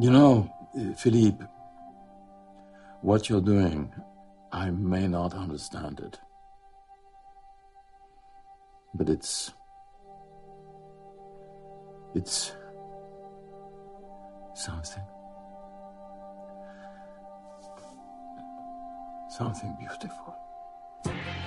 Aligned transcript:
You 0.00 0.10
know, 0.10 0.50
eh, 0.74 0.94
Philippe, 0.94 1.44
what 3.02 3.28
you're 3.28 3.42
doing, 3.42 3.92
I 4.50 4.70
may 4.70 5.06
not 5.06 5.34
understand 5.34 6.00
it. 6.00 6.18
But 8.94 9.10
it's. 9.10 9.52
It's. 12.14 12.56
something. 14.54 15.02
Something 19.28 19.76
beautiful. 19.78 20.36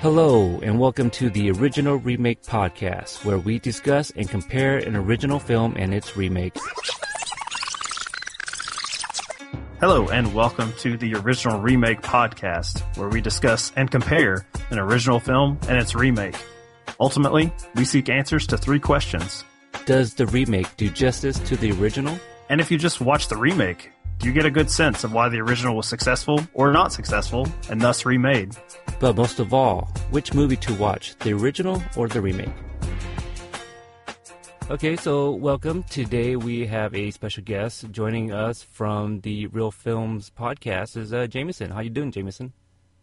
Hello, 0.01 0.59
and 0.61 0.79
welcome 0.79 1.09
to 1.11 1.31
the 1.31 1.49
Original 1.49 1.95
Remake 1.95 2.43
Podcast, 2.43 3.25
where 3.25 3.39
we 3.39 3.57
discuss 3.57 4.11
and 4.11 4.29
compare 4.29 4.77
an 4.77 4.95
original 4.95 5.39
film 5.39 5.73
and 5.77 5.95
its 5.95 6.15
remake. 6.15 6.55
Hello, 9.87 10.07
and 10.07 10.33
welcome 10.33 10.73
to 10.79 10.97
the 10.97 11.13
Original 11.13 11.59
Remake 11.59 12.01
Podcast, 12.01 12.79
where 12.97 13.07
we 13.07 13.21
discuss 13.21 13.71
and 13.75 13.91
compare 13.91 14.47
an 14.71 14.79
original 14.79 15.19
film 15.19 15.59
and 15.69 15.77
its 15.77 15.93
remake. 15.93 16.35
Ultimately, 16.99 17.53
we 17.75 17.85
seek 17.85 18.09
answers 18.09 18.47
to 18.47 18.57
three 18.57 18.79
questions. 18.79 19.45
Does 19.85 20.15
the 20.15 20.25
remake 20.25 20.75
do 20.75 20.89
justice 20.89 21.37
to 21.37 21.55
the 21.55 21.71
original? 21.73 22.17
And 22.49 22.59
if 22.59 22.71
you 22.71 22.79
just 22.79 22.99
watch 22.99 23.27
the 23.27 23.37
remake, 23.37 23.91
do 24.17 24.25
you 24.25 24.33
get 24.33 24.47
a 24.47 24.49
good 24.49 24.71
sense 24.71 25.03
of 25.03 25.13
why 25.13 25.29
the 25.29 25.41
original 25.41 25.75
was 25.75 25.87
successful 25.87 26.41
or 26.55 26.73
not 26.73 26.91
successful 26.91 27.47
and 27.69 27.79
thus 27.79 28.07
remade? 28.07 28.57
But 28.99 29.15
most 29.15 29.39
of 29.39 29.53
all, 29.53 29.91
which 30.09 30.33
movie 30.33 30.57
to 30.57 30.73
watch, 30.73 31.15
the 31.19 31.33
original 31.33 31.79
or 31.95 32.07
the 32.07 32.21
remake? 32.21 32.49
Okay, 34.67 34.95
so 34.95 35.29
welcome. 35.29 35.83
Today 35.83 36.35
we 36.35 36.65
have 36.65 36.95
a 36.95 37.11
special 37.11 37.43
guest 37.43 37.91
joining 37.91 38.31
us 38.31 38.63
from 38.63 39.19
the 39.19 39.45
Real 39.47 39.69
Films 39.69 40.31
podcast 40.35 40.97
is 40.97 41.13
uh, 41.13 41.27
Jameson. 41.27 41.69
How 41.69 41.81
you 41.81 41.91
doing, 41.91 42.11
Jameson? 42.11 42.51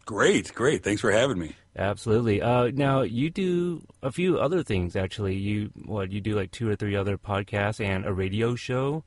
Great, 0.05 0.53
great. 0.55 0.83
Thanks 0.83 1.01
for 1.01 1.13
having 1.13 1.39
me. 1.39 1.55
Absolutely. 1.77 2.43
Uh, 2.43 2.73
now 2.75 3.03
you 3.03 3.31
do 3.31 3.87
a 4.03 4.11
few 4.11 4.41
other 4.41 4.65
things. 4.65 4.97
Actually, 4.97 5.37
you 5.37 5.71
what 5.85 6.11
you 6.11 6.21
do 6.21 6.35
like 6.35 6.51
two 6.51 6.69
or 6.69 6.75
three 6.75 6.97
other 6.97 7.17
podcasts 7.17 7.79
and 7.83 8.05
a 8.07 8.13
radio 8.13 8.57
show 8.57 9.05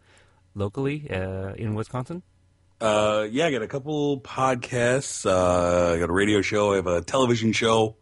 locally 0.56 1.10
uh, 1.12 1.54
in 1.56 1.76
Wisconsin. 1.76 2.24
Uh, 2.80 3.28
yeah, 3.30 3.48
I 3.48 3.52
got 3.52 3.64
a 3.64 3.68
couple 3.68 4.22
podcasts. 4.22 5.26
Uh, 5.26 5.96
I 5.96 6.00
got 6.00 6.10
a 6.10 6.14
radio 6.14 6.42
show. 6.42 6.72
I 6.72 6.78
have 6.78 6.88
a 6.88 7.02
television 7.02 7.52
show 7.52 7.98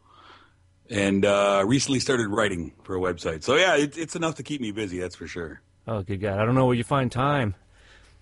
and 0.94 1.26
uh, 1.26 1.64
recently 1.66 2.00
started 2.00 2.28
writing 2.28 2.72
for 2.84 2.96
a 2.96 3.00
website. 3.00 3.44
So 3.44 3.56
yeah, 3.56 3.76
it, 3.76 3.98
it's 3.98 4.16
enough 4.16 4.36
to 4.36 4.44
keep 4.44 4.62
me 4.62 4.72
busy. 4.72 5.00
That's 5.00 5.16
for 5.16 5.28
sure. 5.28 5.62
Oh, 5.88 6.04
good 6.04 6.22
God! 6.22 6.40
I 6.40 6.46
don't 6.46 6.56
know 6.56 6.66
where 6.66 6.76
you 6.76 6.84
find 6.84 7.12
time. 7.12 7.56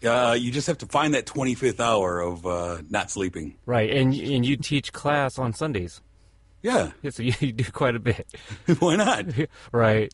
Uh, 0.03 0.36
you 0.39 0.52
just 0.52 0.66
have 0.66 0.80
to 0.80 0.88
find 0.88 1.13
that 1.13 1.28
25th 1.28 1.80
hour 1.80 2.22
of 2.22 2.45
uh, 2.47 2.81
not 2.89 3.11
sleeping. 3.11 3.58
Right, 3.66 3.91
and 3.91 4.13
and 4.16 4.45
you 4.45 4.58
teach 4.58 4.94
class 4.94 5.38
on 5.38 5.53
Sundays. 5.53 6.02
Yeah. 6.63 6.91
yeah 7.02 7.09
so 7.11 7.23
you, 7.23 7.33
you 7.39 7.52
do 7.52 7.66
quite 7.66 7.95
a 7.95 8.00
bit. 8.00 8.28
Why 8.80 8.95
not? 8.95 9.25
right. 9.72 10.13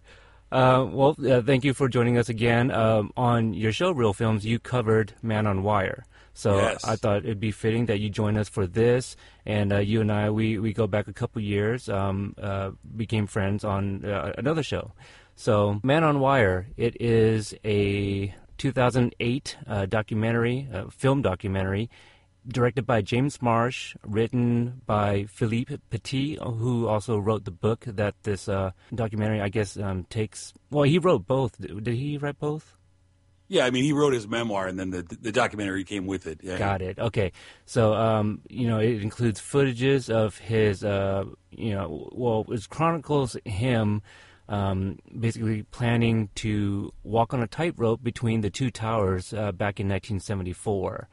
Uh, 0.49 0.87
well, 0.89 1.15
uh, 1.29 1.41
thank 1.41 1.65
you 1.65 1.73
for 1.73 1.89
joining 1.89 2.17
us 2.17 2.29
again. 2.29 2.71
Um, 2.71 3.11
on 3.17 3.53
your 3.53 3.73
show, 3.73 3.91
Real 3.91 4.13
Films, 4.13 4.45
you 4.45 4.59
covered 4.59 5.13
Man 5.21 5.45
on 5.45 5.61
Wire. 5.61 6.05
So 6.37 6.57
yes. 6.57 6.83
I 6.83 6.95
thought 6.97 7.25
it'd 7.25 7.39
be 7.39 7.49
fitting 7.49 7.87
that 7.87 7.99
you 7.99 8.11
join 8.11 8.37
us 8.37 8.47
for 8.47 8.67
this. 8.67 9.15
And 9.43 9.73
uh, 9.73 9.79
you 9.79 10.01
and 10.01 10.11
I, 10.11 10.29
we, 10.29 10.59
we 10.59 10.71
go 10.71 10.85
back 10.85 11.07
a 11.07 11.13
couple 11.13 11.41
years, 11.41 11.89
um, 11.89 12.35
uh, 12.39 12.71
became 12.95 13.25
friends 13.25 13.63
on 13.63 14.05
uh, 14.05 14.33
another 14.37 14.61
show. 14.61 14.91
So 15.35 15.79
Man 15.81 16.03
on 16.03 16.19
Wire, 16.19 16.67
it 16.77 17.01
is 17.01 17.55
a 17.65 18.35
2008 18.59 19.57
uh, 19.65 19.87
documentary, 19.87 20.67
uh, 20.71 20.91
film 20.91 21.23
documentary, 21.23 21.89
directed 22.47 22.85
by 22.85 23.01
James 23.01 23.41
Marsh, 23.41 23.95
written 24.05 24.83
by 24.85 25.25
Philippe 25.25 25.79
Petit, 25.89 26.37
who 26.39 26.87
also 26.87 27.17
wrote 27.17 27.45
the 27.45 27.51
book 27.51 27.83
that 27.87 28.13
this 28.21 28.47
uh, 28.47 28.73
documentary, 28.93 29.41
I 29.41 29.49
guess, 29.49 29.75
um, 29.75 30.05
takes. 30.11 30.53
Well, 30.69 30.83
he 30.83 30.99
wrote 30.99 31.25
both. 31.25 31.57
Did 31.57 31.87
he 31.87 32.19
write 32.19 32.37
both? 32.37 32.76
Yeah, 33.49 33.65
I 33.65 33.71
mean, 33.71 33.83
he 33.83 33.93
wrote 33.93 34.13
his 34.13 34.27
memoir, 34.27 34.67
and 34.67 34.77
then 34.77 34.89
the 34.89 35.03
the 35.03 35.31
documentary 35.31 35.83
came 35.83 36.05
with 36.05 36.27
it. 36.27 36.41
Yeah. 36.43 36.57
Got 36.57 36.81
it. 36.81 36.99
Okay, 36.99 37.31
so 37.65 37.93
um, 37.93 38.41
you 38.49 38.67
know, 38.67 38.79
it 38.79 39.01
includes 39.01 39.39
footages 39.39 40.09
of 40.09 40.37
his, 40.37 40.83
uh, 40.83 41.23
you 41.51 41.73
know, 41.73 42.09
well, 42.11 42.45
it 42.49 42.69
chronicles 42.69 43.37
him 43.45 44.01
um, 44.49 44.99
basically 45.17 45.63
planning 45.63 46.29
to 46.35 46.91
walk 47.03 47.33
on 47.33 47.41
a 47.41 47.47
tightrope 47.47 48.03
between 48.03 48.41
the 48.41 48.49
two 48.49 48.69
towers 48.69 49.33
uh, 49.33 49.53
back 49.53 49.79
in 49.79 49.87
1974, 49.87 51.07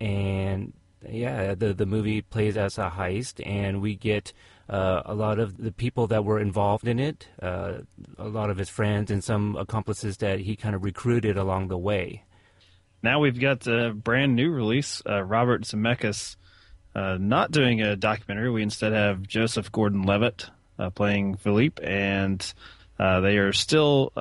and 0.00 0.72
yeah, 1.08 1.54
the 1.54 1.72
the 1.72 1.86
movie 1.86 2.22
plays 2.22 2.56
as 2.56 2.78
a 2.78 2.90
heist, 2.90 3.44
and 3.44 3.80
we 3.80 3.96
get 3.96 4.32
uh, 4.70 5.02
a 5.04 5.14
lot 5.14 5.40
of 5.40 5.56
the 5.56 5.72
people 5.72 6.06
that 6.06 6.24
were 6.24 6.38
involved 6.38 6.86
in 6.86 7.00
it, 7.00 7.26
uh, 7.42 7.78
a 8.18 8.28
lot 8.28 8.50
of 8.50 8.56
his 8.56 8.68
friends, 8.68 9.10
and 9.10 9.22
some 9.22 9.56
accomplices 9.56 10.18
that 10.18 10.38
he 10.38 10.54
kind 10.54 10.76
of 10.76 10.84
recruited 10.84 11.36
along 11.36 11.66
the 11.66 11.76
way. 11.76 12.22
Now 13.02 13.18
we've 13.18 13.40
got 13.40 13.66
a 13.66 13.92
brand 13.92 14.36
new 14.36 14.52
release. 14.52 15.02
Uh, 15.04 15.24
Robert 15.24 15.62
Zemeckis 15.62 16.36
uh, 16.94 17.18
not 17.20 17.50
doing 17.50 17.82
a 17.82 17.96
documentary. 17.96 18.48
We 18.48 18.62
instead 18.62 18.92
have 18.92 19.26
Joseph 19.26 19.72
Gordon-Levitt 19.72 20.50
uh, 20.78 20.90
playing 20.90 21.36
Philippe, 21.36 21.82
and 21.84 22.40
uh, 23.00 23.20
they 23.20 23.38
are 23.38 23.52
still 23.52 24.12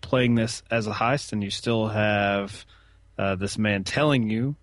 playing 0.00 0.36
this 0.36 0.62
as 0.70 0.86
a 0.86 0.92
heist, 0.92 1.32
and 1.32 1.42
you 1.42 1.50
still 1.50 1.88
have 1.88 2.64
this 3.16 3.58
man 3.58 3.82
telling 3.82 4.28
you 4.28 4.54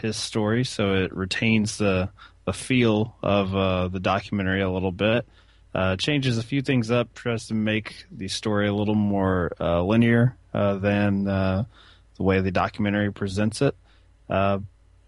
his 0.00 0.16
story, 0.16 0.64
so 0.64 0.94
it 0.94 1.12
retains 1.12 1.78
the 1.78 2.10
the 2.44 2.52
feel 2.52 3.16
of 3.22 3.54
uh, 3.54 3.88
the 3.88 4.00
documentary 4.00 4.62
a 4.62 4.70
little 4.70 4.92
bit. 4.92 5.26
Uh, 5.72 5.96
changes 5.96 6.36
a 6.36 6.42
few 6.42 6.62
things 6.62 6.90
up, 6.90 7.14
tries 7.14 7.46
to 7.46 7.54
make 7.54 8.04
the 8.10 8.26
story 8.26 8.66
a 8.66 8.74
little 8.74 8.96
more 8.96 9.52
uh, 9.60 9.80
linear 9.82 10.36
uh, 10.52 10.74
than 10.76 11.28
uh, 11.28 11.64
the 12.16 12.22
way 12.22 12.40
the 12.40 12.50
documentary 12.50 13.12
presents 13.12 13.62
it. 13.62 13.76
Uh, 14.28 14.58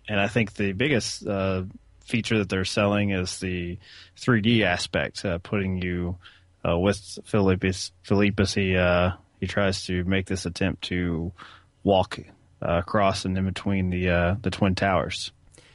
and 0.09 0.21
I 0.21 0.29
think 0.29 0.55
the 0.55 0.73
biggest 0.73 1.25
feature 2.05 2.39
that 2.39 2.49
they're 2.49 2.65
selling 2.65 3.11
is 3.11 3.41
the 3.41 3.79
3D 4.19 4.63
aspect, 4.63 5.25
putting 5.43 5.83
you 5.83 6.17
with. 6.65 7.19
Philippe 7.25 7.69
as 7.69 8.55
he 8.55 8.77
he 9.41 9.47
tries 9.47 9.87
to 9.87 10.05
make 10.05 10.27
this 10.27 10.45
attempt 10.45 10.83
to 10.85 11.33
walk 11.83 12.19
across 12.61 13.25
and 13.25 13.39
in 13.39 13.45
between 13.47 13.91
the 13.91 14.39
the 14.43 14.51
twin 14.51 14.75
towers. 14.75 15.33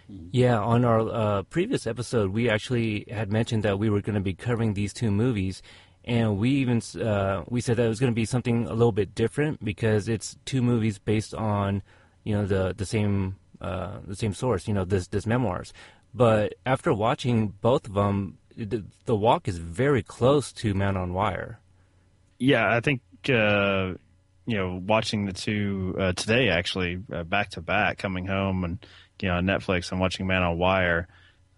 Yeah, 0.10 0.60
on 0.60 0.86
our 0.86 1.00
uh, 1.02 1.44
previous 1.44 1.86
episode, 1.86 2.32
we 2.32 2.50
actually 2.50 3.06
had 3.12 3.32
mentioned 3.32 3.64
that 3.64 3.78
we 3.78 3.90
were 3.90 4.02
going 4.02 4.16
to 4.16 4.22
be 4.22 4.34
covering 4.34 4.74
these 4.74 4.94
two 4.94 5.12
movies, 5.12 5.62
and 6.06 6.38
we 6.38 6.52
even 6.52 6.82
uh, 7.02 7.44
we 7.48 7.60
said 7.60 7.76
that 7.78 7.86
it 7.86 7.90
was 7.90 8.00
going 8.00 8.12
to 8.12 8.16
be 8.16 8.26
something 8.26 8.68
a 8.68 8.74
little 8.74 8.94
bit 8.94 9.14
different 9.14 9.64
because 9.64 10.08
it's 10.08 10.38
two 10.46 10.62
movies 10.62 10.98
based 10.98 11.34
on 11.34 11.84
you 12.24 12.34
know 12.36 12.46
the 12.46 12.74
the 12.78 12.86
same 12.86 13.36
uh, 13.60 13.98
the 14.06 14.16
same 14.16 14.34
source, 14.34 14.68
you 14.68 14.74
know 14.74 14.86
this 14.86 15.08
this 15.08 15.26
memoirs. 15.26 15.74
But 16.14 16.56
after 16.66 16.94
watching 16.94 17.50
both 17.62 17.86
of 17.88 17.94
them, 17.94 18.38
the, 18.56 18.86
the 19.06 19.16
walk 19.16 19.48
is 19.48 19.58
very 19.58 20.04
close 20.04 20.52
to 20.54 20.74
Man 20.74 20.96
on 20.96 21.14
Wire. 21.14 21.60
Yeah, 22.40 22.74
I 22.74 22.80
think 22.80 23.02
uh, 23.30 23.94
you 24.46 24.58
know 24.58 24.82
watching 24.86 25.26
the 25.26 25.34
two 25.34 25.96
uh, 26.00 26.14
today 26.14 26.50
actually 26.50 27.04
uh, 27.12 27.24
back 27.24 27.50
to 27.52 27.62
back, 27.62 27.98
coming 27.98 28.26
home 28.26 28.64
and 28.64 28.86
you 29.22 29.30
know 29.30 29.36
Netflix 29.36 29.92
and 29.92 30.00
watching 30.00 30.28
Man 30.28 30.44
on 30.44 30.58
Wire, 30.58 31.08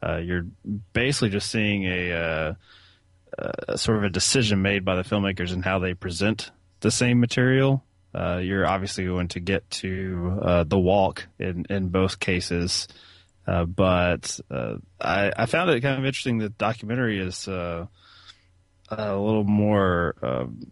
uh, 0.02 0.18
you're 0.18 0.46
basically 0.94 1.30
just 1.30 1.52
seeing 1.52 1.86
a, 1.86 2.12
uh, 2.14 2.54
a, 3.68 3.78
sort 3.78 3.98
of 3.98 4.04
a 4.04 4.10
decision 4.10 4.62
made 4.62 4.86
by 4.86 4.96
the 4.96 5.04
filmmakers 5.04 5.52
and 5.52 5.64
how 5.64 5.80
they 5.80 5.94
present 5.94 6.52
the 6.80 6.92
same 6.92 7.20
material. 7.20 7.84
Uh, 8.14 8.38
you're 8.38 8.66
obviously 8.66 9.06
going 9.06 9.28
to 9.28 9.40
get 9.40 9.70
to 9.70 10.40
uh, 10.42 10.64
the 10.64 10.80
walk 10.80 11.28
in 11.38 11.66
in 11.70 11.90
both 11.90 12.20
cases, 12.20 12.88
uh, 13.46 13.66
but 13.66 14.40
uh, 14.50 14.76
I, 15.00 15.32
I 15.36 15.46
found 15.46 15.70
it 15.70 15.82
kind 15.82 16.00
of 16.00 16.06
interesting. 16.06 16.40
That 16.40 16.58
documentary 16.58 17.20
is 17.20 17.48
a 17.48 17.88
little 18.90 19.44
more. 19.44 20.16
Um, 20.22 20.72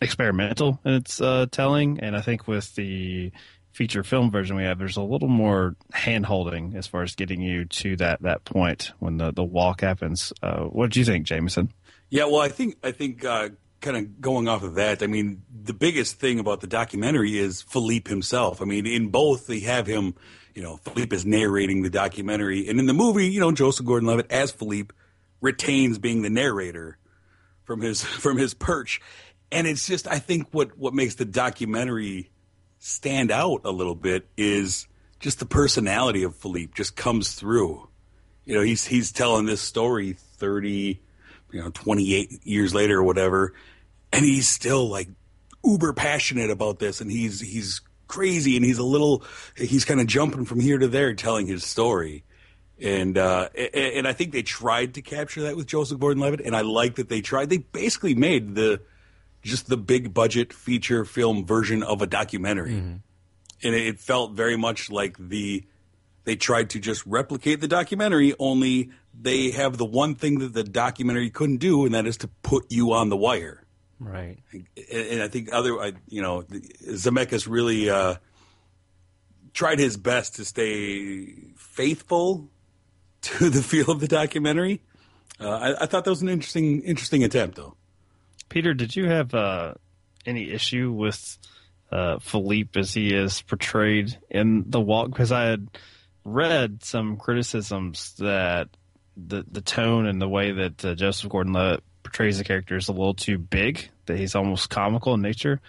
experimental 0.00 0.80
in 0.84 0.94
its 0.94 1.20
telling, 1.52 2.00
and 2.00 2.16
I 2.16 2.22
think 2.22 2.48
with 2.48 2.74
the 2.74 3.30
feature 3.72 4.02
film 4.02 4.30
version 4.30 4.56
we 4.56 4.64
have, 4.64 4.78
there's 4.78 4.96
a 4.96 5.02
little 5.02 5.28
more 5.28 5.74
hand 5.92 6.26
holding 6.26 6.76
as 6.76 6.86
far 6.86 7.02
as 7.02 7.14
getting 7.14 7.40
you 7.40 7.64
to 7.64 7.96
that, 7.96 8.22
that 8.22 8.44
point 8.44 8.92
when 8.98 9.16
the, 9.16 9.32
the 9.32 9.42
walk 9.42 9.80
happens. 9.80 10.32
Uh, 10.42 10.64
what 10.64 10.90
do 10.90 11.00
you 11.00 11.04
think, 11.04 11.26
Jameson? 11.26 11.72
Yeah, 12.10 12.26
well, 12.26 12.40
I 12.40 12.48
think 12.48 12.76
I 12.84 12.92
think 12.92 13.24
uh, 13.24 13.48
kind 13.82 13.96
of 13.96 14.20
going 14.20 14.48
off 14.48 14.62
of 14.62 14.74
that, 14.74 15.02
I 15.02 15.06
mean, 15.06 15.42
the 15.50 15.74
biggest 15.74 16.18
thing 16.18 16.38
about 16.38 16.60
the 16.60 16.66
documentary 16.66 17.38
is 17.38 17.62
Philippe 17.62 18.08
himself. 18.08 18.62
I 18.62 18.64
mean, 18.64 18.86
in 18.86 19.08
both 19.08 19.46
they 19.46 19.60
have 19.60 19.86
him, 19.86 20.14
you 20.54 20.62
know, 20.62 20.76
Philippe 20.76 21.14
is 21.14 21.26
narrating 21.26 21.82
the 21.82 21.90
documentary, 21.90 22.68
and 22.68 22.78
in 22.78 22.86
the 22.86 22.92
movie, 22.94 23.28
you 23.28 23.40
know, 23.40 23.52
Joseph 23.52 23.86
Gordon-Levitt 23.86 24.30
as 24.30 24.52
Philippe 24.52 24.94
retains 25.40 25.98
being 25.98 26.22
the 26.22 26.30
narrator 26.30 26.98
from 27.64 27.80
his 27.80 28.02
from 28.04 28.38
his 28.38 28.54
perch, 28.54 29.00
and 29.50 29.66
it's 29.66 29.86
just 29.86 30.06
I 30.06 30.18
think 30.18 30.48
what 30.52 30.78
what 30.78 30.94
makes 30.94 31.14
the 31.14 31.24
documentary 31.24 32.30
stand 32.82 33.30
out 33.30 33.60
a 33.64 33.70
little 33.70 33.94
bit 33.94 34.26
is 34.36 34.88
just 35.20 35.38
the 35.38 35.46
personality 35.46 36.24
of 36.24 36.34
Philippe 36.34 36.72
just 36.74 36.96
comes 36.96 37.32
through. 37.32 37.88
You 38.44 38.56
know, 38.56 38.60
he's 38.60 38.84
he's 38.84 39.12
telling 39.12 39.46
this 39.46 39.60
story 39.60 40.14
30, 40.14 41.00
you 41.52 41.60
know, 41.60 41.70
28 41.70 42.44
years 42.44 42.74
later 42.74 42.98
or 42.98 43.04
whatever, 43.04 43.54
and 44.12 44.24
he's 44.24 44.48
still 44.48 44.88
like 44.88 45.08
uber 45.64 45.92
passionate 45.92 46.50
about 46.50 46.80
this 46.80 47.00
and 47.00 47.08
he's 47.08 47.40
he's 47.40 47.80
crazy 48.08 48.56
and 48.56 48.64
he's 48.64 48.78
a 48.78 48.84
little 48.84 49.22
he's 49.56 49.84
kind 49.84 50.00
of 50.00 50.08
jumping 50.08 50.44
from 50.44 50.58
here 50.58 50.76
to 50.76 50.88
there 50.88 51.14
telling 51.14 51.46
his 51.46 51.64
story. 51.64 52.24
And 52.80 53.16
uh, 53.16 53.48
and 53.74 54.08
I 54.08 54.12
think 54.12 54.32
they 54.32 54.42
tried 54.42 54.94
to 54.94 55.02
capture 55.02 55.42
that 55.42 55.54
with 55.54 55.68
Joseph 55.68 56.00
Gordon-Levitt, 56.00 56.40
and 56.40 56.56
I 56.56 56.62
like 56.62 56.96
that 56.96 57.08
they 57.08 57.20
tried. 57.20 57.48
They 57.48 57.58
basically 57.58 58.16
made 58.16 58.56
the 58.56 58.80
just 59.42 59.68
the 59.68 59.76
big 59.76 60.14
budget 60.14 60.52
feature 60.52 61.04
film 61.04 61.44
version 61.44 61.82
of 61.82 62.02
a 62.02 62.06
documentary, 62.06 62.72
mm-hmm. 62.72 62.96
and 63.62 63.74
it 63.74 63.98
felt 63.98 64.32
very 64.32 64.56
much 64.56 64.90
like 64.90 65.16
the 65.18 65.64
they 66.24 66.36
tried 66.36 66.70
to 66.70 66.78
just 66.78 67.04
replicate 67.06 67.60
the 67.60 67.68
documentary. 67.68 68.34
Only 68.38 68.90
they 69.18 69.50
have 69.50 69.76
the 69.76 69.84
one 69.84 70.14
thing 70.14 70.38
that 70.38 70.54
the 70.54 70.64
documentary 70.64 71.30
couldn't 71.30 71.56
do, 71.56 71.84
and 71.84 71.94
that 71.94 72.06
is 72.06 72.16
to 72.18 72.28
put 72.28 72.66
you 72.70 72.92
on 72.92 73.08
the 73.08 73.16
wire. 73.16 73.64
Right. 73.98 74.38
And 74.92 75.22
I 75.22 75.28
think 75.28 75.52
other, 75.52 75.92
you 76.08 76.22
know, 76.22 76.42
Zemeckis 76.42 77.48
really 77.48 77.88
uh, 77.88 78.16
tried 79.52 79.78
his 79.78 79.96
best 79.96 80.36
to 80.36 80.44
stay 80.44 81.26
faithful 81.56 82.48
to 83.22 83.50
the 83.50 83.62
feel 83.62 83.90
of 83.90 84.00
the 84.00 84.08
documentary. 84.08 84.82
Uh, 85.40 85.50
I, 85.50 85.82
I, 85.82 85.86
thought 85.86 86.04
that 86.04 86.10
was 86.10 86.22
an 86.22 86.28
interesting, 86.28 86.82
interesting 86.82 87.24
attempt, 87.24 87.56
though. 87.56 87.76
Peter, 88.52 88.74
did 88.74 88.94
you 88.94 89.08
have 89.08 89.34
uh, 89.34 89.72
any 90.26 90.50
issue 90.50 90.92
with 90.92 91.38
uh, 91.90 92.18
Philippe 92.18 92.78
as 92.78 92.92
he 92.92 93.14
is 93.14 93.40
portrayed 93.40 94.18
in 94.28 94.64
the 94.68 94.78
walk? 94.78 95.08
Because 95.08 95.32
I 95.32 95.44
had 95.44 95.68
read 96.22 96.84
some 96.84 97.16
criticisms 97.16 98.14
that 98.18 98.68
the 99.16 99.42
the 99.50 99.62
tone 99.62 100.06
and 100.06 100.20
the 100.20 100.28
way 100.28 100.52
that 100.52 100.84
uh, 100.84 100.94
Joseph 100.94 101.30
Gordon-Levitt 101.30 101.82
portrays 102.02 102.36
the 102.36 102.44
character 102.44 102.76
is 102.76 102.88
a 102.88 102.92
little 102.92 103.14
too 103.14 103.38
big. 103.38 103.88
That 104.04 104.18
he's 104.18 104.34
almost 104.34 104.68
comical 104.68 105.14
in 105.14 105.22
nature. 105.22 105.62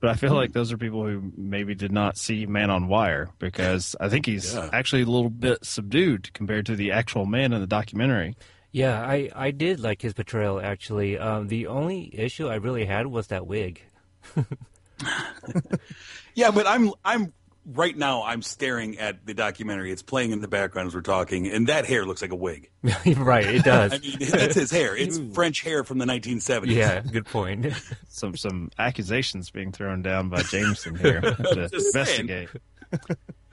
But 0.00 0.08
I 0.08 0.14
feel 0.14 0.32
like 0.32 0.54
those 0.54 0.72
are 0.72 0.78
people 0.78 1.04
who 1.04 1.30
maybe 1.36 1.74
did 1.74 1.92
not 1.92 2.16
see 2.16 2.46
Man 2.46 2.70
on 2.70 2.88
Wire 2.88 3.28
because 3.38 3.94
I 4.00 4.08
think 4.08 4.24
he's 4.24 4.54
yeah. 4.54 4.70
actually 4.72 5.02
a 5.02 5.06
little 5.06 5.28
bit 5.28 5.62
subdued 5.62 6.32
compared 6.32 6.64
to 6.66 6.74
the 6.74 6.92
actual 6.92 7.26
man 7.26 7.52
in 7.52 7.60
the 7.60 7.66
documentary. 7.66 8.34
Yeah, 8.72 9.00
I, 9.00 9.30
I 9.34 9.50
did 9.50 9.80
like 9.80 10.00
his 10.02 10.12
portrayal 10.12 10.60
actually. 10.60 11.18
Um, 11.18 11.48
the 11.48 11.66
only 11.66 12.10
issue 12.12 12.48
I 12.48 12.56
really 12.56 12.84
had 12.84 13.06
was 13.06 13.28
that 13.28 13.46
wig. 13.46 13.82
yeah, 16.34 16.50
but 16.50 16.66
I'm 16.66 16.92
I'm 17.04 17.32
right 17.66 17.96
now 17.96 18.22
I'm 18.22 18.42
staring 18.42 18.98
at 18.98 19.26
the 19.26 19.34
documentary. 19.34 19.90
It's 19.90 20.02
playing 20.02 20.32
in 20.32 20.40
the 20.40 20.48
background 20.48 20.88
as 20.88 20.94
we're 20.94 21.00
talking, 21.00 21.48
and 21.48 21.66
that 21.66 21.86
hair 21.86 22.04
looks 22.04 22.22
like 22.22 22.30
a 22.30 22.36
wig. 22.36 22.70
right, 23.16 23.46
it 23.46 23.64
does. 23.64 23.92
I 23.94 23.98
mean, 23.98 24.18
that's 24.20 24.54
his 24.54 24.70
hair. 24.70 24.96
It's 24.96 25.18
French 25.34 25.62
hair 25.62 25.82
from 25.82 25.98
the 25.98 26.06
1970s. 26.06 26.66
Yeah, 26.66 27.00
good 27.00 27.26
point. 27.26 27.66
some 28.08 28.36
some 28.36 28.70
accusations 28.78 29.50
being 29.50 29.72
thrown 29.72 30.02
down 30.02 30.28
by 30.28 30.42
Jameson 30.42 30.94
here 30.94 31.20
to 31.20 31.70
investigate. 31.72 32.50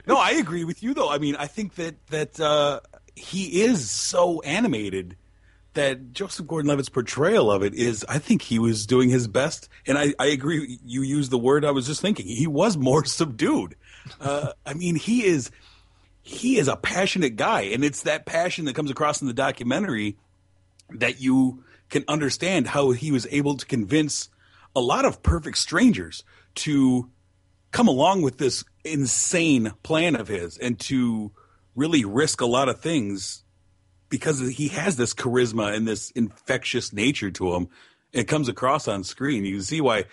no, 0.06 0.16
I 0.16 0.32
agree 0.32 0.64
with 0.64 0.82
you 0.82 0.94
though. 0.94 1.10
I 1.10 1.18
mean, 1.18 1.34
I 1.36 1.46
think 1.46 1.74
that 1.74 2.06
that 2.08 2.38
uh, 2.38 2.80
he 3.18 3.62
is 3.62 3.90
so 3.90 4.40
animated 4.42 5.16
that 5.74 6.12
Joseph 6.12 6.46
Gordon-Levitt's 6.46 6.88
portrayal 6.88 7.50
of 7.50 7.62
it 7.62 7.74
is, 7.74 8.04
I 8.08 8.18
think 8.18 8.42
he 8.42 8.58
was 8.58 8.86
doing 8.86 9.10
his 9.10 9.28
best, 9.28 9.68
and 9.86 9.96
I, 9.96 10.14
I 10.18 10.26
agree. 10.26 10.78
You 10.84 11.02
used 11.02 11.30
the 11.30 11.38
word 11.38 11.64
I 11.64 11.70
was 11.70 11.86
just 11.86 12.00
thinking. 12.00 12.26
He 12.26 12.46
was 12.46 12.76
more 12.76 13.04
subdued. 13.04 13.76
Uh, 14.20 14.52
I 14.66 14.74
mean, 14.74 14.96
he 14.96 15.24
is 15.24 15.50
he 16.22 16.58
is 16.58 16.68
a 16.68 16.76
passionate 16.76 17.36
guy, 17.36 17.62
and 17.62 17.84
it's 17.84 18.02
that 18.02 18.26
passion 18.26 18.66
that 18.66 18.74
comes 18.74 18.90
across 18.90 19.22
in 19.22 19.28
the 19.28 19.34
documentary 19.34 20.18
that 20.90 21.20
you 21.20 21.64
can 21.88 22.04
understand 22.08 22.66
how 22.66 22.90
he 22.90 23.12
was 23.12 23.26
able 23.30 23.56
to 23.56 23.64
convince 23.64 24.28
a 24.76 24.80
lot 24.80 25.04
of 25.04 25.22
perfect 25.22 25.58
strangers 25.58 26.22
to 26.54 27.08
come 27.70 27.88
along 27.88 28.22
with 28.22 28.38
this 28.38 28.64
insane 28.84 29.72
plan 29.82 30.16
of 30.16 30.28
his 30.28 30.58
and 30.58 30.78
to 30.80 31.32
really 31.78 32.04
risk 32.04 32.40
a 32.40 32.46
lot 32.46 32.68
of 32.68 32.80
things 32.80 33.44
because 34.08 34.40
he 34.40 34.68
has 34.68 34.96
this 34.96 35.14
charisma 35.14 35.74
and 35.74 35.86
this 35.86 36.10
infectious 36.10 36.92
nature 36.92 37.30
to 37.30 37.54
him. 37.54 37.68
It 38.12 38.24
comes 38.24 38.48
across 38.48 38.88
on 38.88 39.04
screen. 39.04 39.44
You 39.44 39.56
can 39.56 39.62
see 39.62 39.80
why 39.80 40.04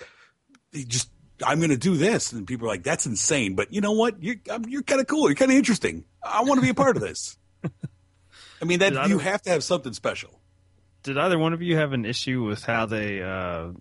he 0.72 0.84
just 0.84 1.10
I'm 1.46 1.60
going 1.60 1.72
to 1.72 1.78
do 1.78 1.98
this, 1.98 2.32
and 2.32 2.48
people 2.48 2.68
are 2.68 2.70
like, 2.70 2.84
"That's 2.84 3.06
insane." 3.06 3.56
But 3.56 3.74
you 3.74 3.82
know 3.82 3.94
what? 3.94 4.22
You're 4.22 4.36
you're 4.68 4.84
kind 4.84 5.02
of 5.02 5.08
cool. 5.08 5.28
You're 5.28 5.36
kind 5.36 5.52
of 5.52 5.58
interesting. 5.58 6.06
I 6.24 6.44
want 6.44 6.60
to 6.60 6.62
be 6.62 6.70
a 6.70 6.76
part 6.76 6.96
of 6.96 7.02
this. 7.02 7.38
I 8.62 8.66
mean, 8.66 8.80
that 8.80 8.94
did 8.94 9.10
you 9.10 9.16
either, 9.16 9.24
have 9.24 9.42
to 9.44 9.50
have 9.50 9.64
something 9.64 9.94
special. 9.94 10.40
Did 11.04 11.18
either 11.18 11.38
one 11.38 11.54
of 11.54 11.62
you 11.62 11.78
have 11.78 11.94
an 11.94 12.06
issue 12.06 12.44
with 12.44 12.64
how 12.64 12.86
they 12.86 13.22
uh, 13.22 13.72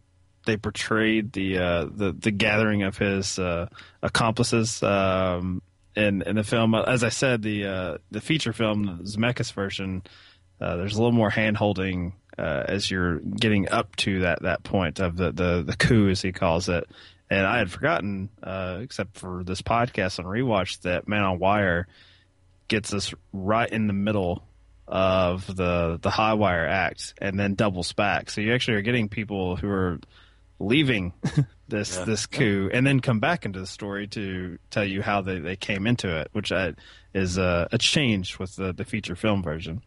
they 0.46 0.56
portrayed 0.56 1.32
the 1.32 1.58
uh, 1.58 1.84
the 1.90 2.12
the 2.12 2.30
gathering 2.30 2.82
of 2.82 2.98
his 2.98 3.38
uh, 3.38 3.68
accomplices 4.02 4.82
um, 4.82 5.62
in 5.96 6.22
in 6.22 6.36
the 6.36 6.44
film? 6.44 6.74
As 6.74 7.04
I 7.04 7.08
said, 7.08 7.42
the 7.42 7.66
uh, 7.66 7.98
the 8.10 8.20
feature 8.20 8.52
film, 8.52 8.84
the 9.02 9.04
Zemeckis 9.04 9.52
version, 9.52 10.02
uh, 10.60 10.76
there's 10.76 10.94
a 10.94 10.98
little 10.98 11.12
more 11.12 11.30
hand 11.30 11.56
holding. 11.56 12.14
Uh, 12.36 12.64
as 12.66 12.90
you're 12.90 13.20
getting 13.20 13.68
up 13.68 13.94
to 13.94 14.22
that, 14.22 14.42
that 14.42 14.64
point 14.64 14.98
of 14.98 15.16
the, 15.16 15.30
the, 15.30 15.62
the 15.64 15.76
coup, 15.76 16.08
as 16.08 16.20
he 16.20 16.32
calls 16.32 16.68
it, 16.68 16.82
and 17.30 17.46
I 17.46 17.58
had 17.58 17.70
forgotten, 17.70 18.28
uh, 18.42 18.80
except 18.82 19.18
for 19.18 19.44
this 19.44 19.62
podcast 19.62 20.18
on 20.18 20.24
rewatch, 20.24 20.80
that 20.80 21.08
Man 21.08 21.22
on 21.22 21.38
Wire 21.38 21.86
gets 22.68 22.92
us 22.92 23.14
right 23.32 23.70
in 23.70 23.86
the 23.86 23.92
middle 23.92 24.42
of 24.86 25.46
the 25.46 25.98
the 26.02 26.10
high 26.10 26.34
wire 26.34 26.66
act 26.66 27.14
and 27.18 27.38
then 27.38 27.54
doubles 27.54 27.92
back. 27.92 28.30
So 28.30 28.40
you 28.40 28.52
actually 28.52 28.78
are 28.78 28.82
getting 28.82 29.08
people 29.08 29.56
who 29.56 29.68
are 29.68 29.98
leaving 30.58 31.12
this 31.68 31.96
yeah. 31.96 32.04
this 32.04 32.26
coup 32.26 32.70
and 32.72 32.86
then 32.86 33.00
come 33.00 33.20
back 33.20 33.44
into 33.44 33.60
the 33.60 33.66
story 33.66 34.06
to 34.08 34.58
tell 34.70 34.84
you 34.84 35.02
how 35.02 35.20
they, 35.20 35.38
they 35.38 35.56
came 35.56 35.86
into 35.86 36.14
it, 36.16 36.28
which 36.32 36.52
I, 36.52 36.74
is 37.12 37.38
a, 37.38 37.68
a 37.72 37.78
change 37.78 38.38
with 38.38 38.56
the, 38.56 38.72
the 38.72 38.84
feature 38.84 39.16
film 39.16 39.42
version. 39.42 39.82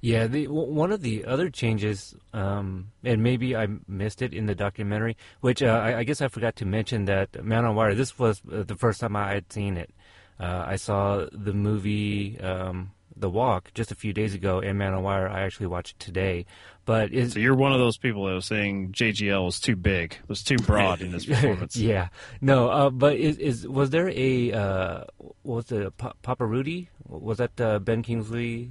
Yeah, 0.00 0.28
the, 0.28 0.46
one 0.46 0.92
of 0.92 1.02
the 1.02 1.24
other 1.24 1.50
changes, 1.50 2.14
um, 2.32 2.92
and 3.02 3.20
maybe 3.20 3.56
I 3.56 3.66
missed 3.88 4.22
it 4.22 4.32
in 4.32 4.46
the 4.46 4.54
documentary, 4.54 5.16
which 5.40 5.60
uh, 5.60 5.66
I, 5.66 5.98
I, 5.98 6.04
guess 6.04 6.20
I 6.20 6.28
forgot 6.28 6.54
to 6.56 6.64
mention 6.64 7.06
that 7.06 7.44
Man 7.44 7.64
on 7.64 7.74
Wire. 7.74 7.96
This 7.96 8.16
was 8.16 8.40
uh, 8.50 8.62
the 8.62 8.76
first 8.76 9.00
time 9.00 9.16
I 9.16 9.34
had 9.34 9.52
seen 9.52 9.76
it. 9.76 9.90
Uh, 10.38 10.64
I 10.68 10.76
saw 10.76 11.26
the 11.32 11.52
movie 11.52 12.38
um, 12.38 12.92
The 13.20 13.30
Walk 13.30 13.72
just 13.74 13.90
a 13.90 13.94
few 13.94 14.12
days 14.12 14.34
ago, 14.34 14.60
and 14.60 14.78
Man 14.78 14.94
on 14.94 15.02
Wire 15.02 15.28
I 15.28 15.42
actually 15.42 15.66
watched 15.66 15.98
today. 15.98 16.46
But 16.84 17.12
is, 17.12 17.34
so 17.34 17.38
you're 17.38 17.54
one 17.54 17.72
of 17.72 17.78
those 17.78 17.98
people 17.98 18.24
that 18.26 18.32
was 18.32 18.46
saying 18.46 18.92
JGL 18.92 19.44
was 19.44 19.60
too 19.60 19.76
big, 19.76 20.16
was 20.26 20.42
too 20.42 20.56
broad 20.56 21.02
in 21.02 21.12
his 21.12 21.26
performance. 21.26 21.76
yeah, 21.76 22.08
no, 22.40 22.70
uh, 22.70 22.90
but 22.90 23.16
is, 23.16 23.36
is 23.38 23.68
was 23.68 23.90
there 23.90 24.08
a 24.08 24.52
uh, 24.52 25.04
what 25.42 25.70
was 25.70 25.72
it 25.72 25.96
Papa 25.96 26.46
Rudy? 26.46 26.88
Was 27.06 27.38
that 27.38 27.60
uh, 27.60 27.78
Ben 27.78 28.02
Kingsley? 28.02 28.70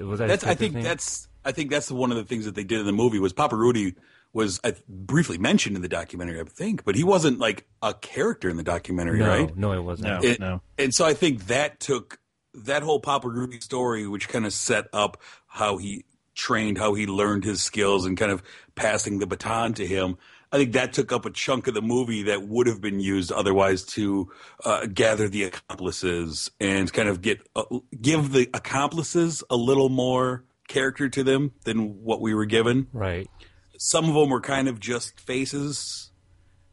Was 0.00 0.18
that 0.18 0.28
that's, 0.28 0.44
I 0.44 0.54
think 0.54 0.74
name? 0.74 0.82
that's 0.82 1.28
I 1.44 1.52
think 1.52 1.70
that's 1.70 1.90
one 1.90 2.10
of 2.10 2.16
the 2.16 2.24
things 2.24 2.44
that 2.46 2.54
they 2.54 2.64
did 2.64 2.80
in 2.80 2.86
the 2.86 2.92
movie 2.92 3.18
was 3.18 3.32
Papa 3.32 3.56
Rudy 3.56 3.94
was 4.32 4.60
uh, 4.64 4.72
briefly 4.88 5.38
mentioned 5.38 5.76
in 5.76 5.82
the 5.82 5.88
documentary, 5.88 6.40
I 6.40 6.44
think, 6.44 6.84
but 6.84 6.94
he 6.94 7.04
wasn't 7.04 7.38
like 7.38 7.66
a 7.82 7.92
character 7.92 8.48
in 8.48 8.56
the 8.56 8.62
documentary, 8.62 9.18
no, 9.18 9.28
right? 9.28 9.56
No, 9.56 9.72
it 9.72 9.82
wasn't. 9.82 10.08
No, 10.08 10.28
it, 10.28 10.40
no. 10.40 10.62
And 10.78 10.94
so 10.94 11.04
I 11.04 11.14
think 11.14 11.46
that 11.46 11.80
took 11.80 12.18
that 12.54 12.82
whole 12.82 13.00
Papa 13.00 13.28
Rudy 13.28 13.60
story, 13.60 14.06
which 14.06 14.28
kind 14.28 14.46
of 14.46 14.52
set 14.52 14.86
up 14.92 15.20
how 15.46 15.78
he 15.78 16.04
trained, 16.34 16.78
how 16.78 16.94
he 16.94 17.06
learned 17.06 17.44
his 17.44 17.62
skills, 17.62 18.06
and 18.06 18.16
kind 18.16 18.32
of 18.32 18.42
passing 18.74 19.18
the 19.18 19.26
baton 19.26 19.74
to 19.74 19.86
him. 19.86 20.16
I 20.50 20.58
think 20.58 20.72
that 20.72 20.92
took 20.92 21.12
up 21.12 21.24
a 21.24 21.30
chunk 21.30 21.66
of 21.66 21.74
the 21.74 21.80
movie 21.80 22.24
that 22.24 22.42
would 22.42 22.66
have 22.66 22.80
been 22.80 23.00
used 23.00 23.32
otherwise 23.32 23.84
to 23.84 24.30
uh, 24.64 24.86
gather 24.86 25.26
the 25.26 25.44
accomplices 25.44 26.50
and 26.60 26.92
kind 26.92 27.08
of 27.08 27.22
get 27.22 27.40
uh, 27.56 27.64
give 27.98 28.32
the 28.32 28.50
accomplices 28.52 29.42
a 29.48 29.56
little 29.56 29.88
more 29.88 30.44
character 30.68 31.08
to 31.08 31.24
them 31.24 31.52
than 31.64 32.02
what 32.02 32.20
we 32.20 32.34
were 32.34 32.44
given. 32.44 32.86
Right. 32.92 33.30
Some 33.78 34.08
of 34.08 34.14
them 34.14 34.28
were 34.28 34.42
kind 34.42 34.68
of 34.68 34.78
just 34.78 35.18
faces 35.20 36.10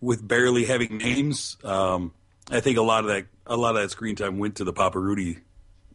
with 0.01 0.27
barely 0.27 0.65
having 0.65 0.97
names. 0.97 1.57
Um, 1.63 2.13
I 2.51 2.59
think 2.59 2.77
a 2.77 2.81
lot 2.81 3.05
of 3.05 3.11
that 3.11 3.27
a 3.45 3.55
lot 3.55 3.75
of 3.75 3.81
that 3.81 3.91
screen 3.91 4.17
time 4.17 4.39
went 4.39 4.55
to 4.57 4.65
the 4.65 4.73
Papa 4.73 4.99
Rudy 4.99 5.39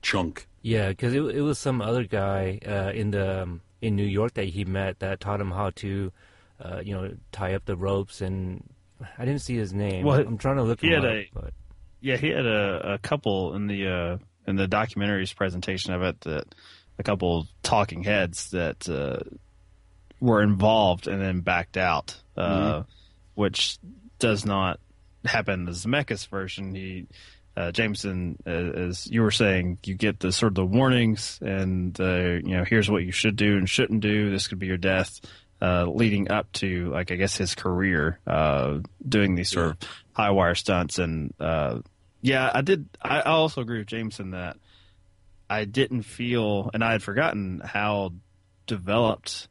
chunk. 0.05 0.47
Yeah, 0.63 0.89
because 0.89 1.15
it 1.15 1.23
it 1.23 1.41
was 1.43 1.59
some 1.59 1.81
other 1.81 2.05
guy 2.05 2.61
uh, 2.67 2.93
in 2.95 3.11
the 3.11 3.43
um, 3.43 3.61
in 3.83 3.97
New 3.97 4.07
York 4.07 4.35
that 4.35 4.47
he 4.47 4.65
met 4.65 5.01
that 5.01 5.21
taught 5.21 5.41
him 5.41 5.51
how 5.51 5.71
to 5.77 6.13
uh, 6.61 6.81
you 6.85 6.95
know, 6.95 7.15
tie 7.33 7.55
up 7.55 7.65
the 7.65 7.77
ropes, 7.77 8.21
and 8.21 8.69
I 9.19 9.25
didn't 9.25 9.41
see 9.41 9.57
his 9.57 9.73
name. 9.73 10.05
Well, 10.05 10.21
I'm 10.21 10.39
trying 10.39 10.57
to 10.57 10.63
look. 10.63 10.81
He 10.81 10.91
had 10.91 11.05
up, 11.05 11.13
a, 11.13 11.31
but... 11.33 11.55
yeah, 12.01 12.17
he 12.17 12.29
had 12.29 12.47
a, 12.47 12.95
a 12.95 12.99
couple 12.99 13.55
in 13.55 13.67
the 13.67 13.89
uh, 13.89 14.19
in 14.47 14.57
the 14.57 14.69
documentary's 14.69 15.33
presentation 15.33 15.93
of 15.93 16.03
it 16.03 16.21
that 16.23 16.55
a 16.99 17.03
couple 17.03 17.47
talking 17.63 18.03
heads 18.05 18.51
that 18.51 18.89
uh, 18.89 19.19
were 20.21 20.43
involved 20.43 21.09
and 21.09 21.21
then 21.21 21.41
backed 21.41 21.77
out, 21.77 22.17
uh, 22.37 22.49
mm-hmm. 22.49 22.91
which 23.35 23.79
does 24.19 24.47
not 24.47 24.79
happen 25.25 25.61
in 25.61 25.65
the 25.65 25.73
Zemeckis 25.73 26.29
version. 26.29 26.75
He 26.75 27.07
uh, 27.57 27.71
Jameson, 27.71 28.37
uh, 28.47 28.51
as 28.51 29.07
you 29.07 29.23
were 29.23 29.31
saying, 29.31 29.79
you 29.85 29.95
get 29.95 30.19
the 30.19 30.33
sort 30.33 30.51
of 30.51 30.55
the 30.57 30.67
warnings, 30.67 31.39
and 31.41 31.99
uh, 32.01 32.41
you 32.45 32.57
know, 32.57 32.65
here's 32.65 32.91
what 32.91 33.05
you 33.05 33.13
should 33.13 33.37
do 33.37 33.57
and 33.57 33.69
shouldn't 33.69 34.01
do. 34.01 34.31
This 34.31 34.49
could 34.49 34.59
be 34.59 34.67
your 34.67 34.77
death, 34.77 35.21
uh, 35.63 35.85
leading 35.87 36.31
up 36.31 36.51
to 36.53 36.91
like 36.91 37.13
I 37.13 37.17
guess 37.17 37.37
his 37.37 37.55
career 37.55 38.19
uh, 38.27 38.79
doing 39.09 39.37
these 39.37 39.51
sort 39.51 39.67
yeah. 39.67 39.71
of 39.71 39.89
high 40.13 40.31
wire 40.31 40.57
stunts. 40.57 40.99
And 40.99 41.33
uh, 41.39 41.81
yeah, 42.23 42.51
I 42.53 42.63
did. 42.63 42.89
I, 43.01 43.21
also 43.21 43.61
agree 43.61 43.79
with 43.79 43.87
Jameson 43.87 44.33
that 44.33 44.57
I 45.49 45.65
didn't 45.65 46.03
feel, 46.03 46.71
and 46.75 46.83
I 46.83 46.91
had 46.91 47.05
forgotten 47.05 47.61
how 47.65 48.15
developed 48.67 49.47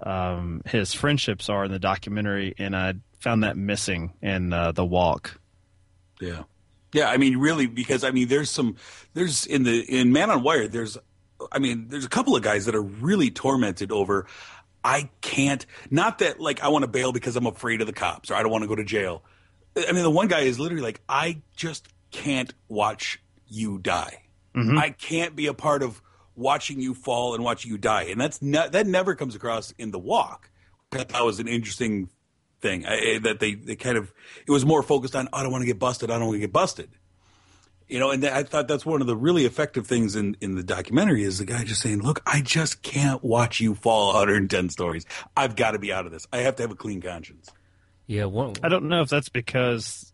um, 0.00 0.62
his 0.66 0.94
friendships 0.94 1.48
are 1.48 1.64
in 1.64 1.72
the 1.72 1.80
documentary, 1.80 2.54
and 2.56 2.76
I 2.76 2.94
found 3.18 3.42
that 3.42 3.56
missing 3.56 4.12
in 4.22 4.50
the 4.50 4.84
walk. 4.84 5.40
Yeah. 6.20 6.44
Yeah, 6.92 7.08
I 7.08 7.16
mean, 7.16 7.38
really, 7.38 7.66
because 7.66 8.04
I 8.04 8.10
mean, 8.10 8.28
there's 8.28 8.50
some, 8.50 8.76
there's 9.14 9.46
in 9.46 9.62
the 9.62 9.80
in 9.80 10.12
Man 10.12 10.30
on 10.30 10.42
Wire, 10.42 10.68
there's, 10.68 10.98
I 11.50 11.58
mean, 11.58 11.88
there's 11.88 12.04
a 12.04 12.10
couple 12.10 12.36
of 12.36 12.42
guys 12.42 12.66
that 12.66 12.74
are 12.74 12.82
really 12.82 13.30
tormented 13.30 13.90
over. 13.90 14.26
I 14.84 15.10
can't. 15.20 15.64
Not 15.90 16.18
that 16.18 16.40
like 16.40 16.62
I 16.62 16.68
want 16.68 16.82
to 16.82 16.88
bail 16.88 17.12
because 17.12 17.36
I'm 17.36 17.46
afraid 17.46 17.80
of 17.80 17.86
the 17.86 17.92
cops 17.92 18.30
or 18.30 18.34
I 18.34 18.42
don't 18.42 18.50
want 18.50 18.62
to 18.62 18.68
go 18.68 18.74
to 18.74 18.84
jail. 18.84 19.22
I 19.76 19.92
mean, 19.92 20.02
the 20.02 20.10
one 20.10 20.28
guy 20.28 20.40
is 20.40 20.60
literally 20.60 20.82
like, 20.82 21.00
I 21.08 21.42
just 21.56 21.88
can't 22.10 22.52
watch 22.68 23.22
you 23.46 23.78
die. 23.78 24.24
Mm-hmm. 24.54 24.76
I 24.76 24.90
can't 24.90 25.34
be 25.34 25.46
a 25.46 25.54
part 25.54 25.82
of 25.82 26.02
watching 26.34 26.80
you 26.80 26.94
fall 26.94 27.34
and 27.34 27.42
watching 27.42 27.70
you 27.70 27.78
die, 27.78 28.04
and 28.04 28.20
that's 28.20 28.42
not, 28.42 28.72
that 28.72 28.86
never 28.86 29.14
comes 29.14 29.34
across 29.34 29.72
in 29.78 29.90
the 29.90 29.98
walk. 29.98 30.50
That 30.90 31.10
was 31.24 31.40
an 31.40 31.48
interesting 31.48 32.10
thing. 32.62 32.86
I, 32.86 33.18
that 33.22 33.40
they, 33.40 33.54
they 33.54 33.76
kind 33.76 33.98
of 33.98 34.12
it 34.46 34.50
was 34.50 34.64
more 34.64 34.82
focused 34.82 35.14
on 35.14 35.28
I 35.32 35.42
don't 35.42 35.52
want 35.52 35.62
to 35.62 35.66
get 35.66 35.78
busted. 35.78 36.10
I 36.10 36.14
don't 36.14 36.28
want 36.28 36.36
to 36.36 36.40
get 36.40 36.52
busted. 36.52 36.90
You 37.88 37.98
know 37.98 38.10
and 38.10 38.24
I 38.24 38.44
thought 38.44 38.68
that's 38.68 38.86
one 38.86 39.02
of 39.02 39.06
the 39.06 39.16
really 39.16 39.44
effective 39.44 39.86
things 39.86 40.16
in 40.16 40.36
in 40.40 40.54
the 40.54 40.62
documentary 40.62 41.24
is 41.24 41.38
the 41.38 41.44
guy 41.44 41.64
just 41.64 41.82
saying 41.82 42.00
look 42.00 42.22
I 42.24 42.40
just 42.40 42.80
can't 42.80 43.22
watch 43.22 43.60
you 43.60 43.74
fall 43.74 44.14
110 44.14 44.70
stories. 44.70 45.04
I've 45.36 45.56
got 45.56 45.72
to 45.72 45.78
be 45.78 45.92
out 45.92 46.06
of 46.06 46.12
this. 46.12 46.26
I 46.32 46.38
have 46.38 46.56
to 46.56 46.62
have 46.62 46.70
a 46.70 46.76
clean 46.76 47.02
conscience. 47.02 47.50
Yeah 48.06 48.24
one, 48.26 48.54
I 48.62 48.70
don't 48.70 48.88
know 48.88 49.02
if 49.02 49.10
that's 49.10 49.28
because 49.28 50.12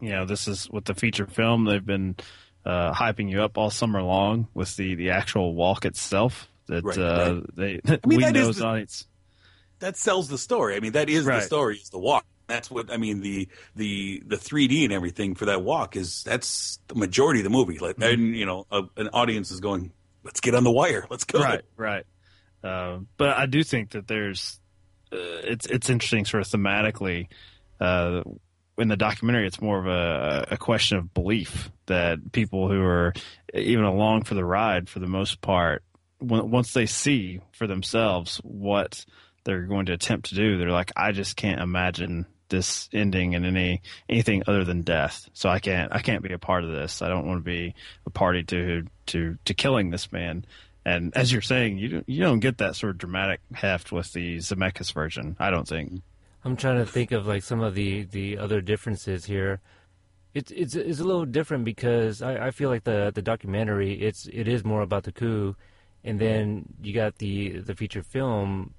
you 0.00 0.10
know 0.10 0.24
this 0.24 0.48
is 0.48 0.68
with 0.70 0.86
the 0.86 0.94
feature 0.94 1.26
film 1.26 1.66
they've 1.66 1.84
been 1.84 2.16
uh, 2.64 2.92
hyping 2.92 3.30
you 3.30 3.42
up 3.42 3.56
all 3.56 3.70
summer 3.70 4.02
long 4.02 4.48
with 4.52 4.74
the 4.76 4.94
the 4.96 5.10
actual 5.10 5.54
walk 5.54 5.84
itself 5.84 6.48
that 6.66 6.84
right, 6.84 6.98
uh, 6.98 7.34
right. 7.34 7.56
they 7.56 7.80
I 7.86 8.06
mean, 8.06 8.18
we 8.18 8.30
know 8.32 8.52
the, 8.52 8.64
audience 8.64 9.06
that 9.80 9.96
sells 9.96 10.28
the 10.28 10.38
story. 10.38 10.76
I 10.76 10.80
mean, 10.80 10.92
that 10.92 11.08
is 11.08 11.24
right. 11.24 11.40
the 11.40 11.46
story. 11.46 11.76
Is 11.76 11.90
the 11.90 11.98
walk. 11.98 12.24
That's 12.46 12.70
what 12.70 12.92
I 12.92 12.96
mean. 12.96 13.20
The 13.20 13.48
the 13.76 14.22
the 14.26 14.36
3D 14.36 14.84
and 14.84 14.92
everything 14.92 15.34
for 15.34 15.46
that 15.46 15.62
walk 15.62 15.96
is 15.96 16.22
that's 16.24 16.78
the 16.88 16.94
majority 16.94 17.40
of 17.40 17.44
the 17.44 17.50
movie. 17.50 17.78
Like, 17.78 17.96
mm-hmm. 17.96 18.14
and 18.14 18.36
you 18.36 18.46
know, 18.46 18.66
a, 18.70 18.82
an 18.96 19.08
audience 19.12 19.50
is 19.50 19.60
going, 19.60 19.92
"Let's 20.24 20.40
get 20.40 20.54
on 20.54 20.64
the 20.64 20.70
wire. 20.70 21.06
Let's 21.10 21.24
go." 21.24 21.40
Right, 21.40 21.62
right. 21.76 22.06
Uh, 22.62 23.00
but 23.16 23.30
I 23.30 23.46
do 23.46 23.62
think 23.62 23.90
that 23.90 24.06
there's 24.06 24.60
uh, 25.12 25.16
it's 25.18 25.66
it's 25.66 25.90
interesting, 25.90 26.24
sort 26.24 26.42
of 26.42 26.48
thematically. 26.48 27.28
Uh, 27.80 28.22
in 28.78 28.88
the 28.88 28.96
documentary, 28.96 29.46
it's 29.46 29.60
more 29.60 29.78
of 29.78 29.86
a, 29.86 30.54
a 30.54 30.56
question 30.56 30.98
of 30.98 31.12
belief 31.12 31.70
that 31.86 32.32
people 32.32 32.68
who 32.68 32.82
are 32.82 33.12
even 33.52 33.84
along 33.84 34.24
for 34.24 34.34
the 34.34 34.44
ride, 34.44 34.88
for 34.88 35.00
the 35.00 35.06
most 35.06 35.40
part, 35.40 35.82
once 36.20 36.72
they 36.72 36.86
see 36.86 37.40
for 37.52 37.66
themselves 37.66 38.38
what 38.42 39.04
they're 39.50 39.62
going 39.62 39.86
to 39.86 39.92
attempt 39.92 40.28
to 40.28 40.36
do, 40.36 40.56
they're 40.58 40.70
like, 40.70 40.92
I 40.96 41.12
just 41.12 41.36
can't 41.36 41.60
imagine 41.60 42.26
this 42.50 42.88
ending 42.92 43.32
in 43.32 43.44
any 43.44 43.80
anything 44.08 44.42
other 44.46 44.64
than 44.64 44.82
death. 44.82 45.28
So 45.32 45.48
I 45.48 45.58
can't 45.58 45.92
I 45.92 46.00
can't 46.00 46.22
be 46.22 46.32
a 46.32 46.38
part 46.38 46.64
of 46.64 46.70
this. 46.70 47.00
I 47.00 47.08
don't 47.08 47.26
want 47.26 47.40
to 47.40 47.44
be 47.44 47.74
a 48.06 48.10
party 48.10 48.42
to 48.44 48.86
to 49.06 49.38
to 49.44 49.54
killing 49.54 49.90
this 49.90 50.12
man. 50.12 50.44
And 50.84 51.16
as 51.16 51.30
you're 51.30 51.42
saying, 51.42 51.78
you 51.78 51.88
don't, 51.88 52.08
you 52.08 52.20
don't 52.22 52.40
get 52.40 52.58
that 52.58 52.74
sort 52.74 52.90
of 52.90 52.98
dramatic 52.98 53.40
heft 53.52 53.92
with 53.92 54.12
the 54.12 54.38
Zemeckis 54.38 54.92
version. 54.92 55.36
I 55.38 55.50
don't 55.50 55.68
think. 55.68 56.02
I'm 56.44 56.56
trying 56.56 56.78
to 56.78 56.86
think 56.86 57.12
of 57.12 57.26
like 57.26 57.42
some 57.42 57.60
of 57.60 57.74
the 57.74 58.04
the 58.04 58.38
other 58.38 58.60
differences 58.60 59.24
here. 59.24 59.60
It's 60.34 60.50
it's 60.50 60.74
it's 60.74 61.00
a 61.00 61.04
little 61.04 61.26
different 61.26 61.64
because 61.64 62.22
I, 62.22 62.48
I 62.48 62.50
feel 62.50 62.70
like 62.70 62.84
the 62.84 63.10
the 63.14 63.22
documentary 63.22 63.94
it's 63.94 64.26
it 64.26 64.48
is 64.48 64.64
more 64.64 64.82
about 64.82 65.04
the 65.04 65.12
coup, 65.12 65.56
and 66.04 66.18
then 66.18 66.64
you 66.82 66.94
got 66.94 67.16
the 67.18 67.58
the 67.58 67.74
feature 67.74 68.02
film 68.02 68.74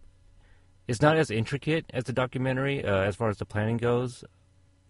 it's 0.91 1.01
not 1.01 1.17
as 1.17 1.31
intricate 1.31 1.85
as 1.93 2.03
the 2.03 2.11
documentary 2.11 2.83
uh, 2.83 3.03
as 3.03 3.15
far 3.15 3.29
as 3.29 3.37
the 3.37 3.45
planning 3.45 3.77
goes, 3.77 4.25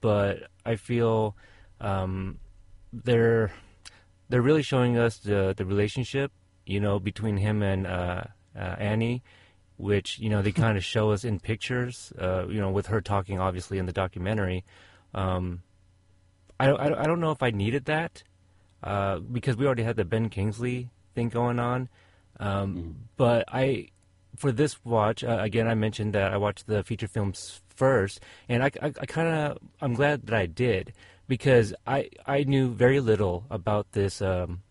but 0.01 0.49
I 0.65 0.75
feel 0.75 1.35
um, 1.79 2.39
they're 2.91 3.51
they're 4.27 4.41
really 4.41 4.63
showing 4.63 4.97
us 4.97 5.19
the 5.19 5.53
the 5.55 5.63
relationship, 5.63 6.31
you 6.65 6.79
know, 6.79 6.99
between 6.99 7.37
him 7.37 7.61
and 7.61 7.85
uh, 7.85 8.23
uh, 8.55 8.75
Annie, 8.79 9.21
which 9.77 10.17
you 10.17 10.29
know 10.29 10.41
they 10.41 10.51
kind 10.51 10.75
of 10.75 10.83
show 10.83 11.11
us 11.11 11.23
in 11.23 11.39
pictures, 11.39 12.11
uh, 12.17 12.47
you 12.47 12.59
know, 12.59 12.71
with 12.71 12.87
her 12.87 12.99
talking 12.99 13.39
obviously 13.39 13.77
in 13.77 13.85
the 13.85 13.93
documentary. 13.93 14.65
Um, 15.13 15.61
I 16.59 16.65
don't 16.65 16.79
I 16.79 17.03
don't 17.03 17.19
know 17.19 17.31
if 17.31 17.43
I 17.43 17.51
needed 17.51 17.85
that 17.85 18.23
uh, 18.83 19.19
because 19.19 19.55
we 19.55 19.67
already 19.67 19.83
had 19.83 19.97
the 19.97 20.05
Ben 20.05 20.29
Kingsley 20.29 20.89
thing 21.13 21.29
going 21.29 21.59
on, 21.59 21.89
um, 22.39 22.75
mm. 22.75 22.93
but 23.17 23.45
I 23.49 23.89
for 24.35 24.51
this 24.51 24.83
watch, 24.83 25.23
uh, 25.23 25.37
again, 25.41 25.67
I 25.67 25.75
mentioned 25.75 26.13
that 26.13 26.33
I 26.33 26.37
watched 26.37 26.67
the 26.67 26.83
feature 26.83 27.07
films 27.07 27.61
first, 27.69 28.19
and 28.47 28.63
I, 28.63 28.71
I, 28.81 28.87
I 28.87 29.05
kind 29.05 29.27
of 29.27 29.57
I'm 29.81 29.93
glad 29.93 30.27
that 30.27 30.35
I 30.35 30.45
did 30.45 30.93
because 31.27 31.73
I 31.85 32.09
I 32.25 32.43
knew 32.43 32.69
very 32.69 32.99
little 32.99 33.45
about 33.49 33.91
this 33.93 34.21
um, 34.21 34.61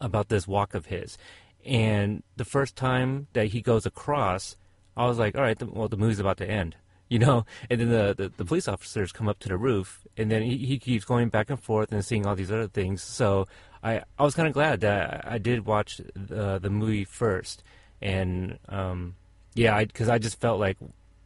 about 0.00 0.28
this 0.28 0.46
walk 0.46 0.74
of 0.74 0.86
his, 0.86 1.18
and 1.64 2.22
the 2.36 2.44
first 2.44 2.76
time 2.76 3.28
that 3.32 3.48
he 3.48 3.60
goes 3.60 3.86
across, 3.86 4.56
I 4.96 5.06
was 5.06 5.18
like, 5.18 5.36
all 5.36 5.42
right, 5.42 5.58
the, 5.58 5.66
well, 5.66 5.88
the 5.88 5.96
movie's 5.96 6.20
about 6.20 6.38
to 6.38 6.48
end, 6.48 6.76
you 7.08 7.18
know. 7.18 7.44
And 7.70 7.80
then 7.80 7.88
the, 7.90 8.14
the, 8.16 8.32
the 8.36 8.44
police 8.44 8.68
officers 8.68 9.12
come 9.12 9.28
up 9.28 9.38
to 9.40 9.48
the 9.48 9.56
roof, 9.56 10.06
and 10.16 10.30
then 10.30 10.42
he, 10.42 10.58
he 10.58 10.78
keeps 10.78 11.04
going 11.04 11.28
back 11.28 11.50
and 11.50 11.60
forth 11.60 11.92
and 11.92 12.04
seeing 12.04 12.26
all 12.26 12.34
these 12.34 12.52
other 12.52 12.68
things. 12.68 13.02
So 13.02 13.46
I 13.82 14.02
I 14.18 14.24
was 14.24 14.34
kind 14.34 14.48
of 14.48 14.54
glad 14.54 14.80
that 14.80 15.24
I 15.26 15.38
did 15.38 15.66
watch 15.66 16.00
the 16.14 16.58
the 16.58 16.70
movie 16.70 17.04
first 17.04 17.62
and 18.02 18.58
um, 18.68 19.16
yeah, 19.54 19.82
because 19.84 20.08
I, 20.08 20.14
I, 20.14 20.18
just 20.18 20.40
felt 20.40 20.60
like 20.60 20.76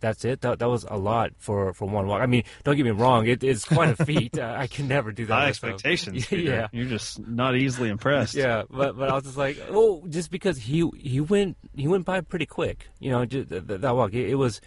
that's 0.01 0.25
it. 0.25 0.41
That, 0.41 0.59
that 0.59 0.69
was 0.69 0.85
a 0.85 0.97
lot 0.97 1.33
for, 1.39 1.73
for 1.75 1.87
one 1.87 2.07
walk. 2.07 2.23
I 2.23 2.27
mean, 2.27 2.45
don't 2.65 2.77
get 2.77 2.85
me 2.85 2.91
wrong; 2.91 3.27
it, 3.27 3.43
it's 3.43 3.65
quite 3.65 3.99
a 3.99 4.05
feat. 4.05 4.39
I 4.39 4.67
can 4.67 4.89
never 4.89 5.13
do 5.13 5.27
that. 5.27 5.35
High 5.35 5.49
expectations. 5.49 6.31
yeah, 6.33 6.69
you're 6.73 6.87
just 6.87 7.27
not 7.27 7.57
easily 7.57 7.89
impressed. 7.89 8.35
yeah, 8.35 8.63
but 8.71 8.97
but 8.97 9.11
I 9.11 9.15
was 9.15 9.25
just 9.25 9.37
like, 9.37 9.59
oh, 9.71 10.05
just 10.09 10.31
because 10.31 10.59
he 10.59 10.89
he 10.97 11.21
went 11.21 11.57
he 11.77 11.89
went 11.89 12.05
by 12.05 12.21
pretty 12.21 12.47
quick. 12.47 12.89
You 12.99 13.11
know, 13.11 13.25
just, 13.25 13.49
that, 13.51 13.81
that 13.81 13.97
walk. 13.97 14.15
It, 14.15 14.31
it 14.31 14.37
was 14.37 14.61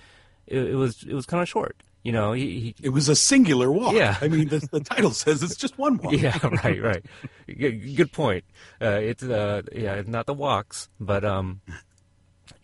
it, 0.47 0.59
it 0.59 0.75
was 0.75 1.03
it 1.03 1.13
was 1.13 1.25
kind 1.25 1.41
of 1.41 1.49
short. 1.49 1.81
You 2.03 2.11
know, 2.11 2.33
he, 2.33 2.59
he, 2.59 2.75
it 2.83 2.89
was 2.89 3.07
a 3.07 3.15
singular 3.15 3.71
walk. 3.71 3.93
Yeah, 3.93 4.17
I 4.19 4.27
mean, 4.27 4.49
the, 4.49 4.59
the 4.71 4.81
title 4.81 5.11
says 5.11 5.41
it's 5.41 5.55
just 5.55 5.77
one 5.77 5.97
walk. 5.97 6.11
Yeah, 6.13 6.37
right, 6.63 6.81
right. 6.81 7.05
good, 7.47 7.95
good 7.95 8.11
point. 8.11 8.43
Uh, 8.81 8.99
it's 9.01 9.23
uh, 9.23 9.61
yeah, 9.71 9.93
it's 9.93 10.09
not 10.09 10.25
the 10.25 10.33
walks, 10.33 10.89
but 10.99 11.23
um, 11.23 11.61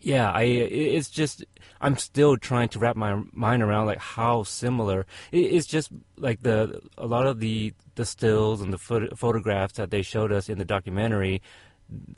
yeah, 0.00 0.30
I 0.30 0.42
it's 0.42 1.10
just 1.10 1.44
I'm 1.80 1.96
still 1.96 2.36
trying 2.36 2.68
to 2.70 2.78
wrap 2.78 2.96
my 2.96 3.22
mind 3.32 3.62
around 3.62 3.86
like 3.86 3.98
how 3.98 4.42
similar 4.44 5.06
it's 5.30 5.66
just 5.66 5.90
like 6.16 6.42
the 6.42 6.80
a 6.96 7.06
lot 7.06 7.26
of 7.26 7.40
the 7.40 7.74
the 7.96 8.06
stills 8.06 8.62
and 8.62 8.72
the 8.72 8.78
phot- 8.78 9.16
photographs 9.16 9.74
that 9.74 9.90
they 9.90 10.02
showed 10.02 10.32
us 10.32 10.48
in 10.48 10.58
the 10.58 10.64
documentary. 10.64 11.42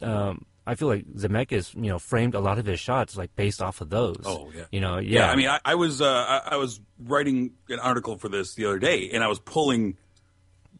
Um, 0.00 0.46
I 0.64 0.76
feel 0.76 0.86
like 0.86 1.06
Zemeckis, 1.14 1.74
you 1.74 1.90
know, 1.90 1.98
framed 1.98 2.34
a 2.34 2.40
lot 2.40 2.58
of 2.58 2.66
his 2.66 2.78
shots 2.78 3.16
like 3.16 3.34
based 3.34 3.60
off 3.60 3.80
of 3.80 3.90
those. 3.90 4.22
Oh 4.24 4.50
yeah, 4.54 4.64
you 4.70 4.80
know, 4.80 4.98
yeah. 4.98 5.20
yeah 5.20 5.30
I 5.32 5.36
mean, 5.36 5.48
I, 5.48 5.58
I 5.64 5.74
was 5.74 6.00
uh, 6.00 6.06
I, 6.06 6.50
I 6.52 6.56
was 6.56 6.80
writing 7.00 7.52
an 7.68 7.80
article 7.80 8.16
for 8.16 8.28
this 8.28 8.54
the 8.54 8.66
other 8.66 8.78
day, 8.78 9.10
and 9.12 9.24
I 9.24 9.28
was 9.28 9.40
pulling 9.40 9.96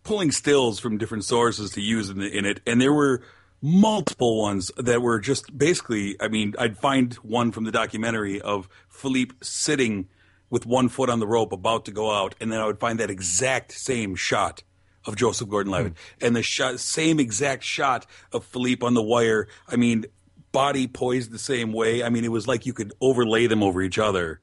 pulling 0.05 0.31
stills 0.31 0.79
from 0.79 0.99
different 0.99 1.25
sources 1.25 1.73
to 1.73 1.81
use 1.81 2.11
in, 2.11 2.19
the, 2.19 2.37
in 2.37 2.45
it, 2.45 2.61
and 2.67 2.81
there 2.81 2.93
were 2.93 3.23
multiple 3.63 4.41
ones 4.41 4.73
that 4.77 5.01
were 5.01 5.21
just 5.21 5.57
basically 5.57 6.17
i 6.21 6.27
mean 6.27 6.53
i'd 6.59 6.77
find 6.77 7.15
one 7.15 7.53
from 7.53 7.63
the 7.63 7.71
documentary 7.71 8.41
of 8.41 8.69
philippe 8.89 9.35
sitting 9.41 10.09
with 10.51 10.67
one 10.67 10.89
foot 10.89 11.09
on 11.09 11.21
the 11.21 11.27
rope 11.27 11.53
about 11.53 11.85
to 11.85 11.93
go 11.93 12.11
out 12.11 12.35
and 12.41 12.51
then 12.51 12.61
i 12.61 12.67
would 12.67 12.81
find 12.81 12.99
that 12.99 13.09
exact 13.09 13.71
same 13.71 14.17
shot 14.17 14.65
of 15.07 15.15
joseph 15.15 15.49
gordon-levitt. 15.49 15.95
Mm. 15.95 16.27
and 16.27 16.37
the 16.37 16.43
shot, 16.43 16.81
same 16.81 17.21
exact 17.21 17.63
shot 17.63 18.05
of 18.33 18.45
philippe 18.45 18.85
on 18.85 18.95
the 18.95 19.03
wire. 19.03 19.47
I 19.69 19.77
mean 19.77 20.07
body 20.53 20.87
poised 20.87 21.31
the 21.31 21.39
same 21.39 21.73
way. 21.73 22.03
I 22.03 22.11
mean 22.11 22.25
it 22.25 22.31
was 22.31 22.47
like 22.47 22.67
you 22.67 22.73
could 22.75 22.93
overlay 23.01 23.47
them 23.47 23.63
over 23.63 23.81
each 23.81 23.99
other 23.99 24.41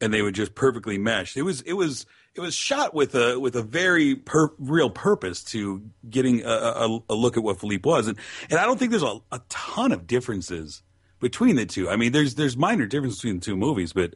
and 0.00 0.12
they 0.12 0.22
would 0.22 0.34
just 0.34 0.54
perfectly 0.54 0.98
mesh 0.98 1.36
it 1.36 1.42
was 1.42 1.60
it 1.62 1.74
was 1.74 2.06
it 2.36 2.40
was 2.40 2.54
shot 2.54 2.94
with 2.94 3.14
a 3.14 3.40
with 3.40 3.56
a 3.56 3.62
very 3.62 4.14
per, 4.14 4.50
real 4.58 4.90
purpose 4.90 5.42
to 5.42 5.82
getting 6.08 6.44
a, 6.44 6.48
a, 6.48 6.98
a, 7.08 7.14
look 7.14 7.36
at 7.36 7.42
what 7.42 7.58
Philippe 7.58 7.88
was, 7.88 8.06
and 8.06 8.18
and 8.50 8.58
I 8.58 8.66
don't 8.66 8.78
think 8.78 8.90
there's 8.90 9.02
a, 9.02 9.18
a 9.32 9.40
ton 9.48 9.90
of 9.90 10.06
differences 10.06 10.82
between 11.18 11.56
the 11.56 11.64
two. 11.66 11.88
I 11.88 11.96
mean, 11.96 12.12
there's 12.12 12.34
there's 12.34 12.56
minor 12.56 12.86
differences 12.86 13.20
between 13.20 13.40
the 13.40 13.44
two 13.44 13.56
movies, 13.56 13.92
but 13.92 14.14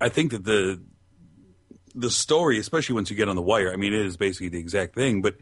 I 0.00 0.08
think 0.08 0.32
that 0.32 0.44
the 0.44 0.80
the 1.94 2.10
story, 2.10 2.58
especially 2.58 2.94
once 2.94 3.10
you 3.10 3.16
get 3.16 3.28
on 3.28 3.36
the 3.36 3.42
wire. 3.42 3.72
I 3.72 3.76
mean, 3.76 3.92
it 3.92 4.06
is 4.06 4.16
basically 4.16 4.48
the 4.48 4.58
exact 4.58 4.94
thing, 4.94 5.22
but 5.22 5.36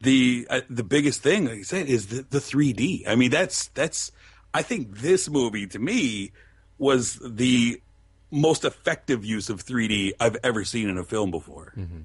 the 0.00 0.46
uh, 0.50 0.60
the 0.68 0.84
biggest 0.84 1.22
thing, 1.22 1.46
like 1.46 1.58
I 1.58 1.62
said, 1.62 1.86
is 1.86 2.08
the, 2.08 2.26
the 2.28 2.38
3D. 2.38 3.08
I 3.08 3.14
mean, 3.14 3.30
that's 3.30 3.68
that's. 3.68 4.12
I 4.54 4.62
think 4.62 4.98
this 4.98 5.28
movie 5.28 5.66
to 5.68 5.78
me 5.78 6.32
was 6.78 7.18
the 7.24 7.80
most 8.30 8.64
effective 8.64 9.24
use 9.24 9.48
of 9.48 9.64
3D 9.64 10.12
I've 10.20 10.36
ever 10.42 10.64
seen 10.64 10.88
in 10.88 10.98
a 10.98 11.04
film 11.04 11.30
before. 11.30 11.72
Mm-hmm. 11.76 12.00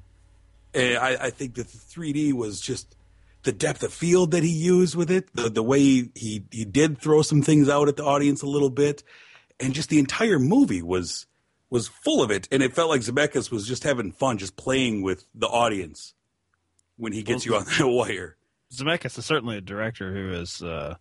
And 0.74 0.98
I, 0.98 1.26
I 1.26 1.30
think 1.30 1.56
that 1.56 1.68
the 1.68 1.78
3D 1.78 2.34
was 2.34 2.60
just 2.60 2.96
the 3.44 3.52
depth 3.52 3.84
of 3.84 3.94
field 3.94 4.32
that 4.32 4.44
he 4.44 4.50
used 4.50 4.96
with 4.96 5.12
it, 5.12 5.34
the, 5.36 5.50
the 5.50 5.64
way 5.64 5.80
he 6.16 6.46
he 6.50 6.66
did 6.66 6.98
throw 6.98 7.22
some 7.22 7.42
things 7.42 7.70
out 7.70 7.88
at 7.88 7.98
the 7.98 8.04
audience 8.04 8.42
a 8.42 8.48
little 8.48 8.70
bit, 8.70 9.04
and 9.60 9.74
just 9.74 9.90
the 9.90 10.00
entire 10.00 10.40
movie 10.40 10.82
was 10.82 11.26
was 11.70 11.88
full 11.88 12.24
of 12.24 12.32
it, 12.32 12.48
and 12.52 12.64
it 12.64 12.74
felt 12.74 12.90
like 12.90 13.02
Zemeckis 13.02 13.52
was 13.52 13.68
just 13.68 13.84
having 13.84 14.12
fun, 14.12 14.38
just 14.38 14.56
playing 14.56 15.02
with 15.02 15.26
the 15.36 15.48
audience 15.48 16.14
when 16.98 17.12
he 17.12 17.22
gets 17.22 17.46
you 17.46 17.56
on 17.56 17.66
that 17.78 17.88
wire. 17.88 18.38
Zemeckis 18.74 19.18
is 19.18 19.26
certainly 19.26 19.58
a 19.58 19.62
director 19.62 20.12
who 20.14 20.32
is. 20.34 20.62
uh, 20.64 20.96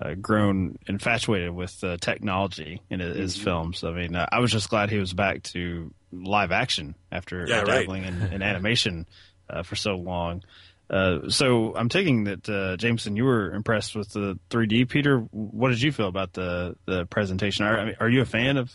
uh, 0.00 0.14
grown 0.14 0.76
infatuated 0.86 1.52
with 1.54 1.82
uh, 1.84 1.96
technology 2.00 2.80
in 2.90 3.00
his, 3.00 3.16
his 3.16 3.34
Mm-hmm. 3.34 3.44
films. 3.44 3.84
I 3.84 3.90
mean, 3.92 4.14
uh, 4.16 4.26
I 4.30 4.40
was 4.40 4.50
just 4.52 4.68
glad 4.70 4.90
he 4.90 4.98
was 4.98 5.12
back 5.12 5.42
to 5.44 5.92
live 6.12 6.52
action 6.52 6.94
after 7.12 7.46
Yeah, 7.48 7.60
right. 7.60 7.80
dabbling 7.80 8.04
in, 8.04 8.22
in 8.32 8.42
animation 8.42 9.06
uh, 9.50 9.62
for 9.62 9.76
so 9.76 9.96
long. 9.96 10.42
Uh, 10.90 11.28
so 11.30 11.74
I'm 11.74 11.88
taking 11.88 12.24
that 12.24 12.48
uh, 12.48 12.76
Jameson, 12.76 13.16
you 13.16 13.24
were 13.24 13.52
impressed 13.52 13.96
with 13.96 14.10
the 14.12 14.38
3D. 14.50 14.88
Peter, 14.88 15.18
what 15.30 15.70
did 15.70 15.80
you 15.80 15.90
feel 15.92 16.08
about 16.08 16.32
the 16.34 16.76
the 16.86 17.06
presentation? 17.06 17.64
Are 17.64 17.78
I 17.78 17.84
mean, 17.86 17.96
are 18.00 18.08
you 18.10 18.20
a 18.20 18.26
fan 18.26 18.58
of 18.58 18.70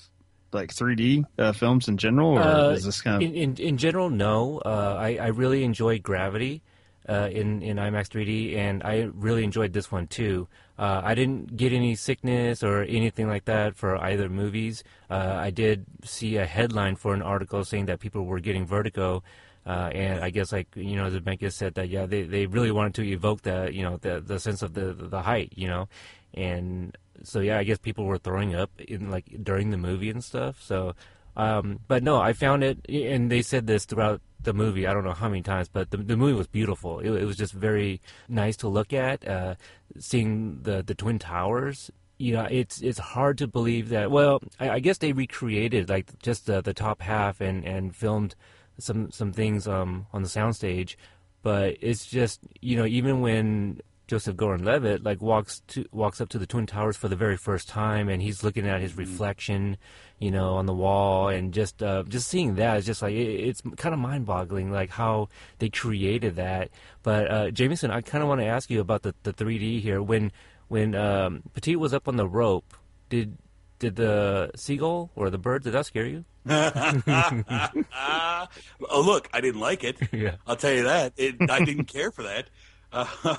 like 0.51 0.73
3D 0.73 1.23
uh, 1.38 1.51
films 1.53 1.88
in 1.88 1.97
general, 1.97 2.31
or 2.31 2.41
Uh, 2.41 2.73
is 2.73 2.83
this 2.83 3.01
kind 3.01 3.17
of 3.17 3.21
in, 3.21 3.35
in 3.35 3.55
in 3.57 3.77
general, 3.77 4.09
no. 4.09 4.57
Uh, 4.65 4.95
I 4.99 5.17
I 5.17 5.27
really 5.27 5.63
enjoyed 5.63 6.01
Gravity 6.01 6.63
uh, 7.08 7.29
in 7.32 7.62
in 7.62 7.77
IMAX 7.77 8.10
3D, 8.10 8.56
and 8.56 8.84
I 8.84 9.10
really 9.13 9.44
enjoyed 9.44 9.74
this 9.74 9.91
one 9.91 10.08
too. 10.08 10.48
Uh, 10.77 11.01
I 11.03 11.15
didn't 11.15 11.58
get 11.58 11.74
any 11.74 11.96
sickness 11.96 12.63
or 12.63 12.84
anything 12.84 13.27
like 13.27 13.46
that 13.46 13.75
for 13.75 13.98
either 13.98 14.29
movies. 14.29 14.84
Uh, 15.10 15.36
I 15.38 15.50
did 15.50 15.86
see 16.03 16.38
a 16.38 16.46
headline 16.46 16.96
for 16.96 17.13
an 17.13 17.22
article 17.22 17.63
saying 17.65 17.86
that 17.88 18.00
people 18.00 18.25
were 18.25 18.39
getting 18.39 18.65
vertigo. 18.65 19.24
Uh, 19.65 19.91
and 19.94 20.24
I 20.24 20.29
guess, 20.29 20.51
like 20.51 20.68
you 20.75 20.96
know, 20.96 21.10
Zemeckis 21.10 21.53
said 21.53 21.75
that 21.75 21.89
yeah, 21.89 22.06
they, 22.06 22.24
they 22.24 22.46
really 22.46 22.72
wanted 22.72 22.96
to 22.96 23.08
evoke 23.08 23.41
the 23.41 23.70
you 23.72 23.84
know 23.84 23.98
the 23.98 24.22
the 24.22 24.39
sense 24.39 24.62
of 24.62 24.74
the 24.74 24.94
the 24.94 25.22
height, 25.22 25.53
you 25.56 25.68
know, 25.68 25.89
and 26.34 26.98
so 27.24 27.39
yeah, 27.39 27.60
I 27.60 27.63
guess 27.63 27.77
people 27.77 28.06
were 28.06 28.18
throwing 28.18 28.56
up 28.56 28.72
in 28.79 29.12
like 29.12 29.25
during 29.44 29.70
the 29.70 29.77
movie 29.77 30.10
and 30.10 30.24
stuff. 30.24 30.62
So, 30.62 30.96
um, 31.36 31.79
but 31.88 32.03
no, 32.03 32.18
I 32.18 32.34
found 32.34 32.63
it, 32.63 32.79
and 32.88 33.32
they 33.32 33.41
said 33.41 33.68
this 33.68 33.86
throughout 33.86 34.22
the 34.41 34.53
movie. 34.53 34.88
I 34.88 34.93
don't 34.93 35.03
know 35.03 35.13
how 35.13 35.29
many 35.29 35.41
times, 35.41 35.67
but 35.69 35.91
the 35.91 35.98
the 35.98 36.17
movie 36.17 36.34
was 36.34 36.48
beautiful. 36.48 37.00
It, 37.00 37.10
it 37.12 37.25
was 37.25 37.38
just 37.38 37.53
very 37.53 38.01
nice 38.27 38.58
to 38.58 38.67
look 38.67 38.93
at. 38.93 39.27
Uh, 39.27 39.55
seeing 39.98 40.62
the 40.62 40.84
the 40.84 40.96
twin 40.96 41.19
towers. 41.19 41.91
You 42.17 42.34
know, 42.34 42.48
it's 42.50 42.81
it's 42.81 43.00
hard 43.00 43.38
to 43.38 43.48
believe 43.48 43.89
that. 43.89 44.12
Well, 44.12 44.41
I, 44.60 44.69
I 44.72 44.79
guess 44.79 44.98
they 44.98 45.13
recreated 45.13 45.89
like 45.89 46.19
just 46.19 46.46
the 46.46 46.62
the 46.62 46.74
top 46.74 47.01
half 47.01 47.41
and 47.41 47.65
and 47.65 47.96
filmed 47.96 48.36
some 48.77 49.12
some 49.12 49.31
things 49.31 49.67
um 49.67 50.08
on 50.13 50.24
the 50.24 50.29
soundstage, 50.29 50.96
but 51.41 51.77
it's 51.81 52.05
just 52.05 52.41
you 52.62 52.77
know 52.77 52.86
even 52.86 53.22
when 53.22 53.81
Joseph 54.08 54.36
Gordon-Levitt 54.36 55.03
like 55.03 55.22
walks 55.22 55.62
to 55.67 55.86
walks 55.91 56.19
up 56.19 56.29
to 56.29 56.39
the 56.39 56.48
twin 56.48 56.65
towers 56.65 56.98
for 56.98 57.08
the 57.08 57.15
very 57.15 57.38
first 57.38 57.69
time 57.69 58.10
and 58.10 58.22
he's 58.22 58.43
looking 58.43 58.67
at 58.67 58.81
his 58.81 58.98
reflection, 58.98 59.77
you 60.19 60.31
know, 60.31 60.55
on 60.55 60.65
the 60.65 60.73
wall 60.73 61.29
and 61.29 61.53
just 61.53 61.81
uh, 61.81 62.03
just 62.07 62.27
seeing 62.27 62.55
that 62.55 62.77
is 62.77 62.85
just 62.85 63.01
like 63.01 63.13
it, 63.13 63.39
it's 63.47 63.61
kind 63.77 63.93
of 63.93 63.99
mind-boggling 63.99 64.71
like 64.71 64.89
how 64.89 65.29
they 65.59 65.69
created 65.69 66.35
that. 66.35 66.69
But 67.03 67.31
uh, 67.31 67.51
Jameson, 67.51 67.89
I 67.91 68.01
kind 68.01 68.21
of 68.21 68.27
want 68.27 68.41
to 68.41 68.47
ask 68.47 68.69
you 68.69 68.81
about 68.81 69.03
the 69.03 69.15
the 69.23 69.34
3D 69.34 69.82
here 69.82 70.01
when 70.01 70.32
when 70.67 70.93
um, 70.95 71.43
Petit 71.53 71.75
was 71.75 71.93
up 71.93 72.08
on 72.08 72.17
the 72.17 72.27
rope. 72.27 72.73
Did 73.10 73.38
did 73.79 73.95
the 73.95 74.51
seagull 74.55 75.10
or 75.15 75.29
the 75.29 75.38
bird 75.38 75.63
did 75.63 75.71
that 75.71 75.86
scare 75.86 76.05
you? 76.05 76.25
oh, 76.49 78.47
look, 78.91 79.29
I 79.34 79.41
didn't 79.41 79.62
like 79.62 79.84
it. 79.84 79.97
Yeah. 80.12 80.36
I'll 80.45 80.55
tell 80.55 80.73
you 80.73 80.84
that. 80.84 81.13
It, 81.17 81.36
I 81.49 81.63
didn't 81.63 81.86
care 81.86 82.12
for 82.12 82.23
that. 82.23 82.49
Uh, 82.91 83.38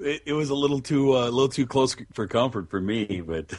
it, 0.00 0.22
it 0.26 0.32
was 0.32 0.48
a 0.50 0.54
little 0.54 0.80
too 0.80 1.14
uh, 1.14 1.28
a 1.28 1.30
little 1.30 1.48
too 1.48 1.66
close 1.66 1.94
for 2.14 2.26
comfort 2.26 2.70
for 2.70 2.80
me, 2.80 3.22
but 3.26 3.52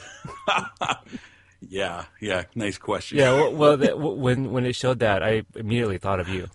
yeah, 1.60 2.04
yeah, 2.20 2.44
nice 2.54 2.78
question. 2.78 3.18
Yeah, 3.18 3.32
well, 3.32 3.52
well 3.54 3.76
that, 3.78 3.98
when 3.98 4.50
when 4.52 4.64
it 4.66 4.74
showed 4.76 5.00
that, 5.00 5.22
I 5.22 5.42
immediately 5.56 5.98
thought 5.98 6.20
of 6.20 6.28
you. 6.28 6.46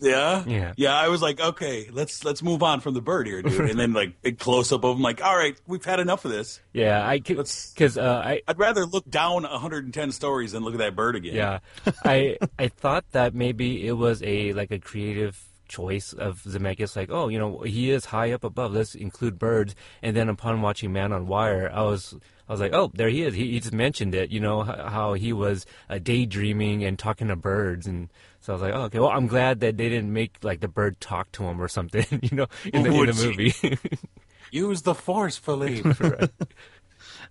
yeah, 0.00 0.44
Yeah. 0.46 0.72
yeah. 0.76 0.94
I 0.94 1.08
was 1.08 1.20
like, 1.20 1.40
okay, 1.40 1.88
let's 1.92 2.24
let's 2.24 2.42
move 2.42 2.62
on 2.62 2.80
from 2.80 2.94
the 2.94 3.00
bird 3.00 3.26
here, 3.26 3.42
dude. 3.42 3.68
And 3.68 3.78
then 3.78 3.92
like 3.92 4.22
big 4.22 4.38
close 4.38 4.70
up 4.72 4.84
of 4.84 4.96
him, 4.96 5.02
like, 5.02 5.22
all 5.24 5.36
right, 5.36 5.60
we've 5.66 5.84
had 5.84 5.98
enough 6.00 6.24
of 6.24 6.30
this. 6.30 6.60
Yeah, 6.72 7.04
I 7.04 7.20
Let's- 7.28 7.72
because 7.72 7.98
uh, 7.98 8.22
I 8.24 8.40
I'd 8.46 8.58
rather 8.58 8.86
look 8.86 9.10
down 9.10 9.42
110 9.42 10.12
stories 10.12 10.52
than 10.52 10.62
look 10.62 10.74
at 10.74 10.78
that 10.78 10.94
bird 10.96 11.16
again. 11.16 11.34
yeah 11.34 11.58
I 12.04 12.38
I 12.58 12.68
thought 12.68 13.04
that 13.12 13.34
maybe 13.34 13.86
it 13.86 13.94
was 13.98 14.22
a 14.22 14.52
like 14.52 14.70
a 14.70 14.78
creative 14.78 15.42
choice 15.68 16.12
of 16.14 16.40
Zemeckis, 16.44 16.96
like 16.96 17.10
oh 17.10 17.28
you 17.28 17.38
know 17.38 17.60
he 17.60 17.90
is 17.90 18.06
high 18.06 18.30
up 18.32 18.44
above, 18.44 18.72
let's 18.72 18.94
include 18.94 19.36
birds. 19.38 19.74
And 20.00 20.16
then 20.16 20.28
upon 20.28 20.62
watching 20.62 20.92
Man 20.92 21.12
on 21.12 21.26
Wire, 21.26 21.70
I 21.74 21.82
was 21.82 22.14
I 22.48 22.52
was 22.52 22.60
like 22.60 22.72
oh 22.72 22.90
there 22.94 23.08
he 23.08 23.22
is. 23.22 23.34
He, 23.34 23.52
he 23.52 23.60
just 23.60 23.74
mentioned 23.74 24.14
it, 24.14 24.30
you 24.30 24.40
know 24.40 24.62
h- 24.62 24.86
how 24.86 25.12
he 25.14 25.32
was 25.32 25.66
uh, 25.90 25.98
daydreaming 25.98 26.84
and 26.84 26.98
talking 26.98 27.28
to 27.28 27.36
birds 27.36 27.86
and. 27.86 28.08
So 28.40 28.52
I 28.52 28.54
was 28.54 28.62
like, 28.62 28.72
oh, 28.72 28.82
okay. 28.82 28.98
Well, 29.00 29.10
I'm 29.10 29.26
glad 29.26 29.60
that 29.60 29.76
they 29.76 29.88
didn't 29.88 30.12
make 30.12 30.36
like 30.42 30.60
the 30.60 30.68
bird 30.68 31.00
talk 31.00 31.30
to 31.32 31.42
him 31.42 31.60
or 31.60 31.66
something, 31.66 32.06
you 32.22 32.36
know, 32.36 32.46
in 32.72 32.84
the, 32.84 32.90
in 32.92 33.06
the 33.06 33.12
movie. 33.12 33.98
Use 34.52 34.82
the 34.82 34.94
force, 34.94 35.36
Philippe. 35.36 35.82
Right. 36.00 36.30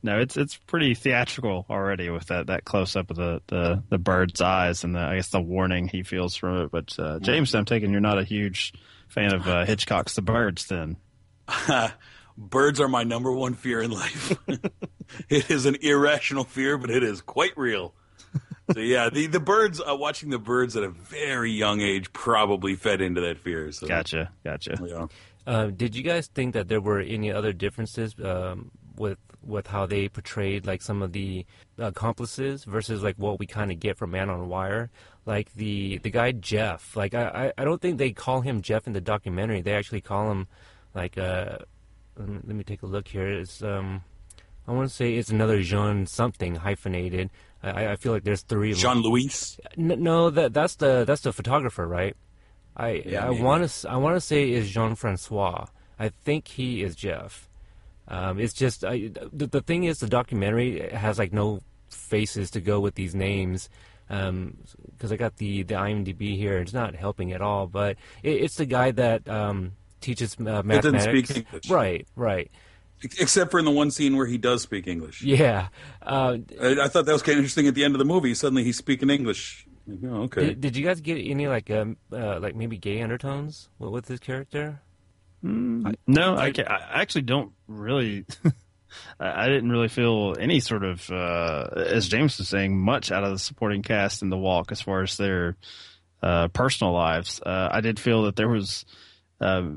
No, 0.04 0.20
it's 0.20 0.38
it's 0.38 0.58
pretty 0.58 0.94
theatrical 0.94 1.66
already 1.70 2.10
with 2.10 2.28
that, 2.28 2.48
that 2.48 2.66
close 2.66 2.96
up 2.96 3.10
of 3.10 3.16
the, 3.16 3.42
the, 3.48 3.84
the 3.90 3.98
bird's 3.98 4.42
eyes 4.42 4.84
and 4.84 4.94
the, 4.94 5.00
I 5.00 5.16
guess 5.16 5.30
the 5.30 5.42
warning 5.42 5.88
he 5.88 6.04
feels 6.04 6.36
from 6.36 6.64
it. 6.64 6.72
But 6.72 6.98
uh, 7.00 7.20
James, 7.20 7.56
I'm 7.56 7.66
taking 7.66 7.92
you're 7.92 8.02
not 8.02 8.20
a 8.20 8.24
huge 8.24 8.74
fan 9.08 9.34
of 9.34 9.48
uh, 9.48 9.66
Hitchcock's 9.66 10.14
The 10.14 10.22
Birds, 10.22 10.68
then. 10.68 10.98
Birds 12.38 12.80
are 12.80 12.88
my 12.88 13.04
number 13.04 13.32
one 13.32 13.56
fear 13.56 13.82
in 13.82 13.92
life. 13.92 14.38
it 15.30 15.50
is 15.50 15.66
an 15.66 15.76
irrational 15.82 16.44
fear, 16.44 16.78
but 16.78 16.90
it 16.90 17.04
is 17.04 17.22
quite 17.22 17.58
real. 17.58 17.94
So 18.74 18.80
yeah, 18.80 19.10
the 19.10 19.28
the 19.28 19.40
birds 19.40 19.82
uh, 19.82 19.96
watching 19.96 20.30
the 20.30 20.40
birds 20.40 20.76
at 20.76 20.84
a 20.84 20.90
very 20.90 21.52
young 21.52 21.82
age 21.82 22.12
probably 22.12 22.76
fed 22.76 23.02
into 23.02 23.22
that 23.22 23.40
fear. 23.40 23.72
So 23.72 23.88
Gotcha, 23.88 24.30
gotcha. 24.44 24.78
Yeah. 24.84 25.08
Uh, 25.46 25.68
did 25.68 25.96
you 25.96 26.04
guys 26.04 26.28
think 26.28 26.54
that 26.54 26.68
there 26.68 26.82
were 26.82 27.00
any 27.00 27.32
other 27.32 27.54
differences 27.54 28.14
um, 28.22 28.72
with 28.98 29.18
with 29.42 29.68
how 29.68 29.86
they 29.86 30.10
portrayed 30.10 30.66
like 30.66 30.82
some 30.82 31.02
of 31.02 31.14
the 31.14 31.46
accomplices 31.78 32.66
versus 32.66 33.02
like 33.02 33.16
what 33.16 33.40
we 33.40 33.48
kind 33.48 33.72
of 33.72 33.80
get 33.80 33.98
from 33.98 34.12
Man 34.12 34.30
on 34.30 34.50
Wire? 34.50 34.92
Like 35.26 35.54
the 35.54 36.00
the 36.00 36.10
guy 36.10 36.34
Jeff. 36.34 36.96
Like 36.98 37.14
I, 37.14 37.54
I 37.58 37.62
I 37.62 37.64
don't 37.64 37.82
think 37.82 37.98
they 37.98 38.12
call 38.12 38.42
him 38.42 38.62
Jeff 38.62 38.86
in 38.86 38.92
the 38.92 39.02
documentary. 39.02 39.62
They 39.62 39.74
actually 39.74 40.02
call 40.02 40.30
him 40.30 40.48
like 40.94 41.18
uh 41.18 41.60
let 42.20 42.48
me, 42.48 42.64
take 42.64 42.84
a 42.84 42.86
look 42.86 43.08
here. 43.08 43.28
It's 43.28 43.62
um 43.62 44.04
I 44.68 44.72
want 44.72 44.90
to 44.90 44.94
say 44.94 45.16
it's 45.16 45.30
another 45.30 45.62
Jean 45.62 46.06
something 46.06 46.56
hyphenated. 46.56 47.30
I, 47.64 47.88
I 47.88 47.96
feel 47.96 48.12
like 48.12 48.24
there's 48.24 48.42
three. 48.42 48.74
Jean 48.74 48.98
Louis. 49.02 49.60
N- 49.78 50.04
no, 50.04 50.30
that 50.30 50.54
that's 50.54 50.76
the 50.76 51.06
that's 51.06 51.22
the 51.22 51.34
photographer, 51.34 51.88
right? 51.88 52.16
I 52.76 53.04
Yeah, 53.06 53.26
I 53.26 53.30
want 53.32 53.70
to 53.70 53.90
I 53.90 53.98
want 53.98 54.16
to 54.16 54.22
say 54.22 54.52
is 54.52 54.70
Jean 54.70 54.96
Francois. 54.96 55.68
I 56.00 56.10
think 56.10 56.48
he 56.48 56.84
is 56.84 56.96
Jeff. 56.96 57.50
Um, 58.08 58.40
it's 58.40 58.54
just 58.54 58.86
I, 58.86 59.12
the 59.34 59.48
the 59.48 59.62
thing 59.62 59.86
is 59.86 60.00
the 60.00 60.08
documentary 60.08 60.90
has 60.90 61.18
like 61.18 61.34
no 61.34 61.62
faces 61.90 62.52
to 62.52 62.62
go 62.62 62.80
with 62.80 62.96
these 62.96 63.16
names 63.16 63.70
because 64.08 65.12
I 65.12 65.18
got 65.18 65.38
the 65.38 65.64
the 65.64 65.76
IMDb 65.76 66.38
here. 66.38 66.58
It's 66.60 66.74
not 66.74 66.96
helping 66.96 67.34
at 67.34 67.42
all, 67.42 67.68
but 67.68 67.98
it, 68.24 68.44
it's 68.44 68.56
the 68.56 68.66
guy 68.66 68.92
that 68.92 69.28
um, 69.28 69.74
teaches 70.08 70.38
uh, 70.40 70.62
doesn't 70.62 71.02
speak 71.02 71.30
English. 71.36 71.70
Right, 71.70 72.08
right. 72.16 72.50
Except 73.04 73.52
for 73.52 73.60
in 73.60 73.66
the 73.66 73.72
one 73.72 73.92
scene 73.92 74.16
where 74.16 74.26
he 74.26 74.38
does 74.38 74.64
speak 74.64 74.88
English. 74.88 75.22
Yeah. 75.22 75.68
Uh, 76.02 76.38
I, 76.60 76.78
I 76.84 76.88
thought 76.88 77.06
that 77.06 77.14
was 77.14 77.22
kind 77.22 77.34
of 77.34 77.40
interesting. 77.40 77.68
At 77.68 77.76
the 77.76 77.84
end 77.84 77.94
of 77.94 78.00
the 78.00 78.06
movie, 78.06 78.34
suddenly 78.34 78.64
he's 78.64 78.78
speaking 78.78 79.10
English. 79.10 79.68
Oh, 80.04 80.24
okay. 80.24 80.48
did, 80.48 80.62
did 80.62 80.76
you 80.78 80.86
guys 80.86 81.00
get 81.02 81.16
any 81.16 81.48
like 81.48 81.70
um, 81.70 81.98
uh, 82.12 82.40
like 82.40 82.56
maybe 82.56 82.78
gay 82.78 83.02
undertones 83.02 83.70
with, 83.78 83.92
with 83.92 84.06
this 84.06 84.20
character? 84.20 84.82
No, 85.44 86.36
I, 86.36 86.52
ca 86.52 86.64
I 86.64 87.02
actually 87.02 87.22
don't 87.22 87.52
really. 87.68 88.26
I 89.20 89.44
I 89.44 89.48
didn't 89.48 89.70
really 89.70 89.90
feel 89.90 90.36
any 90.40 90.60
sort 90.62 90.84
of, 90.84 91.12
uh, 91.12 91.68
as 91.76 92.08
James 92.08 92.38
was 92.38 92.48
saying, 92.48 92.78
much 92.78 93.12
out 93.12 93.24
of 93.24 93.32
the 93.32 93.38
supporting 93.40 93.84
cast 93.84 94.24
in 94.24 94.30
the 94.30 94.38
walk 94.38 94.72
as 94.72 94.82
far 94.82 95.04
as 95.04 95.18
their 95.18 95.58
uh, 96.24 96.48
personal 96.48 96.94
lives. 96.94 97.42
Uh, 97.46 97.70
I 97.72 97.82
did 97.82 98.00
feel 98.00 98.24
that 98.24 98.36
there 98.36 98.50
was 98.50 98.86
uh, 99.40 99.70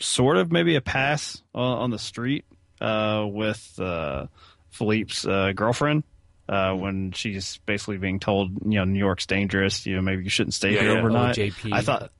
sort 0.00 0.36
of 0.36 0.50
maybe 0.52 0.76
a 0.76 0.80
pass 0.80 1.42
on, 1.54 1.78
on 1.78 1.90
the 1.90 1.98
street 1.98 2.44
uh, 2.80 3.24
with 3.28 3.78
uh, 3.80 4.26
Philippe's 4.70 5.26
uh, 5.26 5.52
girlfriend. 5.54 6.04
uh, 6.48 6.72
when 6.74 7.12
she's 7.12 7.58
basically 7.66 7.98
being 7.98 8.18
told, 8.20 8.50
you 8.64 8.78
know, 8.78 8.84
New 8.84 8.98
York's 8.98 9.26
dangerous. 9.26 9.84
You 9.84 9.96
know, 9.96 10.02
maybe 10.02 10.24
you 10.24 10.30
shouldn't 10.30 10.54
stay 10.54 10.72
Yeah, 10.74 10.80
here 10.82 10.92
yeah. 10.92 10.98
overnight. 11.00 11.38
Oh, 11.38 11.42
JP. 11.42 11.72
I 11.72 11.82
thought. 11.82 12.10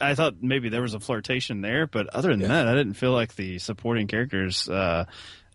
I 0.00 0.16
thought 0.16 0.42
maybe 0.42 0.68
there 0.68 0.82
was 0.82 0.94
a 0.94 1.00
flirtation 1.00 1.60
there, 1.60 1.86
but 1.86 2.08
other 2.08 2.30
than 2.30 2.40
Yeah. 2.40 2.48
that, 2.48 2.66
I 2.68 2.74
didn't 2.74 2.94
feel 2.94 3.12
like 3.12 3.36
the 3.36 3.58
supporting 3.60 4.08
characters 4.08 4.68
uh, 4.68 5.04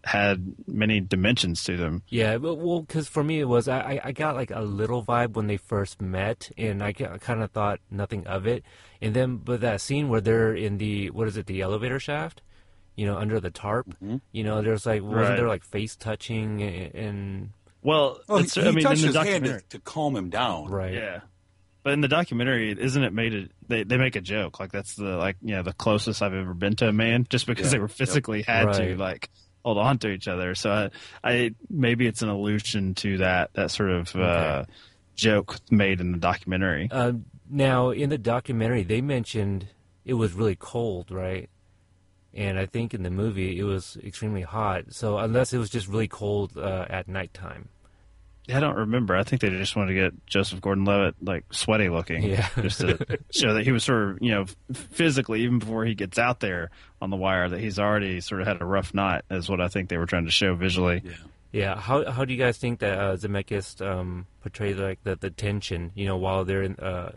had 0.08 0.54
many 0.68 1.00
dimensions 1.02 1.64
to 1.66 1.78
them. 1.78 2.02
Yeah, 2.08 2.38
well, 2.38 2.82
because 2.82 3.08
for 3.08 3.24
me 3.24 3.40
it 3.40 3.48
was 3.48 3.68
I, 3.68 3.80
I- 3.80 4.02
I 4.06 4.12
got 4.12 4.36
like 4.36 4.52
a 4.52 4.62
little 4.62 5.04
vibe 5.04 5.34
when 5.34 5.48
they 5.48 5.58
first 5.58 6.02
met, 6.02 6.50
and 6.58 6.82
I, 6.84 6.94
kind 6.94 7.44
of 7.44 7.52
thought 7.52 7.80
nothing 7.92 8.26
of 8.26 8.48
it, 8.48 8.64
and 9.02 9.14
then 9.14 9.38
but 9.38 9.62
that 9.62 9.82
scene 9.82 10.10
where 10.10 10.22
they're 10.22 10.56
in 10.56 10.78
the 10.78 11.10
what 11.12 11.28
is 11.28 11.38
it 11.38 11.46
the 11.46 11.62
elevator 11.62 12.00
shaft, 12.00 12.42
you 12.96 13.06
know, 13.06 13.18
under 13.18 13.40
the 13.40 13.52
tarp, 13.52 13.88
mm-hmm. 13.88 14.18
you 14.32 14.44
know, 14.44 14.62
there's 14.62 14.86
like 14.86 15.02
wasn't 15.04 15.18
Right. 15.30 15.36
there 15.38 15.48
like 15.48 15.64
face 15.64 15.96
touching 15.96 16.62
and, 16.64 16.96
and 16.96 17.50
Well, 17.84 18.20
Well, 18.28 18.40
it's, 18.40 18.56
he, 18.56 18.62
I 18.62 18.66
mean, 18.70 18.78
in 18.80 18.84
touched 18.84 19.02
the 19.02 19.08
his 19.08 19.16
hand 19.16 19.26
documentary, 19.28 19.62
to, 19.70 19.78
to 19.78 19.80
calm 19.80 20.16
him 20.16 20.30
down. 20.30 20.70
right? 20.72 20.94
yeah. 20.94 21.20
But 21.84 21.94
in 21.94 22.02
the 22.02 22.08
documentary, 22.10 22.72
isn't 22.78 23.02
it 23.04 23.14
made 23.14 23.34
a 23.34 23.48
they 23.70 23.84
they 23.84 23.96
make 23.98 24.16
a 24.18 24.22
joke 24.22 24.60
like 24.60 24.72
that's 24.74 24.96
the 24.96 25.16
like 25.16 25.38
you 25.42 25.56
know 25.56 25.64
the 25.64 25.72
closest 25.74 26.22
I've 26.22 26.34
ever 26.34 26.54
been 26.54 26.76
to 26.78 26.88
a 26.90 26.92
man 26.94 27.26
just 27.30 27.46
because 27.48 27.68
Yeah. 27.68 27.72
they 27.74 27.80
were 27.80 27.88
physically 27.88 28.42
had 28.42 28.74
to 28.74 28.98
like 28.98 29.30
hold 29.68 29.78
on 29.78 29.98
to 29.98 30.08
each 30.08 30.30
other. 30.30 30.56
So 30.56 30.72
I, 30.72 30.90
I 31.30 31.52
maybe 31.70 32.08
it's 32.08 32.22
an 32.22 32.30
allusion 32.30 32.96
to 32.96 33.18
that 33.18 33.52
that 33.54 33.70
sort 33.70 33.90
of 33.90 34.16
uh, 34.16 34.64
joke 35.14 35.58
made 35.70 36.00
in 36.00 36.14
the 36.14 36.18
documentary. 36.18 36.90
Um, 36.90 37.26
now 37.50 37.90
in 37.90 38.10
the 38.10 38.18
documentary 38.18 38.84
they 38.84 39.02
mentioned 39.02 39.68
it 40.06 40.14
was 40.14 40.32
really 40.32 40.56
cold, 40.56 41.12
right? 41.12 41.50
And 42.34 42.58
I 42.58 42.66
think 42.66 42.94
in 42.94 43.04
the 43.04 43.10
movie 43.10 43.60
it 43.60 43.66
was 43.66 43.98
extremely 44.02 44.44
hot. 44.44 44.94
So 44.94 45.18
unless 45.18 45.52
it 45.52 45.58
was 45.58 45.70
just 45.70 45.90
really 45.90 46.08
cold 46.08 46.58
uh, 46.58 46.86
at 46.90 47.10
nighttime. 47.10 47.68
I 48.50 48.60
don't 48.60 48.76
remember. 48.78 49.16
I 49.16 49.24
think 49.24 49.42
they 49.42 49.50
just 49.50 49.76
wanted 49.76 49.94
to 49.94 50.00
get 50.00 50.26
Joseph 50.26 50.62
Gordon-Levitt 50.62 51.16
like 51.22 51.46
sweaty 51.52 51.90
looking, 51.90 52.24
Yeah. 52.24 52.48
just 52.62 52.80
to 52.80 53.20
show 53.30 53.54
that 53.56 53.64
he 53.64 53.72
was 53.72 53.84
sort 53.84 54.10
of 54.12 54.18
you 54.22 54.32
know 54.32 54.46
physically 54.74 55.42
even 55.42 55.60
before 55.60 55.84
he 55.86 55.96
gets 55.96 56.18
out 56.18 56.40
there 56.40 56.70
on 57.02 57.10
the 57.10 57.18
wire 57.18 57.50
that 57.50 57.60
he's 57.60 57.78
already 57.78 58.22
sort 58.22 58.42
of 58.42 58.48
had 58.48 58.62
a 58.62 58.66
rough 58.66 58.94
night. 58.94 59.24
Is 59.30 59.50
what 59.50 59.60
I 59.62 59.68
think 59.68 59.90
they 59.90 59.98
were 59.98 60.06
trying 60.06 60.26
to 60.26 60.32
show 60.32 60.56
visually. 60.56 61.02
Yeah. 61.04 61.12
Yeah, 61.54 61.76
how 61.80 62.12
how 62.12 62.26
do 62.26 62.34
you 62.34 62.40
guys 62.40 62.58
think 62.58 62.80
that 62.80 63.00
uh, 63.00 63.16
Zemeckis 63.16 63.82
um, 63.82 64.28
portrayed 64.42 64.78
like 64.78 65.02
the, 65.04 65.16
the 65.16 65.30
tension, 65.30 65.92
you 65.96 66.06
know, 66.06 66.18
while 66.18 66.44
they're 66.44 66.62
in, 66.62 66.76
uh, 66.76 67.14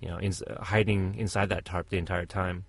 you 0.00 0.08
know, 0.08 0.16
in, 0.16 0.32
hiding 0.60 1.14
inside 1.16 1.50
that 1.50 1.66
tarp 1.66 1.88
the 1.90 1.98
entire 1.98 2.24
time? 2.24 2.64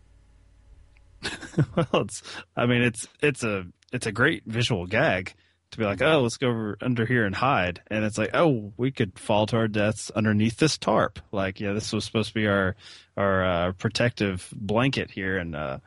well, 1.76 2.04
it's 2.04 2.22
I 2.56 2.66
mean 2.66 2.82
it's 2.82 3.08
it's 3.22 3.44
a 3.44 3.66
it's 3.92 4.08
a 4.08 4.12
great 4.12 4.44
visual 4.46 4.86
gag 4.88 5.34
to 5.72 5.78
be 5.78 5.86
like, 5.86 6.02
oh, 6.02 6.22
let's 6.22 6.38
go 6.38 6.48
over 6.48 6.78
under 6.82 7.06
here 7.06 7.26
and 7.26 7.36
hide, 7.36 7.82
and 7.88 8.04
it's 8.04 8.18
like, 8.18 8.32
oh, 8.34 8.74
we 8.78 8.92
could 8.92 9.20
fall 9.20 9.46
to 9.48 9.58
our 9.58 9.68
deaths 9.68 10.10
underneath 10.12 10.58
this 10.58 10.78
tarp. 10.78 11.20
Like, 11.32 11.60
yeah, 11.60 11.74
this 11.74 11.94
was 11.94 12.06
supposed 12.06 12.30
to 12.30 12.34
be 12.34 12.48
our 12.48 12.76
our 13.16 13.44
uh, 13.44 13.72
protective 13.74 14.48
blanket 14.56 15.12
here, 15.12 15.38
and 15.38 15.56
uh, 15.56 15.80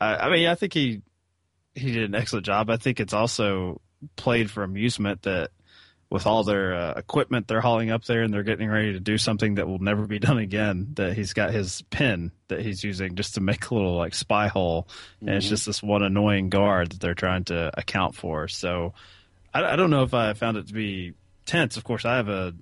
I, 0.00 0.16
I 0.16 0.30
mean, 0.30 0.48
I 0.48 0.54
think 0.54 0.72
he 0.72 1.02
he 1.74 1.92
did 1.92 2.04
an 2.04 2.14
excellent 2.14 2.46
job. 2.46 2.70
I 2.70 2.76
think 2.76 3.00
it's 3.00 3.14
also 3.14 3.80
played 4.16 4.50
for 4.50 4.62
amusement 4.62 5.22
that 5.22 5.50
with 6.12 6.26
all 6.26 6.44
their 6.44 6.74
uh, 6.74 6.92
equipment 6.94 7.48
they're 7.48 7.62
hauling 7.62 7.90
up 7.90 8.04
there 8.04 8.22
and 8.22 8.34
they're 8.34 8.42
getting 8.42 8.68
ready 8.68 8.92
to 8.92 9.00
do 9.00 9.16
something 9.16 9.54
that 9.54 9.66
will 9.66 9.78
never 9.78 10.06
be 10.06 10.18
done 10.18 10.36
again 10.36 10.88
that 10.94 11.14
he's 11.14 11.32
got 11.32 11.52
his 11.52 11.80
pin 11.88 12.30
that 12.48 12.60
he's 12.60 12.84
using 12.84 13.14
just 13.14 13.36
to 13.36 13.40
make 13.40 13.70
a 13.70 13.74
little 13.74 13.96
like 13.96 14.12
spy 14.12 14.48
hole. 14.48 14.86
And 15.22 15.30
it's 15.30 15.48
just 15.48 15.64
this 15.64 15.82
one 15.82 16.02
annoying 16.02 16.50
guard 16.50 16.90
that 16.90 17.00
they're 17.00 17.14
trying 17.14 17.44
to 17.44 17.70
account 17.78 18.14
for. 18.14 18.46
So 18.46 18.92
i, 19.54 19.64
I 19.64 19.76
don't 19.76 19.88
know 19.88 20.02
if 20.02 20.12
i 20.12 20.34
found 20.34 20.58
it 20.58 20.66
to 20.66 20.74
be 20.74 21.14
tense. 21.46 21.78
Of 21.78 21.84
course 21.84 22.04
i 22.04 22.16
have 22.16 22.28
a, 22.28 22.52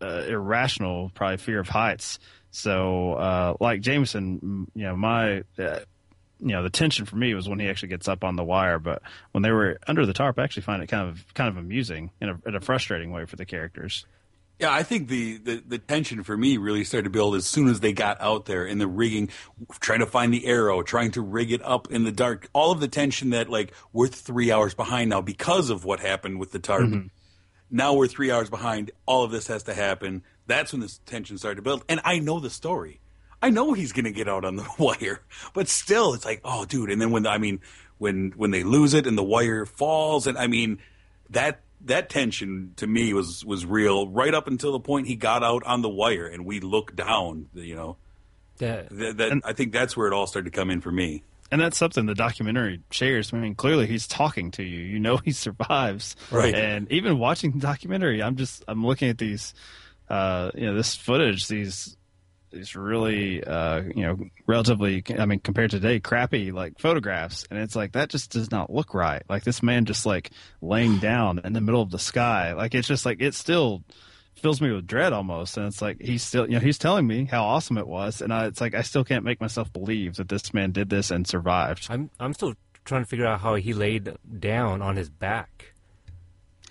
a 0.00 0.28
irrational 0.28 1.12
probably 1.14 1.36
fear 1.36 1.60
of 1.60 1.68
heights. 1.68 2.18
So 2.50 3.12
uh, 3.12 3.54
like 3.60 3.82
jameson 3.82 4.66
you 4.74 4.82
know 4.82 4.96
my 4.96 5.44
uh, 5.60 5.78
you 6.40 6.52
know 6.52 6.62
the 6.62 6.70
tension 6.70 7.04
for 7.06 7.16
me 7.16 7.34
was 7.34 7.48
when 7.48 7.58
he 7.58 7.68
actually 7.68 7.88
gets 7.88 8.08
up 8.08 8.24
on 8.24 8.36
the 8.36 8.44
wire 8.44 8.78
but 8.78 9.02
when 9.32 9.42
they 9.42 9.50
were 9.50 9.78
under 9.86 10.06
the 10.06 10.12
tarp 10.12 10.38
i 10.38 10.42
actually 10.42 10.62
find 10.62 10.82
it 10.82 10.86
kind 10.86 11.08
of 11.08 11.34
kind 11.34 11.48
of 11.48 11.56
amusing 11.56 12.10
in 12.20 12.28
a, 12.28 12.38
in 12.46 12.54
a 12.54 12.60
frustrating 12.60 13.12
way 13.12 13.24
for 13.24 13.36
the 13.36 13.44
characters 13.44 14.06
Yeah, 14.60 14.74
I 14.74 14.82
think 14.82 15.08
the, 15.08 15.38
the, 15.38 15.62
the 15.66 15.78
tension 15.78 16.22
for 16.22 16.36
me 16.36 16.58
really 16.58 16.84
started 16.84 17.04
to 17.04 17.10
build 17.10 17.34
as 17.34 17.46
soon 17.46 17.68
as 17.68 17.80
they 17.80 17.94
got 17.94 18.20
out 18.20 18.44
there 18.44 18.66
in 18.66 18.76
the 18.76 18.86
rigging, 18.86 19.30
trying 19.80 20.00
to 20.00 20.06
find 20.06 20.34
the 20.34 20.44
arrow, 20.44 20.82
trying 20.82 21.12
to 21.12 21.22
rig 21.22 21.50
it 21.50 21.62
up 21.64 21.90
in 21.90 22.04
the 22.04 22.12
dark. 22.12 22.50
All 22.52 22.70
of 22.70 22.78
the 22.78 22.86
tension 22.86 23.30
that 23.30 23.48
like 23.48 23.72
we're 23.94 24.06
three 24.06 24.52
hours 24.52 24.74
behind 24.74 25.08
now 25.08 25.22
because 25.22 25.70
of 25.70 25.86
what 25.86 25.98
happened 26.00 26.38
with 26.38 26.52
the 26.52 26.58
tarp. 26.58 26.82
Mm-hmm. 26.82 27.06
Now 27.70 27.94
we're 27.94 28.06
three 28.06 28.30
hours 28.30 28.50
behind. 28.50 28.90
All 29.06 29.24
of 29.24 29.30
this 29.30 29.46
has 29.46 29.62
to 29.62 29.72
happen. 29.72 30.24
That's 30.46 30.72
when 30.72 30.82
this 30.82 31.00
tension 31.06 31.38
started 31.38 31.56
to 31.56 31.62
build. 31.62 31.82
And 31.88 32.02
I 32.04 32.18
know 32.18 32.38
the 32.38 32.50
story. 32.50 33.00
I 33.42 33.50
know 33.50 33.72
he's 33.72 33.92
going 33.92 34.04
to 34.04 34.12
get 34.12 34.28
out 34.28 34.44
on 34.44 34.56
the 34.56 34.66
wire, 34.78 35.20
but 35.54 35.68
still, 35.68 36.14
it's 36.14 36.24
like, 36.24 36.40
oh, 36.44 36.64
dude. 36.64 36.90
And 36.90 37.00
then 37.00 37.10
when 37.10 37.26
I 37.26 37.38
mean, 37.38 37.60
when 37.98 38.32
when 38.36 38.50
they 38.50 38.62
lose 38.62 38.94
it 38.94 39.06
and 39.06 39.16
the 39.16 39.22
wire 39.24 39.64
falls, 39.66 40.26
and 40.26 40.36
I 40.38 40.46
mean, 40.46 40.78
that 41.30 41.60
that 41.82 42.10
tension 42.10 42.72
to 42.76 42.86
me 42.86 43.12
was 43.14 43.44
was 43.44 43.64
real 43.64 44.08
right 44.08 44.34
up 44.34 44.46
until 44.46 44.72
the 44.72 44.80
point 44.80 45.06
he 45.06 45.16
got 45.16 45.42
out 45.42 45.62
on 45.64 45.80
the 45.82 45.88
wire 45.88 46.26
and 46.26 46.44
we 46.44 46.60
looked 46.60 46.96
down. 46.96 47.46
You 47.54 47.74
know, 47.76 47.96
That 48.58 48.88
that, 48.90 49.16
that 49.18 49.40
I 49.44 49.52
think 49.54 49.72
that's 49.72 49.96
where 49.96 50.06
it 50.06 50.12
all 50.12 50.26
started 50.26 50.52
to 50.52 50.56
come 50.58 50.70
in 50.70 50.80
for 50.82 50.92
me. 50.92 51.22
and 51.50 51.60
that's 51.60 51.78
something 51.78 52.04
the 52.06 52.14
documentary 52.14 52.80
shares. 52.90 53.32
I 53.32 53.38
mean, 53.38 53.54
clearly 53.54 53.86
he's 53.86 54.06
talking 54.06 54.50
to 54.52 54.62
you. 54.62 54.80
You 54.84 55.00
know 55.00 55.16
he 55.16 55.32
survives. 55.46 56.16
Right. 56.30 56.54
And 56.54 56.90
even 56.92 57.18
watching 57.18 57.52
the 57.52 57.58
documentary, 57.60 58.22
I'm 58.22 58.36
just 58.36 58.62
I'm 58.68 58.84
looking 58.84 59.08
at 59.08 59.16
these, 59.18 59.54
uh, 60.10 60.50
you 60.54 60.66
know, 60.66 60.74
this 60.74 60.94
footage, 60.94 61.48
these 61.48 61.96
these 62.50 62.76
really, 62.76 63.42
uh, 63.42 63.82
you 63.82 64.02
know, 64.02 64.18
relatively, 64.46 65.02
I 65.18 65.26
mean, 65.26 65.40
compared 65.40 65.70
to 65.70 65.80
today, 65.80 66.00
crappy 66.00 66.52
like 66.52 66.78
photographs, 66.78 67.46
and 67.50 67.58
it's 67.58 67.76
like 67.76 67.92
that 67.92 68.10
just 68.10 68.32
does 68.32 68.50
not 68.50 68.72
look 68.72 68.94
right. 68.94 69.22
Like 69.28 69.44
this 69.44 69.62
man 69.62 69.84
just 69.84 70.06
like 70.06 70.30
laying 70.60 70.98
down 71.00 71.40
in 71.44 71.52
the 71.52 71.60
middle 71.60 71.82
of 71.82 71.90
the 71.90 71.98
sky. 71.98 72.52
Like 72.52 72.74
it's 72.74 72.88
just 72.88 73.06
like 73.06 73.20
it 73.20 73.34
still 73.34 73.82
fills 74.34 74.60
me 74.60 74.72
with 74.72 74.86
dread 74.86 75.12
almost 75.12 75.58
and 75.58 75.66
it's 75.66 75.82
like 75.82 76.00
he's 76.00 76.22
still 76.22 76.46
you 76.46 76.54
know 76.54 76.60
he's 76.60 76.78
telling 76.78 77.06
me 77.06 77.26
how 77.26 77.44
awesome 77.44 77.76
it 77.76 77.86
was 77.86 78.22
and 78.22 78.32
I, 78.32 78.46
it's 78.46 78.58
like 78.58 78.74
i 78.74 78.80
still 78.80 79.04
can't 79.04 79.22
make 79.22 79.38
myself 79.38 79.70
believe 79.70 80.16
that 80.16 80.30
this 80.30 80.54
man 80.54 80.72
did 80.72 80.88
this 80.88 81.10
and 81.10 81.26
survived 81.26 81.88
I'm 81.90 82.08
I'm 82.18 82.32
still 82.32 82.54
trying 82.84 83.02
to 83.02 83.08
figure 83.08 83.26
out 83.26 83.40
how 83.40 83.54
he 83.54 83.72
laid 83.72 84.16
down 84.38 84.82
on 84.82 84.96
his 84.96 85.08
back. 85.08 85.59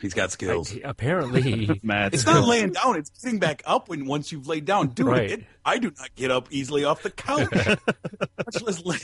He's 0.01 0.13
got 0.13 0.31
skills. 0.31 0.73
Like, 0.73 0.83
apparently, 0.85 1.79
Mad 1.83 2.13
It's 2.13 2.25
not 2.25 2.47
laying 2.47 2.71
down; 2.71 2.95
it's 2.95 3.09
getting 3.21 3.39
back 3.39 3.61
up 3.65 3.89
when 3.89 4.05
once 4.05 4.31
you've 4.31 4.47
laid 4.47 4.65
down. 4.65 4.89
Dude, 4.89 5.05
Right. 5.07 5.31
it, 5.31 5.43
I 5.65 5.77
do 5.77 5.91
not 5.97 6.15
get 6.15 6.31
up 6.31 6.47
easily 6.51 6.83
off 6.85 7.03
the 7.03 7.11
couch. 7.11 7.51
Much 7.55 8.61
less 8.61 8.85
lay 8.85 8.97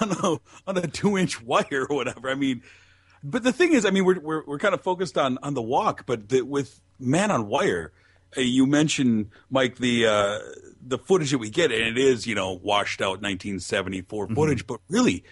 on 0.00 0.10
a 0.12 0.36
on 0.66 0.76
a 0.76 0.86
two 0.86 1.16
inch 1.16 1.40
wire 1.42 1.86
or 1.88 1.96
whatever. 1.96 2.28
I 2.30 2.34
mean, 2.34 2.62
but 3.24 3.42
the 3.42 3.52
thing 3.52 3.72
is, 3.72 3.84
I 3.86 3.90
mean, 3.90 4.04
we're 4.04 4.20
we're, 4.20 4.44
we're 4.46 4.58
kind 4.58 4.74
of 4.74 4.82
focused 4.82 5.16
on 5.16 5.38
on 5.42 5.54
the 5.54 5.62
walk, 5.62 6.04
but 6.06 6.28
the, 6.28 6.42
with 6.42 6.80
Man 6.98 7.30
on 7.30 7.46
Wire, 7.48 7.92
uh, 8.36 8.40
you 8.42 8.66
mentioned 8.66 9.30
Mike 9.50 9.78
the 9.78 10.06
uh, 10.06 10.38
the 10.86 10.98
footage 10.98 11.30
that 11.30 11.38
we 11.38 11.48
get, 11.50 11.72
and 11.72 11.80
it 11.82 11.98
is 11.98 12.26
you 12.26 12.34
know 12.34 12.52
washed 12.52 13.00
out 13.00 13.22
1974 13.22 14.28
footage, 14.28 14.66
but 14.66 14.80
really 14.88 15.24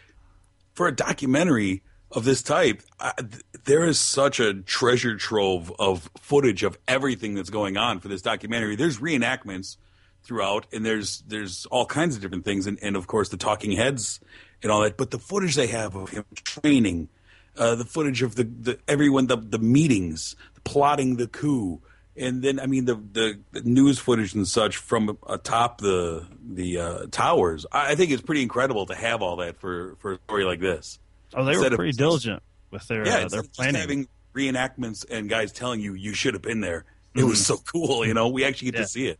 for 0.74 0.88
a 0.88 0.92
documentary 0.92 1.82
of 2.16 2.24
this 2.24 2.42
type, 2.42 2.82
th- 3.18 3.42
there 3.64 3.84
is 3.84 4.00
such 4.00 4.40
a 4.40 4.54
treasure 4.54 5.16
trove 5.16 5.70
of 5.78 6.10
footage 6.18 6.62
of 6.62 6.78
everything 6.88 7.34
that's 7.34 7.50
going 7.50 7.76
on 7.76 8.00
for 8.00 8.08
this 8.08 8.22
documentary. 8.22 8.74
There's 8.74 8.98
reenactments 8.98 9.76
throughout, 10.22 10.66
and 10.72 10.84
there's 10.84 11.22
there's 11.28 11.66
all 11.66 11.84
kinds 11.84 12.16
of 12.16 12.22
different 12.22 12.46
things, 12.46 12.66
and, 12.66 12.78
and 12.82 12.96
of 12.96 13.06
course 13.06 13.28
the 13.28 13.36
talking 13.36 13.72
heads 13.72 14.18
and 14.62 14.72
all 14.72 14.80
that. 14.80 14.96
But 14.96 15.10
the 15.10 15.18
footage 15.18 15.54
they 15.56 15.66
have 15.66 15.94
of 15.94 16.08
him 16.08 16.24
training, 16.34 17.10
uh, 17.56 17.74
the 17.74 17.84
footage 17.84 18.22
of 18.22 18.34
the, 18.34 18.44
the 18.44 18.78
everyone, 18.88 19.26
the 19.26 19.36
the 19.36 19.58
meetings, 19.58 20.36
plotting 20.64 21.16
the 21.16 21.28
coup, 21.28 21.82
and 22.16 22.42
then 22.42 22.58
I 22.58 22.64
mean 22.64 22.86
the 22.86 22.94
the, 22.94 23.38
the 23.52 23.60
news 23.60 23.98
footage 23.98 24.34
and 24.34 24.48
such 24.48 24.78
from 24.78 25.18
atop 25.28 25.82
the 25.82 26.26
the 26.42 26.78
uh, 26.78 27.06
towers. 27.10 27.66
I, 27.70 27.92
I 27.92 27.94
think 27.94 28.10
it's 28.10 28.22
pretty 28.22 28.42
incredible 28.42 28.86
to 28.86 28.94
have 28.94 29.20
all 29.20 29.36
that 29.36 29.60
for 29.60 29.96
for 29.98 30.14
a 30.14 30.18
story 30.24 30.44
like 30.44 30.60
this. 30.60 30.98
Oh 31.34 31.44
they 31.44 31.50
were 31.52 31.52
Instead 31.52 31.72
of- 31.72 31.76
pretty 31.76 31.92
diligent 31.92 32.42
with 32.70 32.86
their 32.88 33.06
Yeah, 33.06 33.16
uh, 33.18 33.28
their 33.28 33.42
planning 33.42 33.80
having 33.80 34.08
reenactments 34.34 35.04
and 35.10 35.28
guys 35.28 35.52
telling 35.52 35.80
you 35.80 35.94
you 35.94 36.14
should 36.14 36.34
have 36.34 36.42
been 36.42 36.60
there. 36.60 36.84
It 37.14 37.24
was 37.24 37.44
so 37.44 37.56
cool, 37.56 38.04
you 38.06 38.12
know. 38.14 38.28
We 38.28 38.44
actually 38.44 38.72
get 38.72 38.78
Yeah. 38.78 38.82
to 38.82 38.88
see 38.88 39.06
it. 39.06 39.18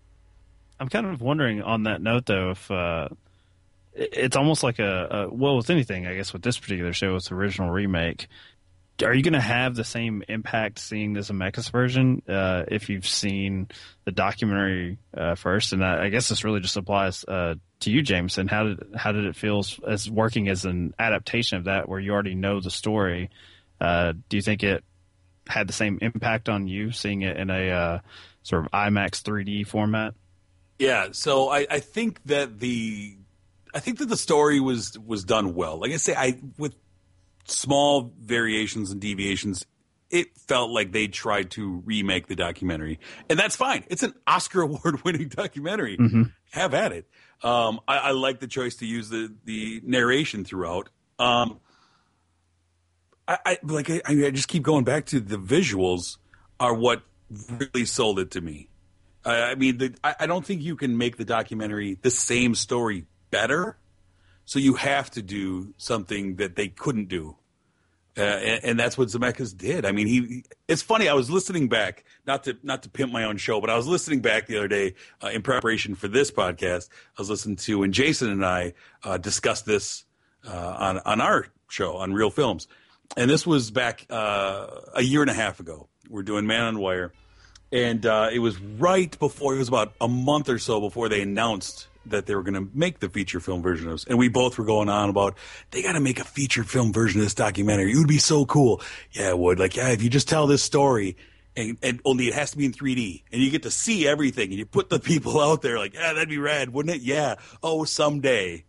I'm 0.79 0.89
kind 0.91 1.07
of 1.07 1.23
wondering 1.23 1.63
on 1.63 1.85
that 1.85 2.03
note, 2.03 2.27
though, 2.27 2.51
if 2.51 2.71
uh, 2.71 3.09
it's 3.95 4.37
almost 4.37 4.63
like 4.63 4.79
a, 4.79 5.09
a 5.31 5.35
well, 5.35 5.57
with 5.57 5.71
anything, 5.71 6.07
I 6.07 6.15
guess, 6.15 6.35
with 6.35 6.43
this 6.43 6.59
particular 6.59 6.93
show, 6.93 7.15
with 7.15 7.25
the 7.25 7.35
original 7.35 7.71
remake, 7.71 8.27
are 9.03 9.15
you 9.15 9.23
going 9.23 9.35
to 9.35 9.41
have 9.41 9.75
the 9.75 9.85
same 9.85 10.23
impact 10.29 10.79
seeing 10.79 11.13
the 11.13 11.21
Zemeckis 11.21 11.71
version 11.71 12.23
uh, 12.29 12.65
if 12.69 12.89
you've 12.89 13.07
seen 13.07 13.69
the 14.05 14.13
documentary 14.13 14.99
uh, 15.15 15.35
first? 15.35 15.73
And 15.73 15.85
I, 15.85 16.05
I 16.05 16.09
guess 16.09 16.29
this 16.29 16.45
really 16.45 16.61
just 16.61 16.77
applies 16.77 17.25
uh, 17.25 17.57
to 17.81 17.91
you, 17.91 18.03
Jameson. 18.03 18.49
How 18.49 18.65
did 18.65 18.79
how 18.95 19.13
did 19.13 19.27
it 19.27 19.37
feel 19.37 19.65
as, 19.87 20.11
working 20.11 20.49
as 20.49 20.65
an 20.65 20.95
adaptation 20.99 21.59
of 21.59 21.65
that, 21.65 21.89
where 21.89 22.01
you 22.01 22.13
already 22.13 22.35
know 22.35 22.61
the 22.61 22.71
story? 22.71 23.31
Uh, 23.81 24.15
do 24.29 24.37
you 24.37 24.43
think 24.43 24.63
it 24.63 24.83
had 25.47 25.67
the 25.67 25.73
same 25.73 25.99
impact 26.01 26.49
on 26.49 26.67
you 26.67 26.91
seeing 26.91 27.23
it 27.23 27.37
in 27.37 27.51
a 27.51 27.71
uh, 27.71 27.99
sort 28.43 28.65
of 28.65 28.73
IMAX 28.73 29.23
3D 29.23 29.67
format? 29.67 30.15
Yeah, 30.79 31.09
so 31.13 31.51
I, 31.51 31.67
I 31.71 31.81
think 31.81 32.23
that 32.25 32.61
the 32.61 33.17
I 33.75 33.81
think 33.81 33.99
that 33.99 34.09
the 34.09 34.17
story 34.17 34.61
was 34.61 34.99
was 34.99 35.25
done 35.25 35.55
well. 35.55 35.79
Like 35.79 35.93
I 35.93 35.97
say, 35.97 36.15
I 36.15 36.39
with 36.57 36.75
small 37.47 38.13
variations 38.21 38.91
and 38.91 39.01
deviations, 39.01 39.67
it 40.11 40.37
felt 40.37 40.71
like 40.71 40.93
they 40.93 41.09
tried 41.09 41.51
to 41.53 41.83
remake 41.85 42.27
the 42.27 42.37
documentary, 42.37 43.01
and 43.29 43.39
that's 43.39 43.57
fine. 43.57 43.85
It's 43.89 44.03
an 44.03 44.15
Oscar 44.27 44.63
award 44.63 45.05
winning 45.05 45.29
documentary. 45.29 45.97
Mm-hmm. 45.97 46.23
Have 46.53 46.75
at 46.75 46.93
it. 46.93 47.07
Um, 47.43 47.81
I, 47.87 47.99
I 47.99 48.11
like 48.13 48.41
the 48.41 48.47
choice 48.47 48.77
to 48.77 48.87
use 48.87 49.09
the 49.09 49.35
the 49.45 49.81
narration 49.85 50.45
throughout. 50.45 50.89
Um, 51.19 51.61
I, 53.29 53.39
I 53.45 53.59
like 53.63 53.91
I, 53.91 54.01
I 54.07 54.31
just 54.31 54.49
keep 54.49 54.63
going 54.63 54.85
back 54.85 55.07
to 55.07 55.21
the 55.21 55.37
visuals 55.37 56.19
are 56.61 56.75
what 56.75 57.03
really 57.49 57.85
sold 57.85 58.19
it 58.19 58.31
to 58.33 58.41
me. 58.41 58.69
I, 59.25 59.43
I 59.43 59.55
mean, 59.57 59.79
the, 59.79 59.95
I, 60.03 60.15
I 60.21 60.27
don't 60.27 60.47
think 60.47 60.63
you 60.63 60.77
can 60.77 60.97
make 60.97 61.17
the 61.17 61.25
documentary 61.25 61.99
the 62.01 62.11
same 62.11 62.55
story 62.55 63.07
better. 63.31 63.77
So 64.47 64.59
you 64.59 64.75
have 64.75 65.11
to 65.11 65.23
do 65.23 65.75
something 65.77 66.37
that 66.37 66.57
they 66.57 66.69
couldn't 66.69 67.09
do. 67.09 67.37
Uh, 68.19 68.23
and, 68.23 68.65
and 68.65 68.81
that's 68.81 68.97
what 68.97 69.09
Zemeckis 69.09 69.55
did. 69.55 69.85
I 69.85 69.93
mean, 69.93 70.07
he. 70.07 70.45
It's 70.69 70.81
funny. 70.81 71.07
I 71.07 71.13
was 71.13 71.31
listening 71.31 71.69
back, 71.69 72.05
not 72.27 72.45
to 72.45 72.57
not 72.63 72.83
to 72.85 72.89
pimp 72.89 73.13
my 73.13 73.25
own 73.25 73.37
show, 73.37 73.61
but 73.61 73.69
I 73.69 73.77
was 73.77 73.87
listening 73.87 74.21
back 74.21 74.47
the 74.47 74.57
other 74.57 74.69
day 74.69 74.95
uh, 75.23 75.29
in 75.29 75.43
preparation 75.43 75.95
for 75.95 76.09
this 76.09 76.31
podcast. 76.31 76.89
I 77.19 77.21
was 77.21 77.29
listening 77.29 77.57
to, 77.57 77.83
and 77.83 77.93
Jason 77.93 78.31
and 78.31 78.43
I 78.43 78.73
uh, 79.05 79.19
discussed 79.19 79.67
this 79.67 80.07
uh, 80.49 80.77
on 80.79 80.99
on 81.01 81.21
our 81.21 81.49
show 81.69 81.99
on 81.99 82.15
Real 82.15 82.31
Films, 82.31 82.69
and 83.19 83.29
this 83.29 83.47
was 83.47 83.71
back 83.71 84.07
uh, 84.09 84.67
a 84.95 85.03
year 85.03 85.21
and 85.21 85.31
a 85.31 85.35
half 85.35 85.61
ago. 85.61 85.87
We're 86.09 86.23
doing 86.23 86.47
Man 86.47 86.63
on 86.63 86.79
Wire, 86.79 87.13
and 87.71 88.07
uh, 88.07 88.31
it 88.33 88.39
was 88.39 88.59
right 88.59 89.19
before. 89.19 89.55
It 89.55 89.59
was 89.59 89.69
about 89.69 89.93
a 90.01 90.09
month 90.09 90.49
or 90.49 90.59
so 90.59 90.81
before 90.81 91.11
they 91.11 91.21
announced 91.21 91.89
that 92.11 92.27
they 92.27 92.35
were 92.35 92.43
going 92.43 92.55
to 92.55 92.69
make 92.75 93.01
the 93.01 93.09
feature 93.09 93.41
film 93.41 93.63
version 93.63 93.87
of 93.87 93.95
this. 93.95 94.05
And 94.05 94.19
we 94.19 94.29
both 94.29 94.59
were 94.59 94.65
going 94.65 94.89
on 94.89 95.09
about 95.09 95.37
they 95.71 95.83
got 95.83 95.93
to 95.93 96.01
make 96.01 96.21
a 96.21 96.25
feature 96.25 96.65
film 96.65 96.93
version 96.93 97.21
of 97.21 97.27
this 97.27 97.35
documentary. 97.35 97.93
It 97.93 97.97
would 97.97 98.09
be 98.09 98.19
so 98.19 98.47
cool. 98.47 98.81
Yeah, 99.13 99.31
it 99.31 99.39
would. 99.39 99.59
Like, 99.59 99.77
yeah, 99.77 99.91
if 99.91 100.03
you 100.03 100.11
just 100.11 100.29
tell 100.29 100.47
this 100.47 100.63
story. 100.63 101.17
And, 101.59 101.79
and 101.83 102.01
only 102.05 102.29
it 102.29 102.35
has 102.35 102.51
to 102.51 102.59
be 102.59 102.67
in 102.67 102.73
3D, 102.75 103.23
and 103.33 103.41
you 103.41 103.51
get 103.51 103.63
to 103.63 103.71
see 103.71 104.07
everything, 104.07 104.51
and 104.51 104.59
you 104.59 104.67
put 104.67 104.91
the 104.91 105.01
people 105.01 105.41
out 105.41 105.63
there 105.63 105.79
like, 105.79 105.95
yeah, 105.95 106.13
that'd 106.13 106.29
be 106.29 106.37
rad, 106.37 106.69
wouldn't 106.69 106.95
it? 106.95 107.01
Yeah. 107.01 107.37
Oh, 107.63 107.85
someday. 107.85 108.67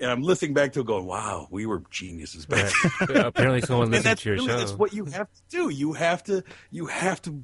And 0.00 0.10
I'm 0.10 0.22
listening 0.22 0.54
back 0.54 0.72
to 0.72 0.80
it, 0.80 0.86
going, 0.86 1.04
"Wow, 1.04 1.46
we 1.50 1.66
were 1.66 1.82
geniuses 1.90 2.46
back." 2.46 2.72
Right. 3.00 3.16
Apparently, 3.16 3.60
someone 3.60 3.90
listened 3.90 4.16
to 4.18 4.28
your 4.30 4.36
really, 4.36 4.48
show. 4.48 4.56
That's 4.56 4.72
what 4.72 4.94
you 4.94 5.04
have 5.04 5.28
to 5.30 5.42
do. 5.50 5.68
You 5.68 5.92
have 5.92 6.24
to. 6.24 6.42
You 6.70 6.86
have 6.86 7.20
to 7.22 7.42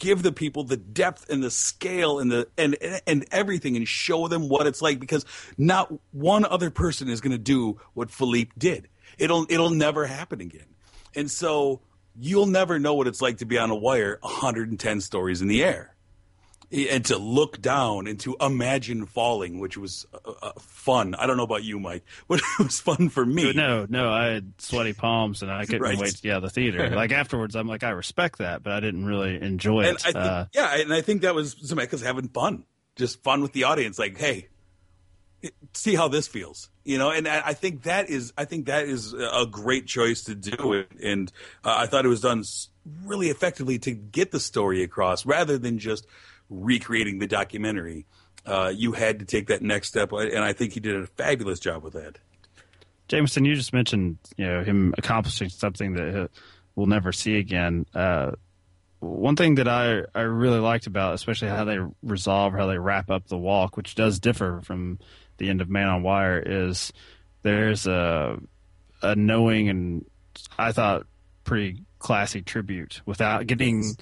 give 0.00 0.24
the 0.24 0.32
people 0.32 0.64
the 0.64 0.76
depth 0.76 1.30
and 1.30 1.44
the 1.44 1.50
scale 1.50 2.18
and 2.18 2.32
the 2.32 2.48
and 2.58 2.76
and 3.06 3.24
everything, 3.30 3.76
and 3.76 3.86
show 3.86 4.26
them 4.26 4.48
what 4.48 4.66
it's 4.66 4.82
like. 4.82 4.98
Because 4.98 5.24
not 5.56 5.92
one 6.10 6.44
other 6.44 6.70
person 6.70 7.08
is 7.08 7.20
going 7.20 7.32
to 7.32 7.38
do 7.38 7.80
what 7.94 8.10
Philippe 8.10 8.50
did. 8.58 8.88
It'll 9.18 9.46
it'll 9.48 9.70
never 9.70 10.06
happen 10.06 10.40
again. 10.40 10.66
And 11.14 11.30
so 11.30 11.80
you'll 12.18 12.46
never 12.46 12.80
know 12.80 12.94
what 12.94 13.06
it's 13.06 13.22
like 13.22 13.38
to 13.38 13.44
be 13.44 13.58
on 13.58 13.70
a 13.70 13.76
wire 13.76 14.18
110 14.22 15.00
stories 15.00 15.40
in 15.40 15.48
the 15.48 15.62
air 15.62 15.89
and 16.72 17.04
to 17.06 17.16
look 17.18 17.60
down 17.60 18.06
and 18.06 18.20
to 18.20 18.36
imagine 18.40 19.06
falling, 19.06 19.58
which 19.58 19.76
was 19.76 20.06
uh, 20.12 20.30
uh, 20.42 20.52
fun. 20.60 21.14
I 21.16 21.26
don't 21.26 21.36
know 21.36 21.42
about 21.42 21.64
you, 21.64 21.80
Mike, 21.80 22.04
but 22.28 22.38
it 22.40 22.62
was 22.64 22.80
fun 22.80 23.08
for 23.08 23.24
me. 23.26 23.52
No, 23.52 23.86
no, 23.88 24.10
I 24.10 24.26
had 24.26 24.52
sweaty 24.58 24.92
palms 24.92 25.42
and 25.42 25.50
I 25.50 25.64
couldn't 25.66 25.82
Right. 25.82 25.98
wait 25.98 26.14
to 26.14 26.22
get 26.22 26.32
out 26.32 26.36
of 26.38 26.42
the 26.44 26.50
theater. 26.50 26.88
like 26.94 27.12
afterwards, 27.12 27.56
I'm 27.56 27.66
like, 27.66 27.82
I 27.82 27.90
respect 27.90 28.38
that, 28.38 28.62
but 28.62 28.72
I 28.72 28.80
didn't 28.80 29.04
really 29.04 29.40
enjoy 29.40 29.80
And 29.82 29.96
it. 29.96 30.06
I 30.06 30.12
think, 30.12 30.16
uh, 30.24 30.44
yeah, 30.54 30.76
and 30.76 30.92
I 30.92 31.00
think 31.00 31.22
that 31.22 31.34
was 31.34 31.54
Zemeckis 31.56 32.02
having 32.04 32.28
fun, 32.28 32.64
just 32.96 33.22
fun 33.22 33.42
with 33.42 33.52
the 33.52 33.64
audience. 33.64 33.98
Like, 33.98 34.16
hey, 34.16 34.46
see 35.72 35.94
how 35.94 36.08
this 36.08 36.28
feels, 36.28 36.70
you 36.84 36.98
know. 36.98 37.10
And 37.10 37.26
I, 37.26 37.42
I 37.46 37.52
think 37.54 37.82
that 37.84 38.10
is, 38.10 38.32
I 38.36 38.44
think 38.44 38.66
that 38.66 38.84
is 38.84 39.12
a 39.14 39.46
great 39.50 39.86
choice 39.86 40.24
to 40.24 40.34
do 40.34 40.74
it. 40.74 40.88
And 41.02 41.32
uh, 41.64 41.74
I 41.78 41.86
thought 41.86 42.04
it 42.04 42.08
was 42.08 42.20
done 42.20 42.44
really 43.04 43.28
effectively 43.28 43.78
to 43.80 43.90
get 43.92 44.30
the 44.30 44.40
story 44.40 44.82
across, 44.82 45.24
rather 45.26 45.58
than 45.58 45.78
just 45.78 46.06
recreating 46.50 47.18
the 47.18 47.26
documentary. 47.26 48.06
Uh, 48.44 48.72
you 48.74 48.92
had 48.92 49.20
to 49.20 49.24
take 49.24 49.46
that 49.46 49.62
next 49.62 49.88
step, 49.88 50.12
and 50.12 50.44
I 50.44 50.52
think 50.52 50.72
he 50.72 50.80
did 50.80 50.96
a 50.96 51.06
fabulous 51.06 51.60
job 51.60 51.82
with 51.82 51.94
that. 51.94 52.18
Jameson, 53.08 53.44
you 53.44 53.54
just 53.54 53.72
mentioned 53.72 54.18
you 54.36 54.46
know 54.46 54.62
him 54.62 54.94
accomplishing 54.98 55.48
something 55.48 55.94
that 55.94 56.22
uh, 56.22 56.28
we'll 56.74 56.86
never 56.86 57.12
see 57.12 57.36
again. 57.38 57.86
Uh, 57.94 58.32
one 59.00 59.34
thing 59.34 59.56
that 59.56 59.66
I, 59.66 60.02
I 60.14 60.22
really 60.22 60.58
liked 60.58 60.86
about, 60.86 61.14
especially 61.14 61.48
how 61.48 61.64
they 61.64 61.78
resolve, 62.02 62.52
how 62.52 62.66
they 62.66 62.78
wrap 62.78 63.10
up 63.10 63.26
the 63.28 63.38
walk, 63.38 63.76
which 63.76 63.94
does 63.94 64.20
differ 64.20 64.60
from 64.62 64.98
the 65.38 65.48
end 65.48 65.60
of 65.60 65.70
Man 65.70 65.88
on 65.88 66.02
Wire, 66.02 66.42
is 66.44 66.92
there's 67.42 67.86
a 67.86 68.38
a 69.02 69.16
knowing 69.16 69.68
and 69.68 70.04
I 70.58 70.72
thought 70.72 71.06
pretty 71.44 71.82
classy 71.98 72.42
tribute 72.42 73.00
without 73.06 73.46
getting 73.46 73.96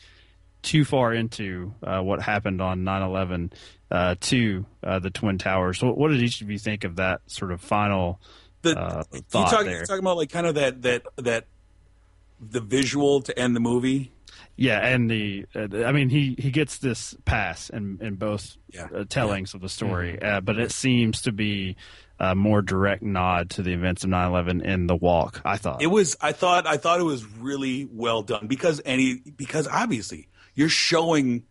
too 0.62 0.84
far 0.84 1.12
into 1.14 1.74
uh, 1.82 2.00
what 2.00 2.20
happened 2.20 2.60
on 2.60 2.80
9/11 2.84 3.52
uh, 3.90 4.14
to 4.20 4.66
uh, 4.82 4.98
the 4.98 5.10
Twin 5.10 5.38
Towers. 5.38 5.82
What, 5.82 5.96
what 5.96 6.08
did 6.10 6.22
each 6.22 6.40
of 6.42 6.50
you 6.50 6.58
think 6.58 6.84
of 6.84 6.96
that 6.96 7.20
sort 7.26 7.52
of 7.52 7.60
final? 7.60 8.20
the 8.62 8.78
uh, 8.78 9.02
You 9.12 9.20
talk? 9.30 9.64
You're 9.66 9.84
talking 9.84 10.00
about 10.00 10.16
like 10.16 10.30
kind 10.30 10.46
of 10.46 10.54
that 10.56 10.82
that 10.82 11.02
that 11.16 11.46
the 12.40 12.60
visual 12.60 13.20
to 13.22 13.38
end 13.38 13.54
the 13.56 13.60
movie. 13.60 14.12
Yeah, 14.56 14.78
and 14.84 15.08
the 15.10 15.46
uh, 15.54 15.84
I 15.84 15.92
mean 15.92 16.08
he 16.08 16.34
he 16.38 16.50
gets 16.50 16.78
this 16.78 17.14
pass 17.24 17.70
in 17.70 17.98
in 18.00 18.16
both 18.16 18.56
Yeah. 18.72 18.88
uh, 18.94 19.04
tellings 19.08 19.54
of 19.54 19.60
the 19.60 19.68
story, 19.68 20.20
uh, 20.20 20.40
but 20.40 20.58
it 20.58 20.72
seems 20.72 21.22
to 21.22 21.32
be 21.32 21.76
a 22.20 22.34
more 22.34 22.60
direct 22.62 23.00
nod 23.00 23.50
to 23.50 23.62
the 23.62 23.72
events 23.72 24.02
of 24.02 24.10
9/11 24.10 24.62
in 24.64 24.88
the 24.88 24.96
walk. 24.96 25.40
I 25.44 25.56
thought 25.56 25.80
It 25.80 25.86
was. 25.86 26.16
I 26.20 26.32
thought. 26.32 26.66
I 26.66 26.76
thought 26.76 26.98
it 26.98 27.04
was 27.04 27.24
really 27.24 27.88
well 27.90 28.22
done 28.22 28.48
because 28.48 28.80
any 28.84 29.20
because 29.36 29.68
obviously 29.68 30.28
you're 30.58 30.68
showing 30.68 31.44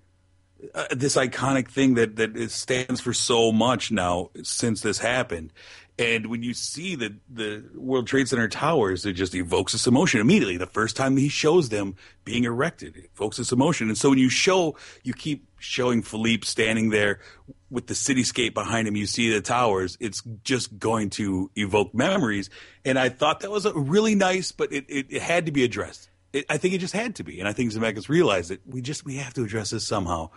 uh, 0.75 0.87
this 0.91 1.15
iconic 1.15 1.69
thing 1.69 1.93
that 1.93 2.17
that 2.17 2.51
stands 2.51 2.99
for 2.99 3.13
so 3.13 3.53
much 3.53 3.89
now 3.89 4.31
since 4.43 4.81
this 4.81 4.99
happened. 4.99 5.53
And 5.97 6.27
when 6.27 6.43
you 6.43 6.53
see 6.53 6.95
the 6.95 7.15
the 7.29 7.63
World 7.73 8.05
Trade 8.05 8.27
Center 8.27 8.49
towers, 8.49 9.05
it 9.05 9.13
just 9.13 9.33
evokes 9.33 9.71
this 9.71 9.87
emotion 9.87 10.19
immediately. 10.19 10.57
The 10.57 10.67
first 10.67 10.97
time 10.97 11.15
he 11.15 11.29
shows 11.29 11.69
them 11.69 11.95
being 12.25 12.43
erected, 12.43 12.97
it 12.97 13.09
evokes 13.15 13.37
this 13.37 13.53
emotion. 13.53 13.87
And 13.87 13.97
so 13.97 14.09
when 14.09 14.19
you 14.19 14.29
show, 14.29 14.75
you 15.03 15.13
keep 15.13 15.47
showing 15.57 16.01
Philippe 16.01 16.45
standing 16.45 16.89
there 16.89 17.21
with 17.69 17.87
the 17.87 17.93
cityscape 17.93 18.53
behind 18.53 18.89
him. 18.89 18.97
You 18.97 19.05
see 19.05 19.31
the 19.31 19.39
towers. 19.39 19.97
It's 20.01 20.21
just 20.43 20.77
going 20.77 21.11
to 21.11 21.49
evoke 21.55 21.95
memories. 21.95 22.49
And 22.83 22.99
I 22.99 23.07
thought 23.07 23.39
that 23.39 23.51
was 23.51 23.65
a 23.65 23.73
really 23.73 24.15
nice, 24.15 24.51
but 24.51 24.73
it, 24.73 24.85
it, 24.89 25.05
it 25.09 25.21
had 25.21 25.45
to 25.45 25.53
be 25.53 25.63
addressed. 25.63 26.09
It, 26.39 26.45
I 26.49 26.57
think 26.57 26.73
it 26.73 26.79
just 26.79 26.93
had 26.93 27.15
to 27.15 27.23
be. 27.23 27.39
And 27.39 27.47
I 27.47 27.53
think 27.53 27.71
Zemeckis 27.71 28.09
realized 28.09 28.49
that 28.51 28.65
we 28.67 28.81
just 28.81 29.05
we 29.05 29.17
have 29.17 29.33
to 29.35 29.43
address 29.43 29.69
this 29.71 29.85
somehow. 29.85 30.29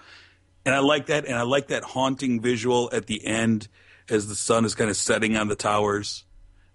And 0.64 0.74
I 0.74 0.80
like 0.80 1.06
that. 1.06 1.24
And 1.26 1.34
I 1.36 1.42
like 1.42 1.68
that 1.68 1.82
haunting 1.82 2.40
visual 2.40 2.90
at 2.92 3.06
the 3.06 3.24
end 3.26 3.68
as 4.08 4.26
the 4.28 4.34
sun 4.34 4.64
is 4.64 4.74
kind 4.74 4.90
of 4.90 4.96
setting 4.96 5.36
on 5.36 5.48
the 5.48 5.56
towers. 5.56 6.24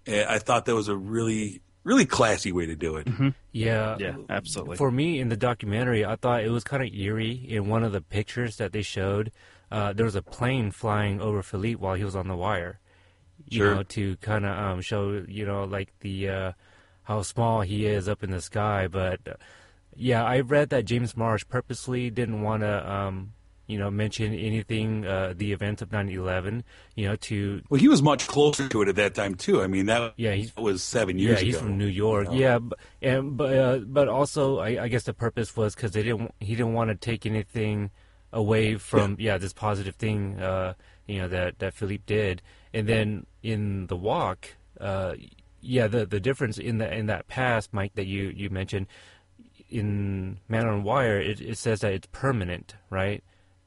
And 0.06 0.28
I 0.28 0.38
thought 0.38 0.64
that 0.66 0.74
was 0.74 0.88
a 0.88 0.96
really, 0.96 1.60
really 1.84 2.06
classy 2.06 2.52
way 2.52 2.66
to 2.66 2.76
do 2.76 2.96
it. 2.96 3.08
Yeah, 3.52 3.96
Yeah, 3.98 4.16
absolutely. 4.28 4.76
For 4.76 4.90
me, 4.90 5.18
in 5.20 5.28
the 5.28 5.36
documentary, 5.36 6.04
I 6.04 6.16
thought 6.16 6.42
it 6.44 6.50
was 6.50 6.64
kind 6.64 6.82
of 6.82 6.92
eerie. 6.92 7.32
In 7.48 7.68
one 7.68 7.84
of 7.84 7.92
the 7.92 8.00
pictures 8.00 8.56
that 8.56 8.72
they 8.72 8.82
showed, 8.82 9.30
uh, 9.70 9.92
there 9.92 10.04
was 10.06 10.14
a 10.16 10.22
plane 10.22 10.70
flying 10.70 11.20
over 11.20 11.42
Philippe 11.42 11.76
while 11.76 11.94
he 11.94 12.04
was 12.04 12.16
on 12.16 12.28
the 12.28 12.36
wire. 12.36 12.78
You 13.48 13.58
Sure. 13.58 13.74
know, 13.76 13.82
to 13.84 14.16
kind 14.16 14.44
of 14.46 14.58
um, 14.58 14.80
show, 14.80 15.24
you 15.28 15.44
know, 15.46 15.64
like 15.64 15.92
the 16.00 16.28
uh, 16.28 16.52
how 17.06 17.22
small 17.22 17.62
he 17.62 17.86
is 17.86 18.08
up 18.08 18.22
in 18.22 18.30
the 18.30 18.40
sky. 18.40 18.86
But 18.86 19.20
yeah, 19.96 20.22
I 20.24 20.40
read 20.40 20.68
that 20.70 20.84
James 20.84 21.16
Marsh 21.16 21.44
purposely 21.48 22.10
didn't 22.10 22.42
want 22.42 22.62
to, 22.62 22.92
um, 22.92 23.32
you 23.66 23.78
know, 23.78 23.90
mention 23.90 24.32
anything 24.32 25.04
uh, 25.06 25.34
the 25.36 25.50
events 25.52 25.82
of 25.82 25.88
9/11. 25.90 26.62
You 26.94 27.08
know, 27.08 27.16
to 27.16 27.62
Well, 27.68 27.80
he 27.80 27.88
was 27.88 28.02
much 28.02 28.26
closer 28.28 28.68
to 28.68 28.82
it 28.82 28.88
at 28.88 28.96
that 28.96 29.14
time 29.14 29.34
too. 29.34 29.62
I 29.62 29.66
mean, 29.66 29.86
that 29.86 30.12
Yeah, 30.16 30.32
he's- 30.34 30.54
was 30.56 30.82
seven 30.82 31.18
years 31.18 31.40
yeah, 31.40 31.46
he's 31.46 31.56
ago. 31.56 31.64
from 31.64 31.78
New 31.78 31.86
York. 31.86 32.26
you 32.26 32.32
know? 32.34 32.38
Yeah, 32.40 32.58
but, 32.60 32.78
and 33.02 33.36
but 33.36 33.56
uh, 33.58 33.78
but 33.78 34.08
also, 34.08 34.58
I, 34.58 34.84
I 34.84 34.88
guess 34.88 35.02
the 35.04 35.14
purpose 35.14 35.56
was 35.56 35.74
because 35.74 35.92
they 35.92 36.02
didn't. 36.04 36.32
He 36.40 36.54
didn't 36.54 36.74
want 36.74 36.90
to 36.90 36.94
take 36.96 37.26
anything 37.26 37.90
away 38.32 38.76
from 38.76 39.16
yeah, 39.18 39.38
this 39.38 39.52
positive 39.52 39.94
thing. 39.96 40.40
Uh, 40.40 40.74
you 41.08 41.18
know 41.20 41.28
that 41.28 41.58
that 41.60 41.72
Philippe 41.74 42.02
did, 42.06 42.42
and 42.74 42.88
then 42.88 43.26
in 43.42 43.86
the 43.86 43.96
walk, 43.96 44.48
uh, 44.80 45.14
yeah, 45.66 45.86
the 45.86 46.06
the 46.06 46.20
difference 46.20 46.58
in 46.58 46.78
the 46.78 46.92
in 46.92 47.06
that 47.06 47.28
past, 47.28 47.72
Mike, 47.72 47.94
that 47.94 48.06
you 48.06 48.32
you 48.34 48.50
mentioned 48.50 48.86
in 49.68 50.38
Man 50.48 50.66
on 50.66 50.82
Wire, 50.82 51.20
it, 51.20 51.40
it 51.40 51.58
says 51.58 51.80
that 51.80 51.92
it's 51.92 52.08
permanent, 52.12 52.74
right? 52.90 53.22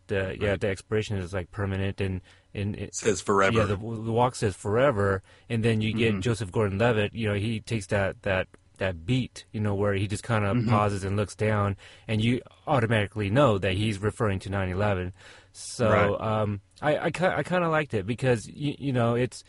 The 0.08 0.38
yeah, 0.40 0.56
the 0.56 0.68
expiration 0.68 1.18
is 1.18 1.34
like 1.34 1.52
permanent, 1.52 2.02
and 2.02 2.22
and 2.54 2.76
it, 2.76 2.96
says 2.96 3.22
forever. 3.22 3.60
yeah, 3.60 3.66
the, 3.66 3.76
the 3.76 4.12
walk 4.12 4.36
says 4.36 4.56
forever, 4.56 5.22
and 5.50 5.64
then 5.64 5.82
you 5.82 5.94
get 5.94 6.20
Joseph 6.20 6.52
Gordon-Levitt. 6.52 7.14
You 7.14 7.28
know, 7.28 7.36
he 7.36 7.60
takes 7.60 7.88
that 7.88 8.22
that 8.24 8.48
that 8.80 9.06
beat, 9.06 9.46
you 9.52 9.60
know, 9.60 9.76
where 9.76 9.94
he 9.94 10.08
just 10.08 10.24
kind 10.24 10.46
of 10.46 10.58
mm-hmm. 10.58 10.70
pauses 10.70 11.04
and 11.04 11.16
looks 11.16 11.36
down, 11.36 11.78
and 12.08 12.24
you 12.24 12.42
automatically 12.66 13.30
know 13.30 13.58
that 13.60 13.74
he's 13.74 14.00
referring 14.00 14.40
to 14.40 14.50
9/11. 14.50 15.12
So 15.52 15.90
right. 15.90 16.42
um, 16.42 16.62
I 16.82 16.96
I, 16.96 17.06
I 17.08 17.44
kind 17.44 17.64
of 17.64 17.72
liked 17.72 17.94
it 17.94 18.08
because 18.08 18.48
you, 18.48 18.76
you 18.80 18.94
know 18.94 19.14
it's 19.14 19.44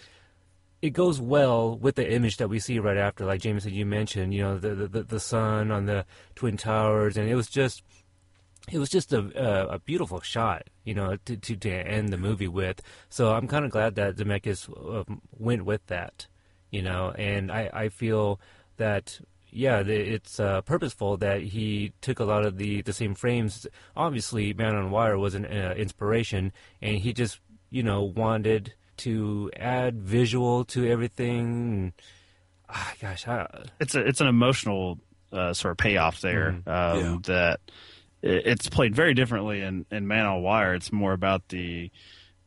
it 0.82 0.90
goes 0.90 1.20
well 1.20 1.76
with 1.76 1.96
the 1.96 2.10
image 2.10 2.38
that 2.38 2.48
we 2.48 2.58
see 2.58 2.78
right 2.78 2.96
after, 2.96 3.24
like 3.24 3.42
Jameson 3.42 3.74
you 3.74 3.84
mentioned, 3.84 4.32
you 4.32 4.42
know, 4.42 4.58
the 4.58 4.74
the, 4.74 5.02
the 5.02 5.20
sun 5.20 5.70
on 5.70 5.86
the 5.86 6.06
twin 6.34 6.56
towers, 6.56 7.16
and 7.16 7.28
it 7.28 7.34
was 7.34 7.48
just 7.48 7.82
it 8.70 8.78
was 8.78 8.88
just 8.88 9.12
a, 9.12 9.30
a, 9.34 9.74
a 9.74 9.78
beautiful 9.78 10.20
shot, 10.20 10.68
you 10.84 10.94
know, 10.94 11.16
to, 11.24 11.36
to, 11.36 11.56
to 11.56 11.70
end 11.70 12.10
the 12.10 12.16
movie 12.16 12.48
with. 12.48 12.80
So 13.08 13.32
I'm 13.32 13.48
kind 13.48 13.64
of 13.64 13.70
glad 13.70 13.94
that 13.96 14.16
Zemeckis 14.16 14.68
uh, 14.70 15.04
went 15.36 15.64
with 15.64 15.86
that, 15.86 16.28
you 16.70 16.82
know, 16.82 17.10
and 17.12 17.50
I, 17.50 17.70
I 17.72 17.88
feel 17.88 18.40
that 18.76 19.20
yeah, 19.52 19.80
it's 19.80 20.38
uh, 20.38 20.60
purposeful 20.60 21.16
that 21.18 21.42
he 21.42 21.92
took 22.00 22.20
a 22.20 22.24
lot 22.24 22.46
of 22.46 22.56
the, 22.56 22.82
the 22.82 22.92
same 22.92 23.14
frames. 23.14 23.66
Obviously, 23.96 24.52
Man 24.54 24.76
on 24.76 24.92
Wire 24.92 25.18
was 25.18 25.34
an 25.34 25.44
uh, 25.44 25.74
inspiration, 25.76 26.52
and 26.80 26.98
he 26.98 27.12
just 27.12 27.40
you 27.68 27.82
know 27.82 28.02
wanted 28.02 28.74
to 29.00 29.50
add 29.56 30.00
visual 30.02 30.64
to 30.66 30.88
everything. 30.88 31.92
Ah, 32.68 32.92
gosh, 33.00 33.26
I, 33.26 33.46
it's 33.80 33.94
a 33.94 34.00
it's 34.00 34.20
an 34.20 34.28
emotional 34.28 34.98
uh, 35.32 35.52
sort 35.52 35.72
of 35.72 35.78
payoff 35.78 36.20
there 36.20 36.62
mm-hmm. 36.66 36.68
um, 36.68 36.98
yeah. 36.98 37.18
that 37.24 37.60
it's 38.22 38.68
played 38.68 38.94
very 38.94 39.14
differently 39.14 39.62
in, 39.62 39.86
in 39.90 40.06
Man 40.06 40.26
on 40.26 40.42
Wire. 40.42 40.74
It's 40.74 40.92
more 40.92 41.12
about 41.12 41.48
the 41.48 41.90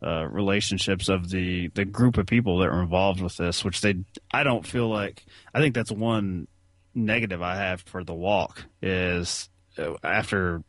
uh, 0.03 0.27
relationships 0.27 1.09
of 1.09 1.29
the 1.29 1.69
the 1.69 1.85
group 1.85 2.17
of 2.17 2.25
people 2.25 2.59
that 2.59 2.69
were 2.69 2.81
involved 2.81 3.21
with 3.21 3.37
this, 3.37 3.63
which 3.63 3.81
they 3.81 3.95
I 4.31 4.43
don't 4.43 4.67
feel 4.67 4.89
like 4.89 5.25
I 5.53 5.59
think 5.59 5.75
that's 5.75 5.91
one 5.91 6.47
negative 6.93 7.41
I 7.41 7.55
have 7.55 7.81
for 7.81 8.03
the 8.03 8.13
walk 8.13 8.65
is 8.81 9.49
uh, 9.77 9.93
after 10.03 10.63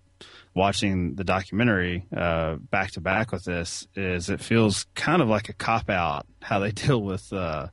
watching 0.55 1.15
the 1.17 1.25
documentary 1.25 2.07
uh, 2.17 2.57
back 2.57 2.93
to 2.93 3.01
back 3.01 3.33
with 3.33 3.45
this 3.45 3.87
is 3.97 4.31
it 4.31 4.41
feels 4.41 4.87
kind 4.95 5.21
of 5.21 5.29
like 5.29 5.49
a 5.49 5.53
cop 5.53 5.91
out 5.91 6.27
how 6.41 6.61
they 6.61 6.71
deal 6.73 7.03
with 7.03 7.33
uh, 7.33 7.69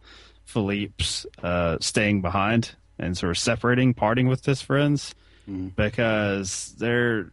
Philippe's 0.46 1.26
uh, 1.44 1.78
staying 1.80 2.22
behind 2.22 2.76
and 3.00 3.18
sort 3.18 3.32
of 3.32 3.38
separating, 3.38 3.94
parting 3.94 4.28
with 4.28 4.46
his 4.46 4.62
friends 4.62 5.16
mm. 5.50 5.76
because 5.76 6.76
they're 6.78 7.32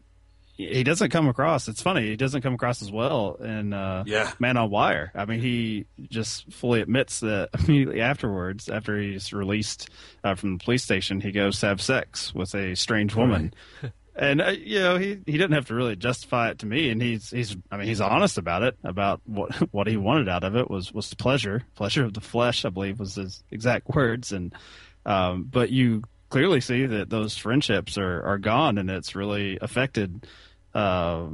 he 0.58 0.82
doesn't 0.82 1.11
come 1.11 1.28
across. 1.28 1.68
It's 1.68 1.80
funny. 1.80 2.08
He 2.08 2.16
doesn't 2.16 2.42
come 2.42 2.54
across 2.54 2.82
as 2.82 2.90
well 2.90 3.37
in 3.37 3.72
uh, 3.72 4.02
yeah. 4.06 4.32
Man 4.40 4.56
on 4.56 4.70
Wire. 4.70 5.12
I 5.14 5.24
mean, 5.24 5.38
he 5.38 5.87
just 6.11 6.52
fully 6.52 6.80
admits 6.80 7.20
that 7.20 7.50
immediately 7.61 8.00
afterwards, 8.00 8.68
after 8.68 8.98
he's 8.98 9.32
released 9.32 9.88
uh, 10.24 10.34
from 10.34 10.58
the 10.58 10.64
police 10.64 10.82
station, 10.82 11.20
he 11.20 11.30
goes 11.30 11.61
to 11.61 11.66
have 11.66 11.80
sex 11.80 12.34
with 12.34 12.56
a 12.56 12.74
strange 12.74 13.14
woman. 13.14 13.54
And 14.18 14.42
uh, 14.42 14.50
you 14.50 14.81
know, 14.81 14.98
he 14.98 15.20
he 15.26 15.33
didn't 15.33 15.52
have 15.52 15.66
to 15.66 15.74
really 15.74 15.94
justify 15.94 16.50
it 16.50 16.59
to 16.61 16.66
me. 16.66 16.90
And 16.90 17.00
he's 17.00 17.31
he's 17.31 17.57
I 17.70 17.76
mean, 17.76 17.87
he's 17.87 18.00
honest 18.00 18.37
about 18.37 18.64
it. 18.64 18.76
About 18.83 19.20
what 19.24 19.54
what 19.72 19.87
he 19.87 19.96
wanted 19.96 20.28
out 20.28 20.44
of 20.44 20.57
it 20.57 20.68
was 20.68 20.92
was 20.92 21.14
pleasure, 21.14 21.62
pleasure 21.76 22.04
of 22.04 22.14
the 22.14 22.20
flesh. 22.20 22.64
I 22.64 22.70
believe 22.70 22.98
was 22.98 23.14
his 23.14 23.42
exact 23.50 23.88
words. 23.88 24.33
And 24.33 24.54
um, 25.07 25.44
but 25.50 25.70
you 25.70 26.02
clearly 26.31 26.61
see 26.61 26.87
that 26.87 27.09
those 27.09 27.37
friendships 27.37 27.96
are, 27.96 28.22
are 28.22 28.38
gone 28.38 28.76
and 28.76 28.90
it's 28.90 29.14
really 29.14 29.59
affected 29.62 30.26
uh, 30.74 31.28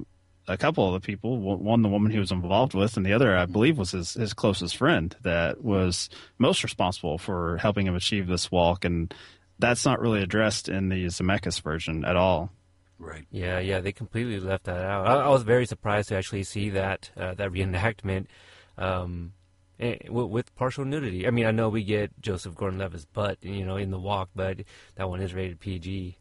a 0.47 0.57
couple 0.57 0.87
of 0.87 1.01
the 1.01 1.05
people. 1.05 1.39
One, 1.39 1.83
the 1.83 1.89
woman 1.89 2.13
he 2.13 2.19
was 2.19 2.31
involved 2.31 2.75
with, 2.75 2.97
and 2.97 3.05
the 3.05 3.15
other, 3.15 3.37
I 3.37 3.47
believe, 3.47 3.79
was 3.79 3.93
his, 3.93 4.15
his 4.15 4.35
closest 4.35 4.77
friend 4.77 5.15
that 5.23 5.65
was 5.65 6.11
most 6.39 6.63
responsible 6.63 7.19
for 7.19 7.57
helping 7.59 7.87
him 7.87 7.97
achieve 7.97 8.27
this 8.27 8.51
walk. 8.51 8.85
And 8.85 9.13
that's 9.59 9.85
not 9.85 10.01
really 10.01 10.23
addressed 10.23 10.69
in 10.69 10.89
the 10.89 11.07
Zemeckis 11.07 11.61
version 11.63 12.05
at 12.05 12.17
all. 12.17 12.53
Right. 12.99 13.27
Yeah, 13.31 13.59
yeah, 13.59 13.81
they 13.81 13.93
completely 13.93 14.39
left 14.41 14.65
that 14.65 14.85
out. 14.85 15.07
I, 15.07 15.15
I 15.25 15.29
was 15.29 15.43
very 15.43 15.67
surprised 15.67 16.09
to 16.11 16.17
actually 16.17 16.45
see 16.45 16.71
that 16.71 17.11
uh, 17.17 17.35
that 17.35 17.51
reenactment. 17.51 18.27
Um, 18.79 19.33
Eh, 19.81 19.99
with 20.09 20.55
partial 20.55 20.85
nudity. 20.85 21.27
I 21.27 21.31
mean, 21.31 21.47
I 21.47 21.51
know 21.51 21.69
we 21.69 21.83
get 21.83 22.13
Joseph 22.21 22.55
Gordon-Levitt's 22.55 23.07
butt, 23.07 23.39
you 23.43 23.67
know, 23.67 23.77
in 23.77 23.91
the 23.91 23.99
walk, 23.99 24.31
but 24.35 24.61
that 24.95 25.09
one 25.09 25.21
is 25.21 25.35
rated 25.35 25.59
PG. 25.59 26.17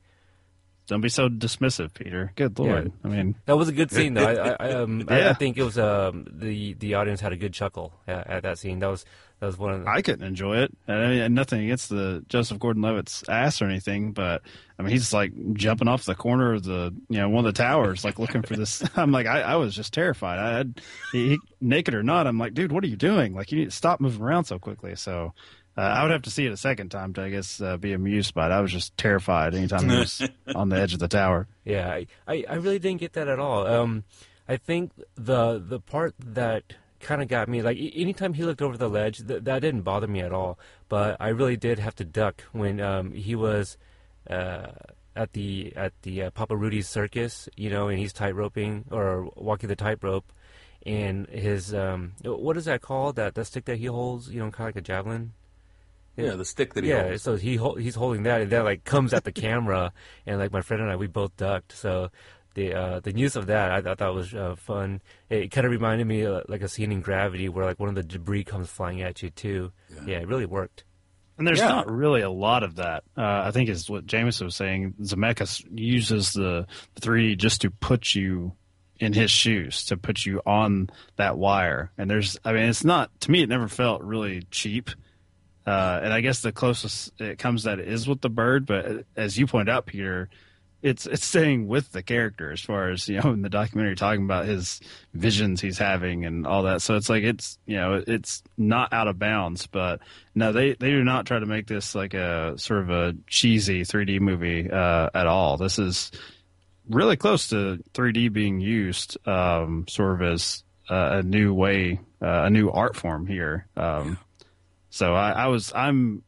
Don't 0.88 1.02
be 1.02 1.10
so 1.10 1.30
dismissive, 1.30 1.93
Peter. 1.93 2.34
Good 2.36 2.60
lord! 2.60 2.86
Yeah. 2.86 3.10
I 3.10 3.13
mean, 3.13 3.36
that 3.46 3.56
was 3.56 3.69
a 3.69 3.72
good 3.72 3.89
scene, 3.89 4.15
though. 4.15 4.26
I, 4.26 4.67
I, 4.67 4.72
um, 4.74 5.06
yeah. 5.10 5.28
I, 5.28 5.30
I, 5.30 5.34
think 5.34 5.58
it 5.58 5.63
was 5.63 5.80
um, 5.80 6.28
the 6.30 6.74
the 6.74 6.96
audience 6.96 7.22
had 7.22 7.32
a 7.32 7.38
good 7.38 7.54
chuckle 7.54 7.93
at, 8.06 8.28
at 8.28 8.43
that 8.43 8.60
scene. 8.60 8.80
That 8.80 8.88
was 8.88 9.06
that 9.43 9.48
was 9.48 9.58
one 9.58 9.74
of 9.74 9.84
the... 9.84 9.89
I 9.89 10.02
couldn't 10.02 10.26
enjoy 10.26 10.60
it. 10.60 10.72
I 10.88 11.08
mean, 11.08 11.34
nothing 11.34 11.63
against 11.63 11.89
the 11.89 12.24
Joseph 12.30 12.60
Gordon-Levitt's 12.60 13.28
ass 13.28 13.62
or 13.62 13.65
anything, 13.65 14.13
but 14.13 14.41
I 14.80 14.84
mean, 14.84 14.91
he's 14.91 15.13
like 15.13 15.34
jumping 15.54 15.89
off 15.89 16.06
the 16.06 16.15
corner 16.15 16.54
of 16.54 16.63
the 16.63 16.93
you 17.10 17.17
know 17.17 17.30
one 17.30 17.46
of 17.46 17.54
the 17.54 17.58
towers, 17.62 18.06
like 18.06 18.19
looking 18.19 18.41
for 18.41 18.56
this. 18.56 18.84
I'm 18.96 19.12
like, 19.12 19.26
I, 19.26 19.41
I 19.41 19.56
was 19.56 19.76
just 19.76 19.93
terrified. 19.93 20.39
I 20.39 20.58
had 20.58 20.82
he, 21.12 21.39
naked 21.62 21.93
or 21.93 22.04
not. 22.04 22.28
I'm 22.28 22.38
like, 22.38 22.54
dude, 22.54 22.72
what 22.72 22.84
are 22.84 22.88
you 22.88 22.96
doing? 22.98 23.34
Like, 23.34 23.52
you 23.52 23.60
need 23.60 23.65
to 23.65 23.72
stop 23.72 24.02
moving 24.02 24.22
around 24.22 24.46
so 24.46 24.60
quickly. 24.60 24.96
So. 24.96 25.34
Uh, 25.76 25.82
I 25.82 26.04
would 26.04 26.12
have 26.12 26.22
to 26.24 26.30
see 26.30 26.46
it 26.46 26.52
a 26.52 26.58
second 26.58 26.90
time 26.90 27.14
to, 27.14 27.24
I 27.24 27.30
guess, 27.30 27.60
uh, 27.60 27.78
be 27.78 27.94
amused 27.94 28.34
by 28.34 28.48
it. 28.48 28.52
I 28.52 28.62
was 28.62 28.72
just 28.72 28.96
terrified 28.96 29.56
anytime 29.56 29.90
he 29.90 29.98
was 29.98 30.22
on 30.56 30.70
the 30.70 30.76
edge 30.80 30.94
of 30.94 31.00
the 31.00 31.08
tower. 31.08 31.48
Yeah, 31.66 32.02
I, 32.28 32.46
I 32.48 32.56
really 32.56 32.80
didn't 32.80 33.00
get 33.00 33.14
that 33.14 33.28
at 33.28 33.40
all. 33.40 33.66
Um, 33.66 34.04
I 34.48 34.58
think 34.58 34.92
the 35.16 35.58
the 35.60 35.80
part 35.80 36.14
that 36.20 36.76
kind 37.00 37.22
of 37.22 37.28
got 37.28 37.48
me. 37.48 37.62
Like 37.62 37.78
anytime 37.78 38.34
he 38.34 38.44
looked 38.44 38.62
over 38.62 38.78
the 38.78 38.90
ledge, 38.90 39.26
th- 39.28 39.44
that 39.44 39.60
didn't 39.60 39.82
bother 39.82 40.08
me 40.08 40.22
at 40.22 40.32
all. 40.32 40.60
But 40.90 41.18
I 41.20 41.30
really 41.30 41.58
did 41.58 41.80
have 41.80 41.96
to 41.96 42.06
duck 42.06 42.42
when 42.52 42.80
um, 42.80 43.14
he 43.14 43.36
was 43.36 43.78
uh, 44.30 44.68
at 45.16 45.34
the 45.34 45.74
at 45.76 45.94
the 46.02 46.24
uh, 46.24 46.30
Papa 46.32 46.56
Rudy's 46.56 46.88
circus, 46.88 47.48
you 47.56 47.70
know, 47.70 47.88
and 47.88 48.00
he's 48.00 48.14
tight 48.14 48.36
roping 48.36 48.86
or 48.92 49.30
walking 49.36 49.70
the 49.70 49.76
tightrope, 49.76 50.32
and 50.86 51.28
his 51.30 51.74
um, 51.74 52.14
what 52.24 52.58
is 52.58 52.66
that 52.66 52.82
called? 52.82 53.16
That 53.16 53.36
that 53.36 53.46
stick 53.46 53.66
that 53.66 53.78
he 53.78 53.86
holds, 53.86 54.30
you 54.30 54.40
know, 54.40 54.52
kind 54.52 54.70
of 54.70 54.76
like 54.76 54.82
a 54.84 54.86
javelin. 54.86 55.34
Yeah, 56.15 56.36
the 56.36 56.45
stick 56.45 56.76
that 56.76 56.84
he 56.84 56.91
yeah, 56.91 57.08
holds. 57.08 57.23
so 57.23 57.36
he 57.36 57.60
he's 57.82 57.95
holding 57.95 58.23
that, 58.23 58.41
and 58.41 58.52
that 58.52 58.63
like 58.63 58.84
comes 58.84 59.13
at 59.13 59.23
the 59.23 59.32
camera, 59.32 59.91
and 60.26 60.39
like 60.39 60.52
my 60.52 60.62
friend 60.62 60.84
and 60.84 60.91
I, 60.91 60.95
we 60.95 61.08
both 61.08 61.36
ducked. 61.38 61.71
So 61.71 62.10
the 62.54 62.73
uh, 62.73 62.99
the 62.99 63.17
use 63.17 63.36
of 63.36 63.47
that 63.47 63.71
I, 63.71 63.91
I 63.91 63.95
thought 63.95 64.13
was 64.13 64.34
uh, 64.34 64.56
fun. 64.56 65.02
It 65.30 65.52
kind 65.52 65.65
of 65.65 65.71
reminded 65.71 66.06
me 66.06 66.26
uh, 66.26 66.41
like 66.47 66.62
a 66.62 66.67
scene 66.67 66.91
in 66.91 67.02
Gravity 67.02 67.49
where 67.49 67.65
like 67.65 67.80
one 67.80 67.89
of 67.89 67.95
the 67.95 68.04
debris 68.04 68.43
comes 68.43 68.69
flying 68.69 69.02
at 69.02 69.23
you 69.23 69.32
too. 69.32 69.71
Yeah, 69.89 70.02
yeah 70.06 70.17
it 70.19 70.28
really 70.28 70.45
worked. 70.45 70.84
And 71.38 71.47
there's 71.47 71.60
yeah. 71.60 71.69
not 71.69 71.91
really 71.91 72.21
a 72.21 72.30
lot 72.30 72.62
of 72.62 72.76
that. 72.76 73.04
Uh, 73.17 73.41
I 73.45 73.52
think 73.52 73.69
is 73.69 73.89
what 73.89 74.06
Jameson 74.06 74.45
was 74.45 74.56
saying. 74.56 74.93
Zemeckis 75.02 75.65
uses 75.73 76.34
the 76.34 76.67
3D 77.02 77.38
just 77.38 77.62
to 77.62 77.71
put 77.71 78.13
you 78.13 78.54
in 78.99 79.13
his 79.13 79.32
shoes, 79.32 79.86
to 79.86 79.97
put 79.97 80.26
you 80.26 80.41
on 80.45 80.89
that 81.15 81.38
wire. 81.38 81.91
And 81.97 82.10
there's, 82.10 82.38
I 82.45 82.54
mean, 82.54 82.65
it's 82.65 82.84
not 82.84 83.10
to 83.21 83.32
me. 83.32 83.41
It 83.41 83.49
never 83.49 83.67
felt 83.67 84.04
really 84.04 84.43
cheap. 84.52 84.91
Uh, 85.65 85.99
and 86.04 86.13
I 86.13 86.21
guess 86.21 86.41
the 86.41 86.52
closest 86.52 87.19
it 87.21 87.39
comes 87.39 87.63
that 87.63 87.80
is 87.80 88.08
with 88.08 88.21
the 88.21 88.30
bird. 88.30 88.65
But 88.65 89.06
as 89.15 89.38
you 89.38 89.47
point 89.47 89.69
out, 89.69 89.86
Peter, 89.86 90.30
it's 90.84 91.06
it's 91.08 91.26
staying 91.26 91.67
with 91.67 91.93
the 91.93 92.04
character 92.04 92.52
as 92.52 92.60
far 92.60 92.89
as 92.89 93.08
you 93.08 93.19
know 93.19 93.32
in 93.32 93.41
the 93.41 93.49
documentary 93.49 93.95
talking 93.95 94.26
about 94.26 94.45
his 94.45 94.82
visions 95.13 95.62
he's 95.62 95.78
having 95.78 96.26
and 96.26 96.45
all 96.45 96.63
that 96.63 96.82
so 96.82 96.95
it's 96.95 97.10
like 97.10 97.23
it's 97.23 97.58
you 97.65 97.78
know 97.78 98.04
it's 98.06 98.43
not 98.58 98.91
out 98.91 99.08
of 99.08 99.17
bounds 99.17 99.65
but 99.65 100.02
no 100.36 100.52
they 100.52 100.73
they 100.73 100.91
do 100.91 101.04
not 101.04 101.26
try 101.26 101.39
to 101.39 101.45
make 101.45 101.65
this 101.67 101.95
like 101.95 102.13
a 102.13 102.54
sort 102.58 102.82
of 102.82 102.89
a 102.89 103.15
cheesy 103.28 103.84
3d 103.84 104.19
movie 104.19 104.69
uh, 104.69 105.10
at 105.13 105.26
all 105.26 105.56
this 105.56 105.80
is 105.80 106.12
really 106.89 107.15
close 107.15 107.47
to 107.47 107.82
3d 107.93 108.32
being 108.34 108.60
used 108.60 109.17
um, 109.26 109.86
sort 109.88 110.15
of 110.15 110.21
as 110.21 110.63
uh, 110.89 111.19
a 111.19 111.23
new 111.23 111.54
way 111.54 111.97
uh, 112.21 112.43
a 112.43 112.49
new 112.49 112.69
art 112.69 112.97
form 112.97 113.26
here 113.26 113.67
um, 113.78 114.17
so 114.93 115.13
I, 115.13 115.32
I 115.32 115.47
was 115.47 115.73
i'm 115.75 116.23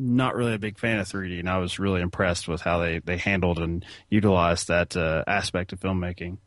not 0.00 0.34
really 0.34 0.54
a 0.54 0.58
big 0.58 0.78
fan 0.78 0.98
of 0.98 1.06
3D, 1.06 1.38
and 1.40 1.48
I 1.48 1.58
was 1.58 1.78
really 1.78 2.00
impressed 2.00 2.48
with 2.48 2.62
how 2.62 2.78
they, 2.78 3.00
they 3.00 3.18
handled 3.18 3.58
and 3.58 3.84
utilized 4.08 4.68
that 4.68 4.96
uh, 4.96 5.22
aspect 5.26 5.72
of 5.74 5.80
filmmaking. 5.80 6.38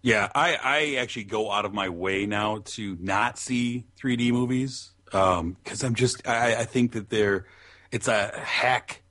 Yeah, 0.00 0.28
I, 0.34 0.56
I 0.60 0.94
actually 0.98 1.24
go 1.24 1.52
out 1.52 1.64
of 1.64 1.74
my 1.74 1.90
way 1.90 2.26
now 2.26 2.62
to 2.64 2.96
not 3.00 3.38
see 3.38 3.84
3D 4.02 4.32
movies 4.32 4.92
because 5.04 5.38
um, 5.40 5.56
I'm 5.82 5.94
just 5.94 6.26
I, 6.26 6.56
I 6.56 6.64
think 6.64 6.92
that 6.92 7.10
they're 7.10 7.46
it's 7.92 8.08
a 8.08 8.32
hack 8.36 9.02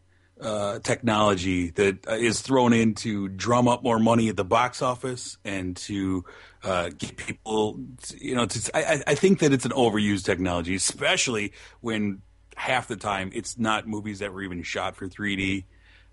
uh, 0.41 0.80
technology 0.80 1.69
that 1.69 2.07
is 2.07 2.41
thrown 2.41 2.74
in 2.74 2.95
to 2.95 3.30
drum 3.30 3.67
up 3.67 3.84
more 3.84 3.99
money 3.99 4.28
at 4.28 4.36
the 4.36 4.43
box 4.43 4.82
office 4.82 5.38
and 5.45 5.78
to 5.78 6.26
uh, 6.64 6.89
get 6.89 7.18
people, 7.18 7.80
you 8.18 8.36
know, 8.36 8.45
to, 8.45 8.78
I, 8.78 9.03
I 9.07 9.16
think 9.16 9.39
that 9.39 9.51
it's 9.51 9.66
an 9.66 9.72
overused 9.72 10.26
technology, 10.26 10.76
especially 10.76 11.53
when 11.82 12.22
half 12.55 12.88
the 12.88 12.95
time 12.95 13.32
it's 13.34 13.57
not 13.57 13.88
movies 13.88 14.20
that 14.20 14.34
were 14.34 14.43
even 14.43 14.64
shot 14.64 14.95
for 14.95 15.07
3D. 15.07 15.66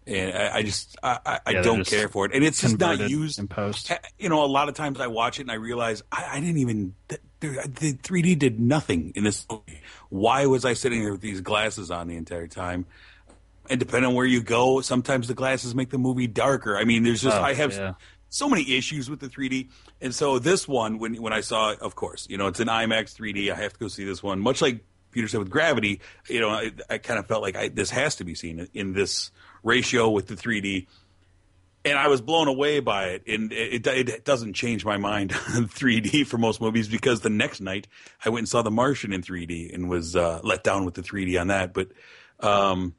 And 0.07 0.35
I, 0.35 0.57
I 0.57 0.63
just 0.63 0.97
I, 1.03 1.41
I 1.45 1.51
yeah, 1.51 1.61
don't 1.61 1.87
care 1.87 2.09
for 2.09 2.25
it, 2.25 2.33
and 2.33 2.43
it's 2.43 2.63
just 2.63 2.79
not 2.79 2.99
used 3.11 3.39
in 3.39 3.47
post. 3.47 3.93
You 4.19 4.31
know, 4.31 4.43
a 4.43 4.47
lot 4.47 4.71
of 4.71 4.75
times 4.75 5.01
I 5.01 5.07
watch 5.07 5.39
it 5.39 5.43
and 5.43 5.51
I 5.51 5.57
realize 5.57 6.03
I, 6.11 6.29
I 6.33 6.41
didn't 6.41 6.57
even 6.59 6.95
the, 7.09 7.19
the 7.41 7.93
3D 7.93 8.39
did 8.39 8.59
nothing 8.59 9.13
in 9.15 9.25
this 9.25 9.45
movie. 9.51 9.83
Why 10.09 10.47
was 10.47 10.65
I 10.65 10.73
sitting 10.73 11.03
there 11.03 11.13
with 11.13 11.21
these 11.21 11.43
glasses 11.43 11.91
on 11.91 12.09
the 12.09 12.17
entire 12.17 12.47
time? 12.47 12.87
and 13.71 13.79
depending 13.79 14.09
on 14.09 14.15
where 14.15 14.27
you 14.27 14.43
go, 14.43 14.81
sometimes 14.81 15.29
the 15.29 15.35
glasses 15.35 15.75
make 15.75 15.91
the 15.91 15.99
movie 15.99 16.27
darker. 16.27 16.77
I 16.77 16.85
mean, 16.85 17.03
there's 17.03 17.23
just 17.23 17.37
Oh, 17.37 17.43
I 17.43 17.55
have 17.55 17.75
yeah. 17.75 17.95
So 18.29 18.49
many 18.49 18.77
issues 18.77 19.09
with 19.09 19.21
the 19.21 19.29
3D, 19.29 19.69
and 20.01 20.15
so 20.15 20.39
this 20.39 20.69
one, 20.69 20.99
when 20.99 21.21
when 21.23 21.33
I 21.33 21.41
saw, 21.41 21.71
it, 21.71 21.81
of 21.81 21.95
course, 21.95 22.27
you 22.29 22.37
know, 22.37 22.47
it's 22.47 22.61
an 22.61 22.69
IMAX 22.69 23.15
3D. 23.15 23.53
I 23.53 23.57
have 23.57 23.73
to 23.73 23.79
go 23.79 23.89
see 23.89 24.05
this 24.05 24.23
one. 24.23 24.41
Much 24.41 24.61
like 24.61 24.85
Peter 25.11 25.29
said 25.29 25.41
with 25.41 25.51
Gravity, 25.51 26.01
you 26.29 26.41
know, 26.41 26.51
I, 26.51 26.73
I 26.91 26.99
kind 26.99 27.19
of 27.19 27.27
felt 27.27 27.43
like 27.43 27.57
I, 27.57 27.69
this 27.69 27.91
has 27.91 28.17
to 28.17 28.25
be 28.25 28.35
seen 28.35 28.69
in 28.75 28.93
this 28.93 29.31
ratio 29.63 30.11
with 30.11 30.27
the 30.27 30.35
3D 30.35 30.87
and 31.85 31.99
I 31.99 32.09
was 32.09 32.21
blown 32.21 32.49
away 32.49 32.81
by 32.81 33.07
it. 33.07 33.23
And 33.27 33.53
it, 33.53 33.87
it, 33.87 34.09
it 34.09 34.25
doesn't 34.25 34.55
change 34.55 34.85
my 34.85 34.97
mind 34.97 35.33
on 35.33 35.39
3D 35.69 36.27
for 36.27 36.39
most 36.39 36.61
movies 36.61 36.89
because 36.89 37.21
the 37.21 37.31
next 37.31 37.61
night 37.61 37.87
I 38.25 38.29
went 38.31 38.41
and 38.41 38.49
saw 38.49 38.63
The 38.63 38.71
Martian 38.71 39.13
in 39.13 39.23
3D 39.23 39.75
and 39.75 39.89
was 39.89 40.17
uh, 40.17 40.41
let 40.43 40.65
down 40.65 40.85
with 40.85 40.95
the 40.95 41.03
3D 41.03 41.41
on 41.41 41.49
that. 41.49 41.73
But 41.73 41.89
um, 42.41 42.95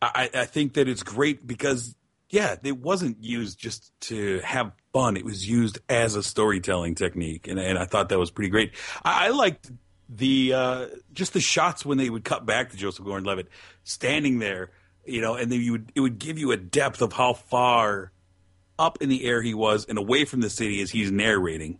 I, 0.00 0.30
I 0.34 0.44
think 0.46 0.74
that 0.74 0.88
it's 0.88 1.02
great 1.02 1.46
because 1.46 1.94
yeah, 2.30 2.56
it 2.62 2.78
wasn't 2.78 3.22
used 3.22 3.58
just 3.58 3.92
to 4.02 4.40
have 4.40 4.72
fun. 4.92 5.16
It 5.16 5.24
was 5.24 5.48
used 5.48 5.78
as 5.88 6.14
a 6.14 6.22
storytelling 6.22 6.94
technique, 6.94 7.48
and, 7.48 7.58
and 7.58 7.78
I 7.78 7.86
thought 7.86 8.10
that 8.10 8.18
was 8.18 8.30
pretty 8.30 8.50
great. 8.50 8.74
I, 9.02 9.26
I 9.26 9.30
liked 9.30 9.70
the 10.08 10.52
uh, 10.54 10.86
just 11.12 11.32
the 11.32 11.40
shots 11.40 11.84
when 11.84 11.98
they 11.98 12.10
would 12.10 12.24
cut 12.24 12.46
back 12.46 12.70
to 12.70 12.76
Joseph 12.76 13.04
Gordon-Levitt 13.04 13.48
standing 13.84 14.38
there, 14.38 14.70
you 15.04 15.20
know, 15.20 15.34
and 15.34 15.50
then 15.50 15.60
you 15.60 15.72
would 15.72 15.92
it 15.94 16.00
would 16.00 16.18
give 16.18 16.38
you 16.38 16.52
a 16.52 16.56
depth 16.56 17.02
of 17.02 17.12
how 17.12 17.32
far 17.32 18.12
up 18.78 18.98
in 19.00 19.08
the 19.08 19.24
air 19.24 19.42
he 19.42 19.54
was 19.54 19.86
and 19.86 19.98
away 19.98 20.24
from 20.24 20.40
the 20.40 20.50
city 20.50 20.80
as 20.80 20.90
he's 20.90 21.10
narrating. 21.10 21.78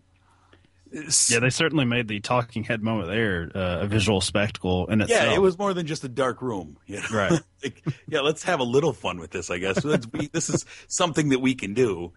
Yeah, 1.28 1.40
they 1.40 1.50
certainly 1.50 1.84
made 1.84 2.08
the 2.08 2.20
talking 2.20 2.64
head 2.64 2.82
moment 2.82 3.08
there 3.08 3.50
uh, 3.54 3.80
a 3.82 3.86
visual 3.86 4.20
spectacle 4.20 4.86
in 4.86 5.00
itself. 5.00 5.22
Yeah, 5.22 5.34
it 5.34 5.40
was 5.40 5.58
more 5.58 5.74
than 5.74 5.86
just 5.86 6.04
a 6.04 6.08
dark 6.08 6.40
room. 6.42 6.78
You 6.86 6.96
know? 6.96 7.08
Right. 7.12 7.32
like, 7.62 7.84
yeah, 8.08 8.20
let's 8.20 8.42
have 8.44 8.60
a 8.60 8.64
little 8.64 8.92
fun 8.92 9.18
with 9.18 9.30
this, 9.30 9.50
I 9.50 9.58
guess. 9.58 9.82
This 10.32 10.48
is 10.48 10.64
something 10.86 11.30
that 11.30 11.40
we 11.40 11.54
can 11.54 11.74
do. 11.74 12.12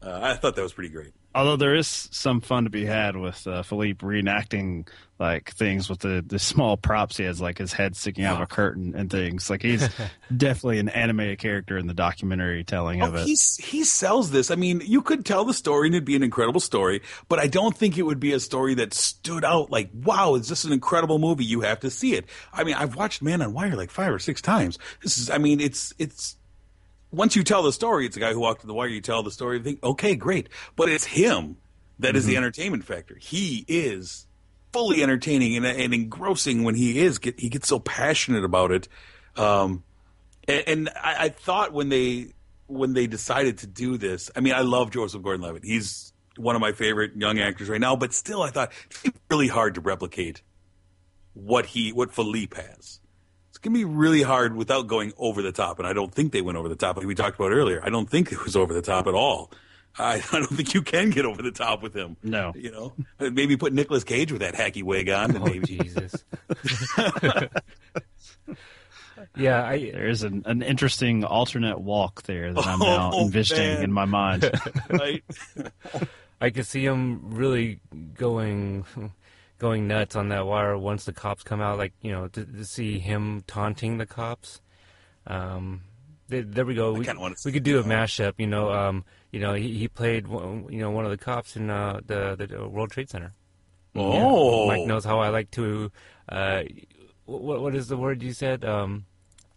Uh, 0.00 0.20
I 0.22 0.34
thought 0.34 0.54
that 0.56 0.62
was 0.62 0.72
pretty 0.72 0.90
great. 0.90 1.12
Although 1.34 1.56
there 1.56 1.74
is 1.74 2.08
some 2.10 2.40
fun 2.40 2.64
to 2.64 2.70
be 2.70 2.84
had 2.86 3.16
with 3.16 3.46
uh, 3.46 3.62
Philippe 3.62 4.04
reenacting 4.06 4.88
like 5.18 5.50
things 5.50 5.90
with 5.90 5.98
the, 5.98 6.24
the 6.26 6.38
small 6.38 6.76
props 6.76 7.16
he 7.16 7.24
has, 7.24 7.40
like 7.40 7.58
his 7.58 7.72
head 7.72 7.96
sticking 7.96 8.24
out 8.24 8.36
of 8.36 8.42
a 8.42 8.46
curtain 8.46 8.94
and 8.96 9.10
things. 9.10 9.50
Like 9.50 9.62
he's 9.62 9.88
definitely 10.36 10.78
an 10.78 10.88
animated 10.88 11.38
character 11.40 11.76
in 11.76 11.86
the 11.88 11.94
documentary 11.94 12.62
telling 12.64 13.02
of 13.02 13.14
Oh, 13.14 13.18
it. 13.18 13.26
he's, 13.26 13.56
he 13.56 13.82
sells 13.84 14.30
this. 14.30 14.50
I 14.50 14.54
mean, 14.54 14.80
you 14.84 15.02
could 15.02 15.26
tell 15.26 15.44
the 15.44 15.52
story 15.52 15.88
and 15.88 15.94
it'd 15.96 16.04
be 16.04 16.16
an 16.16 16.22
incredible 16.22 16.60
story, 16.60 17.02
but 17.28 17.38
I 17.40 17.48
don't 17.48 17.76
think 17.76 17.98
it 17.98 18.02
would 18.02 18.20
be 18.20 18.32
a 18.32 18.40
story 18.40 18.74
that 18.74 18.94
stood 18.94 19.44
out 19.44 19.70
like, 19.70 19.90
wow, 19.92 20.34
is 20.36 20.48
this 20.48 20.64
an 20.64 20.72
incredible 20.72 21.18
movie? 21.18 21.44
You 21.44 21.60
have 21.62 21.80
to 21.80 21.90
see 21.90 22.14
it. 22.14 22.24
I 22.52 22.62
mean, 22.64 22.74
I've 22.76 22.94
watched 22.96 23.20
Man 23.20 23.42
on 23.42 23.52
Wire 23.52 23.74
like 23.76 23.90
five 23.90 24.12
or 24.12 24.20
six 24.20 24.40
times. 24.40 24.78
This 25.02 25.18
is, 25.18 25.28
I 25.30 25.38
mean, 25.38 25.60
it's, 25.60 25.92
it's, 25.98 26.36
once 27.10 27.36
you 27.36 27.42
tell 27.42 27.62
the 27.62 27.72
story, 27.72 28.06
it's 28.06 28.16
a 28.16 28.20
guy 28.20 28.32
who 28.32 28.40
walked 28.40 28.60
to 28.62 28.66
the 28.66 28.74
wire. 28.74 28.88
You 28.88 29.00
tell 29.00 29.22
the 29.22 29.30
story, 29.30 29.58
you 29.58 29.64
think, 29.64 29.82
okay, 29.82 30.14
great. 30.14 30.48
But 30.76 30.88
it's 30.88 31.04
him 31.04 31.56
that 31.98 32.16
is 32.16 32.26
the 32.26 32.36
entertainment 32.36 32.84
factor. 32.84 33.16
He 33.20 33.64
is 33.66 34.26
fully 34.72 35.02
entertaining 35.02 35.56
and, 35.56 35.66
and 35.66 35.94
engrossing 35.94 36.62
when 36.64 36.74
he 36.74 37.00
is. 37.00 37.18
Get, 37.18 37.40
he 37.40 37.48
gets 37.48 37.68
so 37.68 37.78
passionate 37.78 38.44
about 38.44 38.70
it. 38.70 38.88
Um, 39.36 39.82
and, 40.46 40.64
and 40.66 40.88
I, 40.90 41.24
I 41.24 41.28
thought 41.30 41.72
when 41.72 41.88
they 41.88 42.32
when 42.66 42.92
they 42.92 43.06
decided 43.06 43.58
to 43.58 43.66
do 43.66 43.96
this, 43.96 44.30
I 44.36 44.40
mean, 44.40 44.52
I 44.52 44.60
love 44.60 44.90
Joseph 44.90 45.22
Gordon-Levitt. 45.22 45.64
He's 45.64 46.12
one 46.36 46.54
of 46.54 46.60
my 46.60 46.72
favorite 46.72 47.16
young 47.16 47.38
actors 47.38 47.68
right 47.68 47.80
now. 47.80 47.96
But 47.96 48.12
still, 48.12 48.42
I 48.42 48.50
thought 48.50 48.72
it's 48.90 49.18
really 49.30 49.48
hard 49.48 49.74
to 49.76 49.80
replicate 49.80 50.42
what 51.32 51.66
he 51.66 51.92
what 51.92 52.12
Philippe 52.12 52.60
has. 52.60 53.00
It's 53.58 53.64
gonna 53.64 53.76
be 53.76 53.84
really 53.84 54.22
hard 54.22 54.54
without 54.54 54.86
going 54.86 55.12
over 55.18 55.42
the 55.42 55.50
top, 55.50 55.80
and 55.80 55.88
I 55.88 55.92
don't 55.92 56.14
think 56.14 56.30
they 56.30 56.42
went 56.42 56.56
over 56.56 56.68
the 56.68 56.76
top 56.76 56.96
like 56.96 57.06
we 57.06 57.16
talked 57.16 57.34
about 57.40 57.50
earlier. 57.50 57.80
I 57.84 57.90
don't 57.90 58.08
think 58.08 58.30
it 58.30 58.44
was 58.44 58.54
over 58.54 58.72
the 58.72 58.80
top 58.82 59.08
at 59.08 59.14
all. 59.14 59.50
I, 59.98 60.22
I 60.32 60.38
don't 60.38 60.46
think 60.46 60.74
you 60.74 60.82
can 60.82 61.10
get 61.10 61.24
over 61.24 61.42
the 61.42 61.50
top 61.50 61.82
with 61.82 61.92
him. 61.92 62.16
No. 62.22 62.52
you 62.54 62.70
know, 62.70 62.92
maybe 63.18 63.56
put 63.56 63.72
Nicolas 63.72 64.04
Cage 64.04 64.30
with 64.30 64.42
that 64.42 64.54
hacky 64.54 64.84
wig 64.84 65.08
on, 65.10 65.30
and 65.34 65.42
Oh 65.42 65.46
maybe 65.46 65.66
Jesus. 65.66 66.14
yeah, 69.36 69.64
I 69.64 69.90
There 69.90 70.06
is 70.06 70.22
an, 70.22 70.44
an 70.46 70.62
interesting 70.62 71.24
alternate 71.24 71.80
walk 71.80 72.22
there 72.22 72.52
that 72.52 72.64
I'm 72.64 72.80
Oh, 72.82 72.84
now 72.86 73.12
envisioning 73.18 73.74
man. 73.74 73.82
in 73.82 73.92
my 73.92 74.04
mind. 74.04 74.48
right. 74.88 75.24
I 76.40 76.50
could 76.50 76.66
see 76.66 76.84
him 76.84 77.22
really 77.34 77.80
going 78.14 78.84
going 79.58 79.88
nuts 79.88 80.16
on 80.16 80.28
that 80.30 80.46
wire 80.46 80.76
once 80.78 81.04
the 81.04 81.12
cops 81.12 81.42
come 81.42 81.60
out. 81.60 81.78
Like 81.78 81.92
you 82.02 82.12
know, 82.12 82.28
to, 82.28 82.44
to 82.44 82.64
see 82.64 82.98
him 82.98 83.42
taunting 83.46 83.98
the 83.98 84.06
cops. 84.06 84.60
Um, 85.26 85.82
there, 86.28 86.42
there 86.42 86.64
we 86.66 86.74
go. 86.74 86.92
We, 86.92 87.04
we 87.44 87.52
could 87.52 87.62
do 87.64 87.78
a 87.78 87.82
mashup. 87.84 88.34
You 88.38 88.46
know, 88.46 88.70
um, 88.72 89.04
you 89.32 89.40
know, 89.40 89.54
he, 89.54 89.76
he 89.78 89.88
played 89.88 90.26
one- 90.28 90.66
you 90.70 90.80
know 90.80 90.90
one 90.90 91.04
of 91.04 91.10
the 91.10 91.16
cops 91.18 91.56
in 91.56 91.70
uh, 91.70 92.00
the 92.06 92.36
the 92.36 92.68
World 92.68 92.90
Trade 92.90 93.10
Center. 93.10 93.32
Oh, 93.94 94.68
Mike 94.68 94.86
knows 94.86 95.04
how 95.04 95.18
I 95.20 95.28
like 95.30 95.50
to. 95.52 95.90
Uh, 96.28 96.62
what 97.24 97.60
what 97.62 97.74
is 97.74 97.88
the 97.88 97.96
word 97.96 98.22
you 98.22 98.32
said? 98.32 98.64
Um, 98.64 99.06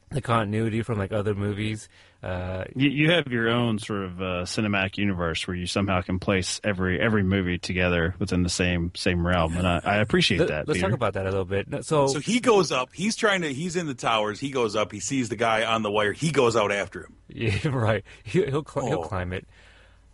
the 0.09 0.21
continuity 0.21 0.81
from 0.81 0.97
like 0.97 1.11
other 1.11 1.35
movies. 1.35 1.87
Uh, 2.23 2.65
you, 2.75 2.89
you 2.89 3.11
have 3.11 3.27
your 3.27 3.49
own 3.49 3.79
sort 3.79 4.03
of 4.03 4.21
uh, 4.21 4.25
cinematic 4.45 4.97
universe 4.97 5.47
where 5.47 5.57
you 5.57 5.65
somehow 5.65 6.01
can 6.01 6.19
place 6.19 6.61
every 6.63 6.99
every 7.01 7.23
movie 7.23 7.57
together 7.57 8.13
within 8.19 8.43
the 8.43 8.49
same 8.49 8.91
same 8.95 9.25
realm, 9.25 9.57
and 9.57 9.67
I, 9.67 9.81
I 9.83 9.95
appreciate 9.97 10.37
that. 10.47 10.67
Let's 10.67 10.77
Peter. 10.77 10.87
talk 10.89 10.93
about 10.95 11.13
that 11.15 11.25
a 11.25 11.29
little 11.29 11.45
bit. 11.45 11.67
So, 11.83 12.05
So 12.07 12.19
he 12.19 12.39
goes 12.39 12.71
up. 12.71 12.89
He's 12.93 13.15
trying 13.15 13.41
to. 13.41 13.51
He's 13.51 13.75
in 13.75 13.87
the 13.87 13.95
towers. 13.95 14.39
He 14.39 14.51
goes 14.51 14.75
up. 14.75 14.91
He 14.91 14.99
sees 14.99 15.29
the 15.29 15.35
guy 15.35 15.63
on 15.65 15.81
the 15.81 15.89
wire. 15.89 16.13
He 16.13 16.31
goes 16.31 16.55
out 16.55 16.71
after 16.71 17.01
him. 17.05 17.15
yeah, 17.27 17.57
right. 17.69 18.03
He, 18.23 18.45
he'll 18.45 18.63
cl- 18.65 18.85
he'll 18.85 18.99
Oh. 18.99 19.03
climb 19.07 19.33
it. 19.33 19.47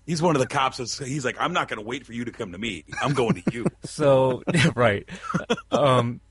He's 0.05 0.21
one 0.21 0.37
of 0.37 0.39
the 0.39 0.47
cops. 0.47 0.77
That's, 0.77 0.97
he's 0.99 1.25
like, 1.25 1.35
I'm 1.37 1.51
not 1.51 1.67
going 1.67 1.79
to 1.81 1.85
wait 1.85 2.05
for 2.05 2.13
you 2.13 2.23
to 2.23 2.31
come 2.31 2.53
to 2.53 2.57
me. 2.57 2.85
I'm 3.01 3.13
going 3.13 3.41
to 3.41 3.43
you. 3.51 3.65
So 3.83 4.41
right. 4.75 5.05
Um, 5.71 6.21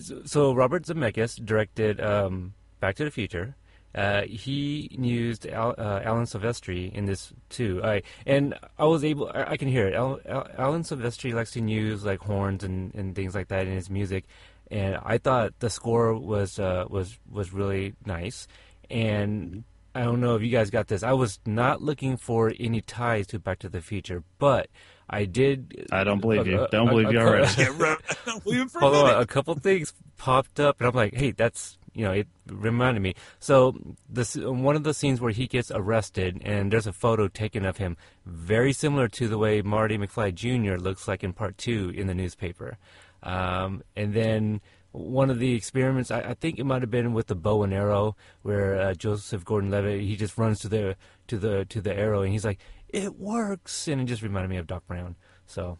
so, 0.00 0.22
so 0.24 0.54
Robert 0.54 0.84
Zemeckis 0.84 1.44
directed 1.44 2.00
um, 2.00 2.54
Back 2.80 2.94
to 2.96 3.04
the 3.04 3.10
Future. 3.10 3.54
Uh, 3.96 4.22
he 4.22 4.90
used 5.00 5.46
Al, 5.46 5.74
uh, 5.78 6.00
Alan 6.04 6.24
Silvestri 6.26 6.92
in 6.92 7.06
this 7.06 7.32
too. 7.48 7.80
I 7.82 8.02
and 8.26 8.54
I 8.78 8.84
was 8.84 9.02
able. 9.04 9.30
I, 9.34 9.52
I 9.52 9.56
can 9.56 9.68
hear 9.68 9.88
it. 9.88 9.94
Al, 9.94 10.20
Al, 10.28 10.46
Alan 10.58 10.82
Silvestri 10.82 11.32
likes 11.32 11.52
to 11.52 11.60
use 11.62 12.04
like 12.04 12.20
horns 12.20 12.62
and, 12.62 12.94
and 12.94 13.14
things 13.14 13.34
like 13.34 13.48
that 13.48 13.66
in 13.66 13.72
his 13.72 13.88
music, 13.88 14.24
and 14.70 14.98
I 15.02 15.16
thought 15.16 15.58
the 15.60 15.70
score 15.70 16.14
was 16.14 16.58
uh, 16.58 16.84
was 16.90 17.18
was 17.30 17.52
really 17.54 17.94
nice. 18.04 18.46
And 18.90 19.64
I 19.94 20.02
don't 20.02 20.20
know 20.20 20.36
if 20.36 20.42
you 20.42 20.50
guys 20.50 20.68
got 20.70 20.88
this. 20.88 21.02
I 21.02 21.12
was 21.14 21.40
not 21.46 21.80
looking 21.80 22.18
for 22.18 22.52
any 22.60 22.82
ties 22.82 23.26
to 23.28 23.38
Back 23.38 23.60
to 23.60 23.68
the 23.70 23.80
Future, 23.80 24.22
but 24.38 24.68
I 25.08 25.24
did. 25.24 25.86
I 25.90 26.04
don't 26.04 26.20
believe 26.20 26.46
you. 26.46 26.66
Don't 26.70 26.88
a- 26.88 26.90
believe 26.90 27.08
a- 27.08 27.12
you 27.12 27.18
already. 27.18 27.50
Yeah, 27.62 27.72
right. 27.78 27.98
Leave 28.44 28.60
him 28.60 28.68
for 28.68 28.78
a 28.78 28.80
Hold 28.82 28.94
on, 28.94 29.04
minute. 29.06 29.20
a 29.22 29.26
couple 29.26 29.54
things 29.54 29.94
popped 30.18 30.60
up, 30.60 30.76
and 30.80 30.88
I'm 30.88 30.94
like, 30.94 31.14
hey, 31.14 31.30
that's 31.30 31.78
you 31.96 32.04
know, 32.04 32.12
it 32.12 32.28
reminded 32.46 33.00
me. 33.00 33.14
So 33.40 33.74
this 34.08 34.36
one 34.36 34.76
of 34.76 34.84
the 34.84 34.92
scenes 34.92 35.20
where 35.20 35.32
he 35.32 35.46
gets 35.46 35.70
arrested, 35.74 36.42
and 36.44 36.70
there's 36.70 36.86
a 36.86 36.92
photo 36.92 37.26
taken 37.26 37.64
of 37.64 37.78
him, 37.78 37.96
very 38.26 38.74
similar 38.74 39.08
to 39.08 39.26
the 39.26 39.38
way 39.38 39.62
Marty 39.62 39.96
McFly 39.96 40.34
Jr. 40.34 40.76
looks 40.76 41.08
like 41.08 41.24
in 41.24 41.32
Part 41.32 41.56
Two 41.56 41.90
in 41.96 42.06
the 42.06 42.14
newspaper. 42.14 42.76
Um, 43.22 43.82
and 43.96 44.12
then 44.12 44.60
one 44.92 45.30
of 45.30 45.38
the 45.38 45.54
experiments, 45.54 46.10
I, 46.10 46.20
I 46.20 46.34
think 46.34 46.58
it 46.58 46.64
might 46.64 46.82
have 46.82 46.90
been 46.90 47.14
with 47.14 47.28
the 47.28 47.34
bow 47.34 47.62
and 47.62 47.72
arrow, 47.72 48.14
where 48.42 48.78
uh, 48.78 48.94
Joseph 48.94 49.44
Gordon-Levitt 49.44 50.02
he 50.02 50.16
just 50.16 50.36
runs 50.36 50.60
to 50.60 50.68
the 50.68 50.96
to 51.28 51.38
the 51.38 51.64
to 51.64 51.80
the 51.80 51.94
arrow, 51.94 52.20
and 52.22 52.30
he's 52.30 52.44
like, 52.44 52.58
it 52.90 53.18
works, 53.18 53.88
and 53.88 54.02
it 54.02 54.04
just 54.04 54.22
reminded 54.22 54.50
me 54.50 54.58
of 54.58 54.66
Doc 54.66 54.86
Brown. 54.86 55.16
So. 55.46 55.78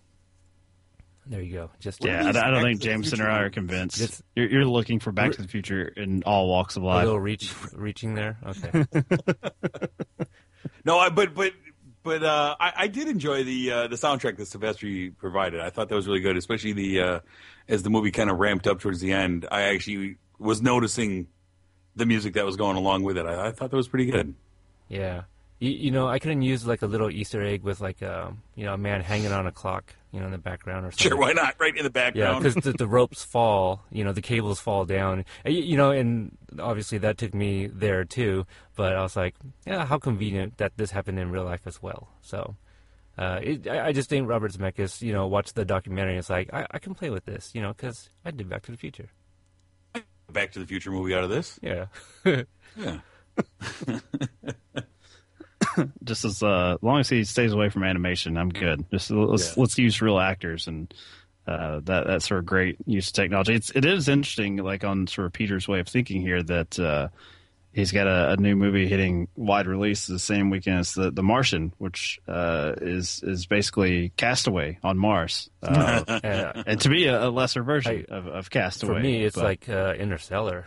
There 1.29 1.43
you 1.43 1.55
go. 1.55 1.71
Just 1.81 2.05
Yeah, 2.05 2.25
I, 2.27 2.29
I 2.29 2.33
don't 2.33 2.55
Back 2.55 2.63
think 2.63 2.81
Jameson 2.81 3.21
or 3.21 3.29
I 3.29 3.41
are 3.41 3.51
convinced. 3.51 4.01
It's- 4.01 4.23
you're, 4.37 4.49
you're 4.49 4.65
looking 4.65 5.01
for 5.01 5.11
Back 5.13 5.33
to 5.33 5.43
the 5.43 5.49
Future 5.49 5.83
in 5.89 6.23
all 6.25 6.49
walks 6.49 6.77
of 6.77 6.83
a 6.85 6.87
life. 6.87 7.05
little 7.05 7.19
reach, 7.21 7.53
reaching 7.73 8.15
there. 8.15 8.39
Okay. 8.47 8.85
No, 10.85 10.99
I, 10.99 11.11
but 11.11 11.35
but 11.35 11.53
but 12.03 12.23
uh, 12.23 12.55
I, 12.61 12.73
I 12.77 12.87
did 12.89 13.09
enjoy 13.09 13.43
the 13.45 13.73
uh, 13.73 13.87
the 13.89 13.97
soundtrack 13.97 14.37
that 14.37 14.45
Silvestri 14.49 15.17
provided. 15.17 15.61
I 15.61 15.71
thought 15.71 15.89
that 15.89 15.95
was 15.95 16.07
really 16.07 16.21
good, 16.21 16.37
especially 16.37 16.73
the 16.73 17.01
uh, 17.01 17.21
as 17.69 17.83
the 17.83 17.91
movie 17.91 18.11
kind 18.13 18.31
of 18.31 18.39
ramped 18.39 18.67
up 18.67 18.81
towards 18.81 19.01
the 19.01 19.13
end. 19.13 19.47
I 19.51 19.63
actually 19.63 20.17
was 20.39 20.63
noticing 20.63 21.27
the 21.97 22.07
music 22.07 22.35
that 22.35 22.45
was 22.45 22.57
going 22.57 22.77
along 22.77 23.03
with 23.03 23.17
it. 23.19 23.27
I, 23.27 23.49
I 23.49 23.51
thought 23.53 23.71
that 23.71 23.77
was 23.77 23.89
pretty 23.89 24.07
good. 24.11 24.35
Yeah. 24.89 25.23
You, 25.59 25.71
you 25.71 25.91
know, 25.91 26.07
I 26.07 26.19
couldn't 26.19 26.43
use 26.43 26.67
like 26.67 26.83
a 26.83 26.87
little 26.87 27.11
Easter 27.11 27.43
egg 27.43 27.63
with 27.63 27.81
like 27.81 28.03
a 28.03 28.33
you 28.55 28.65
know 28.65 28.75
a 28.75 28.79
man 28.79 29.01
hanging 29.01 29.33
on 29.33 29.47
a 29.47 29.53
clock, 29.53 29.93
you 30.17 30.21
know, 30.23 30.27
in 30.29 30.33
the 30.33 30.39
background 30.39 30.87
or 30.87 30.91
something. 30.91 31.11
Sure, 31.11 31.19
why 31.19 31.33
not? 31.33 31.57
Right 31.61 31.77
in 31.77 31.85
the 31.85 31.91
background. 31.91 32.43
Yeah, 32.43 32.51
because 32.51 32.55
the, 32.65 32.73
the 32.73 32.87
ropes 32.87 33.23
fall, 33.23 33.83
you 33.91 34.03
know, 34.03 34.13
the 34.15 34.23
cables 34.23 34.59
fall 34.59 34.87
down. 34.87 35.27
Uh, 35.45 35.51
You, 35.51 35.63
you 35.63 35.77
know, 35.77 35.91
and 35.91 36.37
obviously 36.59 36.97
that 36.99 37.19
took 37.19 37.35
me 37.35 37.67
there 37.67 38.07
too. 38.07 38.47
But 38.77 38.97
I 38.97 39.03
was 39.03 39.15
like, 39.15 39.35
yeah, 39.67 39.85
how 39.85 39.99
convenient 39.99 40.57
that 40.57 40.73
this 40.79 40.91
happened 40.91 41.19
in 41.19 41.31
real 41.31 41.45
life 41.45 41.67
as 41.67 41.83
well. 41.83 42.09
So, 42.23 42.57
uh, 43.19 43.41
it, 43.43 43.69
I, 43.69 43.89
I 43.89 43.93
just 43.93 44.09
think 44.09 44.27
Robert 44.27 44.53
Zemeckis, 44.53 45.03
you 45.03 45.13
know, 45.13 45.27
watched 45.27 45.55
the 45.55 45.67
documentary. 45.67 46.13
and 46.13 46.19
It's 46.21 46.31
like 46.31 46.49
I, 46.55 46.67
I 46.71 46.79
can 46.79 46.95
play 46.95 47.11
with 47.11 47.27
this, 47.27 47.51
you 47.55 47.61
know, 47.61 47.75
because 47.75 48.09
I 48.25 48.31
did 48.31 48.49
Back 48.49 48.63
to 48.63 48.71
the 48.73 48.79
Future. 48.79 49.11
Back 50.33 50.53
to 50.53 50.59
the 50.61 50.67
Future 50.67 50.91
movie 50.91 51.15
out 51.15 51.25
of 51.25 51.31
this. 51.31 51.61
Yeah. 51.63 51.87
Yeah. 52.79 52.99
Just 56.05 56.25
as 56.25 56.43
uh, 56.43 56.77
long 56.83 57.01
as 57.01 57.09
he 57.09 57.25
stays 57.25 57.53
away 57.53 57.69
from 57.71 57.83
animation, 57.85 58.37
I'm 58.37 58.51
good. 58.51 58.85
Just 58.91 59.11
let's 59.11 59.49
Yeah. 59.57 59.63
let's 59.63 59.79
use 59.79 60.03
real 60.03 60.19
actors 60.19 60.67
and 60.67 60.93
uh, 61.47 61.81
that 61.85 62.07
that's 62.07 62.27
sort 62.29 62.41
of 62.41 62.47
great 62.47 62.77
use 62.87 63.09
of 63.09 63.15
technology. 63.15 63.55
It's 63.55 63.71
it 63.71 63.85
is 63.85 64.09
interesting, 64.09 64.57
like 64.59 64.85
on 64.85 65.07
sort 65.07 65.27
of 65.27 65.33
Peter's 65.33 65.67
way 65.69 65.81
of 65.81 65.89
thinking 65.89 66.21
here, 66.21 66.43
that 66.43 66.79
uh, 66.79 67.09
he's 67.73 67.93
got 67.93 68.07
a, 68.07 68.33
a 68.33 68.37
new 68.37 68.57
movie 68.57 68.87
hitting 68.89 69.29
wide 69.37 69.67
release 69.67 70.07
the 70.07 70.19
same 70.19 70.51
weekend 70.51 70.81
as 70.81 70.93
the, 70.95 71.11
the 71.11 71.23
Martian, 71.23 71.73
which 71.79 72.21
uh, 72.29 72.73
is 72.81 73.23
is 73.23 73.47
basically 73.47 74.13
Castaway 74.17 74.79
on 74.83 74.99
Mars, 74.99 75.49
uh, 75.63 76.03
Uh, 76.09 76.63
and 76.67 76.81
to 76.81 76.89
be 76.89 77.07
a, 77.07 77.29
a 77.29 77.31
lesser 77.31 77.63
version 77.63 78.05
I- 78.11 78.15
of, 78.15 78.27
of 78.27 78.51
Castaway. 78.51 78.95
for 78.95 79.01
me, 79.01 79.23
it's 79.25 79.37
but- 79.37 79.45
like 79.45 79.69
uh, 79.69 79.95
Interstellar. 79.99 80.67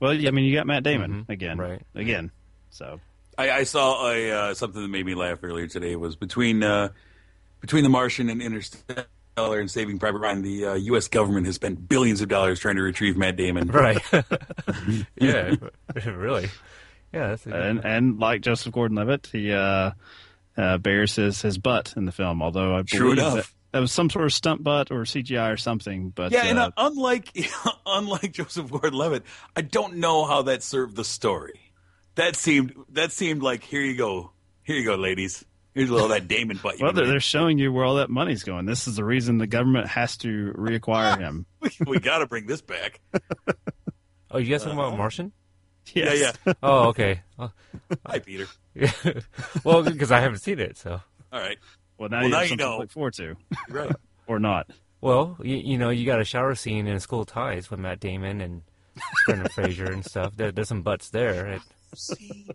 well, 0.00 0.14
yeah, 0.14 0.28
I 0.28 0.32
mean, 0.32 0.44
you 0.46 0.54
got 0.56 0.66
Matt 0.66 0.82
Damon 0.82 1.24
Mhm, 1.24 1.28
again, 1.28 1.58
right. 1.58 1.82
Again, 1.94 2.30
so 2.74 3.00
I, 3.38 3.50
I 3.50 3.64
saw 3.64 4.10
a 4.10 4.30
uh, 4.30 4.54
something 4.54 4.82
that 4.82 4.88
made 4.88 5.06
me 5.06 5.14
laugh 5.14 5.38
earlier 5.42 5.66
today 5.66 5.96
was 5.96 6.16
between 6.16 6.62
uh, 6.62 6.88
between 7.60 7.84
The 7.84 7.88
Martian 7.88 8.28
and 8.28 8.42
Interstellar 8.42 9.06
and 9.36 9.70
Saving 9.70 9.98
Private 9.98 10.18
Ryan, 10.18 10.42
the 10.42 10.66
uh, 10.66 10.74
U.S. 10.74 11.08
government 11.08 11.46
has 11.46 11.54
spent 11.54 11.88
billions 11.88 12.20
of 12.20 12.28
dollars 12.28 12.60
trying 12.60 12.76
to 12.76 12.82
retrieve 12.82 13.16
Matt 13.16 13.36
Damon. 13.36 13.68
Right. 13.72 14.02
yeah, 15.16 15.54
really. 16.06 16.48
Yeah, 17.12 17.28
that's 17.28 17.46
a 17.46 17.54
and 17.54 17.84
and 17.84 18.18
like 18.18 18.40
Joseph 18.40 18.72
Gordon-Levitt, 18.72 19.28
he 19.32 19.52
uh, 19.52 19.92
uh, 20.56 20.78
bears 20.78 21.16
his, 21.16 21.42
his 21.42 21.58
butt 21.58 21.94
in 21.96 22.06
the 22.06 22.12
film. 22.12 22.42
Although 22.42 22.76
I 22.76 22.82
True 22.82 23.14
believe 23.14 23.18
enough. 23.18 23.34
that, 23.34 23.50
that 23.72 23.78
was 23.80 23.92
some 23.92 24.10
sort 24.10 24.24
of 24.24 24.32
stunt 24.32 24.62
butt 24.62 24.90
or 24.90 25.02
CGI 25.02 25.52
or 25.52 25.56
something. 25.56 26.10
But 26.10 26.32
Yeah, 26.32 26.44
and 26.44 26.58
uh, 26.58 26.70
uh, 26.76 26.88
unlike 26.88 27.30
unlike 27.86 28.32
Joseph 28.32 28.70
Gordon-Levitt, 28.70 29.22
I 29.54 29.62
don't 29.62 29.96
know 29.96 30.24
how 30.24 30.42
that 30.42 30.62
served 30.62 30.96
the 30.96 31.04
story. 31.04 31.63
That 32.16 32.36
seemed 32.36 32.74
that 32.90 33.12
seemed 33.12 33.42
like 33.42 33.64
here 33.64 33.80
you 33.82 33.96
go, 33.96 34.30
here 34.62 34.76
you 34.76 34.84
go, 34.84 34.94
ladies. 34.94 35.44
Here's 35.74 35.90
a 35.90 35.92
little 35.92 36.08
that 36.10 36.28
Damon 36.28 36.60
butt. 36.62 36.78
you 36.78 36.84
well, 36.84 36.92
they're, 36.92 37.06
they're 37.06 37.18
showing 37.18 37.58
you 37.58 37.72
where 37.72 37.84
all 37.84 37.96
that 37.96 38.08
money's 38.08 38.44
going. 38.44 38.64
This 38.66 38.86
is 38.86 38.94
the 38.94 39.04
reason 39.04 39.38
the 39.38 39.48
government 39.48 39.88
has 39.88 40.16
to 40.18 40.52
reacquire 40.56 41.18
him. 41.20 41.46
make. 41.60 41.76
we 41.86 41.98
got 41.98 42.18
to 42.18 42.26
bring 42.26 42.46
this 42.46 42.60
back. 42.60 43.00
Oh, 44.30 44.38
you 44.38 44.50
guys 44.50 44.64
talking 44.64 44.76
about 44.76 44.96
Martian? 44.98 45.30
Yes. 45.92 46.18
Yeah, 46.20 46.32
yeah. 46.44 46.52
Oh, 46.62 46.88
okay. 46.88 47.20
Hi, 48.04 48.18
Peter. 48.18 48.46
well, 49.62 49.84
because 49.84 50.10
I 50.10 50.18
haven't 50.18 50.38
seen 50.40 50.58
it, 50.58 50.76
so. 50.76 51.00
All 51.32 51.40
right, 51.40 51.56
Well, 51.98 52.08
now 52.08 52.16
Well, 52.16 52.24
you 52.24 52.30
now 52.30 52.36
have 52.38 52.44
you 52.44 52.48
something 52.48 52.66
know. 52.66 52.72
to 52.72 52.78
look 52.78 52.90
forward 52.90 53.14
to, 53.14 53.36
right. 53.68 53.92
or 54.26 54.40
not. 54.40 54.70
Well, 55.00 55.36
you, 55.40 55.54
you 55.56 55.78
know, 55.78 55.90
you 55.90 56.04
got 56.04 56.20
a 56.20 56.24
shower 56.24 56.56
scene 56.56 56.88
in 56.88 56.98
School 56.98 57.24
Ties 57.24 57.70
with 57.70 57.78
Matt 57.78 58.00
Damon 58.00 58.40
and 58.40 58.62
Brendan 59.26 59.48
Fraser 59.50 59.84
and 59.84 60.04
stuff. 60.04 60.36
There, 60.36 60.50
there's 60.50 60.66
some 60.68 60.82
butts 60.82 61.10
there. 61.10 61.46
It, 61.52 61.62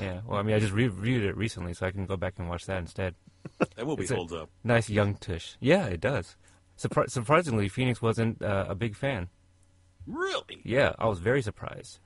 yeah. 0.00 0.20
Well, 0.26 0.38
I 0.38 0.42
mean, 0.42 0.54
I 0.54 0.58
just 0.58 0.72
reviewed 0.72 1.24
it 1.24 1.36
recently, 1.36 1.74
so 1.74 1.86
I 1.86 1.90
can 1.90 2.06
go 2.06 2.16
back 2.16 2.34
and 2.38 2.48
watch 2.48 2.66
that 2.66 2.78
instead. 2.78 3.14
That 3.58 3.86
movie 3.86 4.02
It's 4.02 4.10
a- 4.10 4.16
holds 4.16 4.32
up. 4.32 4.50
Nice 4.64 4.88
young 4.90 5.14
tush. 5.14 5.56
Yeah, 5.60 5.86
it 5.86 6.00
does. 6.00 6.36
Surpri- 6.78 7.10
surprisingly, 7.10 7.68
Phoenix 7.68 8.00
wasn't 8.00 8.40
uh, 8.42 8.66
a 8.68 8.74
big 8.74 8.94
fan. 8.94 9.28
Really, 10.06 10.62
Yeah, 10.64 10.92
I 10.98 11.06
was 11.06 11.18
very 11.18 11.42
surprised. 11.42 11.98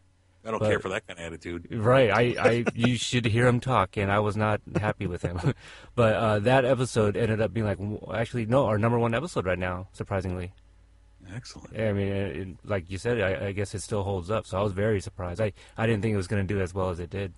I 0.44 0.50
don't 0.50 0.58
But- 0.58 0.70
care 0.70 0.80
for 0.80 0.88
that 0.88 1.06
kind 1.06 1.20
of 1.20 1.26
attitude. 1.26 1.68
Right. 1.70 2.10
I, 2.10 2.22
I 2.42 2.64
you 2.74 2.96
should 2.96 3.26
hear 3.26 3.46
him 3.46 3.60
talk, 3.60 3.96
and 3.96 4.10
I 4.10 4.18
was 4.18 4.36
not 4.36 4.60
happy 4.76 5.06
with 5.06 5.22
him. 5.22 5.54
but 5.94 6.14
uh, 6.16 6.38
that 6.40 6.64
episode 6.64 7.16
ended 7.16 7.40
up 7.40 7.52
being 7.52 7.66
like, 7.66 7.78
actually, 8.12 8.46
no, 8.46 8.66
our 8.66 8.78
number 8.78 8.98
one 8.98 9.14
episode 9.14 9.46
right 9.46 9.58
now, 9.58 9.86
surprisingly. 9.92 10.52
Excellent. 11.34 11.78
I 11.78 11.92
mean, 11.92 12.08
it, 12.08 12.36
it- 12.36 12.56
like 12.64 12.90
you 12.90 12.98
said, 12.98 13.20
I, 13.20 13.48
I 13.48 13.52
guess 13.52 13.74
it 13.74 13.82
still 13.82 14.02
holds 14.02 14.30
up. 14.30 14.46
So 14.46 14.58
I 14.58 14.62
was 14.62 14.72
very 14.72 15.00
surprised. 15.00 15.40
I, 15.40 15.52
I 15.76 15.86
didn't 15.86 16.02
think 16.02 16.12
it 16.14 16.16
was 16.18 16.26
going 16.28 16.46
to 16.46 16.54
do 16.54 16.60
as 16.60 16.74
well 16.74 16.90
as 16.90 17.00
it 17.00 17.10
did. 17.10 17.32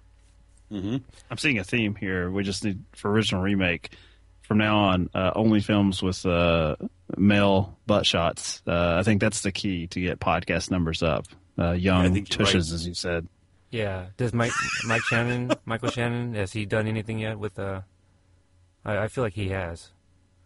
I'm 0.73 1.39
seeing 1.39 1.59
a 1.61 1.65
theme 1.65 1.95
here. 1.95 2.31
We 2.31 2.43
just 2.43 2.65
need 2.65 2.83
for 2.97 3.11
original 3.11 3.43
remake. 3.43 3.91
From 4.43 4.59
now 4.59 4.77
on, 4.77 5.09
uh, 5.15 5.31
only 5.37 5.61
films 5.61 6.03
with 6.03 6.27
uh, 6.27 6.77
male 7.17 7.79
butt 7.87 8.05
shots. 8.05 8.61
Uh, 8.67 8.97
I 8.99 9.03
think 9.05 9.21
that's 9.21 9.41
the 9.43 9.53
key 9.53 9.87
to 9.89 10.01
get 10.01 10.19
podcast 10.21 10.71
numbers 10.71 11.03
up. 11.03 11.27
Uh, 11.59 11.73
young 11.73 12.13
think 12.13 12.29
you're 12.29 12.45
tushes, 12.45 12.71
right. 12.71 12.75
as 12.75 12.87
you 12.89 12.93
said. 12.95 13.29
Yeah. 13.71 14.07
Does 14.17 14.35
Mike 14.35 14.53
Mike 14.87 15.03
Shannon, 15.03 15.53
Michael 15.65 15.91
Shannon, 15.91 16.35
has 16.35 16.53
he 16.53 16.67
done 16.67 16.87
anything 16.89 17.21
yet 17.21 17.39
with? 17.39 17.57
Uh, 17.59 17.83
I, 18.85 18.99
I 19.05 19.09
feel 19.09 19.23
like 19.25 19.35
he 19.35 19.49
has. 19.51 19.91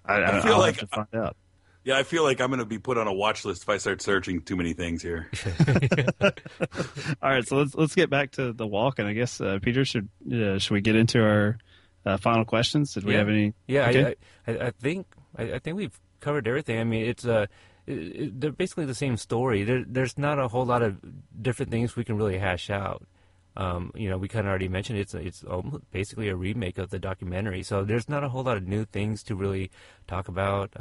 I, 0.05 0.15
I 0.17 0.39
I 0.39 0.41
feel 0.43 0.53
I'll 0.55 0.59
like- 0.61 0.79
have 0.79 0.91
to 0.91 0.95
find 0.95 1.15
out. 1.15 1.37
Yeah, 1.89 1.97
I 1.97 2.03
feel 2.03 2.23
like 2.23 2.39
I'm 2.43 2.49
going 2.49 2.59
to 2.59 2.67
be 2.67 2.79
put 2.79 2.99
on 2.99 3.07
a 3.07 3.13
watch 3.15 3.47
list 3.47 3.63
if 3.63 3.69
I 3.71 3.79
start 3.79 4.03
searching 4.03 4.43
too 4.43 4.57
many 4.57 4.75
things 4.75 5.01
here. 5.03 5.31
All 6.21 7.31
right, 7.31 7.47
so 7.49 7.57
let's 7.57 7.75
let's 7.75 7.95
get 7.95 8.11
back 8.11 8.33
to 8.33 8.53
the 8.53 8.67
walk, 8.67 8.99
and 8.99 9.09
I 9.09 9.15
guess 9.15 9.41
uh, 9.41 9.59
Peter 9.63 9.87
should 9.87 10.09
uh, 10.31 10.59
should 10.59 10.75
we 10.75 10.83
get 10.83 10.97
into 10.97 11.23
our 11.23 11.57
uh, 12.05 12.19
final 12.19 12.45
questions? 12.45 12.93
Did 12.93 13.05
we 13.05 13.13
Yeah. 13.13 13.19
have 13.21 13.29
any? 13.31 13.55
Yeah, 13.67 13.89
Okay. 13.89 14.15
I, 14.47 14.51
I, 14.53 14.67
I 14.67 14.71
think 14.73 15.07
I, 15.39 15.43
I 15.55 15.59
think 15.61 15.79
we've 15.79 15.99
covered 16.21 16.47
everything. 16.47 16.79
I 16.79 16.85
mean, 16.85 17.07
it's 17.07 17.25
uh, 17.25 17.47
it, 17.87 17.93
it, 17.99 18.41
they're 18.43 18.53
basically 18.53 18.85
the 18.85 18.95
same 18.95 19.17
story. 19.17 19.65
There, 19.65 19.83
there's 19.89 20.19
not 20.19 20.39
a 20.39 20.49
whole 20.49 20.67
lot 20.67 20.83
of 20.83 20.99
different 21.41 21.71
things 21.71 21.97
we 21.97 22.05
can 22.05 22.19
really 22.19 22.37
hash 22.39 22.69
out. 22.69 23.03
Um, 23.57 23.93
you 23.95 24.11
know, 24.11 24.19
we 24.19 24.29
kind 24.29 24.47
of 24.47 24.51
already 24.51 24.69
mentioned 24.69 24.99
it's 24.99 25.15
it's 25.15 25.43
almost 25.43 25.91
basically 25.91 26.29
a 26.29 26.37
remake 26.37 26.77
of 26.77 26.91
the 26.91 26.99
documentary, 26.99 27.63
so 27.63 27.83
there's 27.83 28.11
not 28.11 28.23
a 28.25 28.29
whole 28.29 28.43
lot 28.43 28.59
of 28.59 28.69
new 28.69 28.85
things 28.85 29.23
to 29.23 29.35
really 29.35 29.71
talk 30.07 30.29
about 30.29 30.79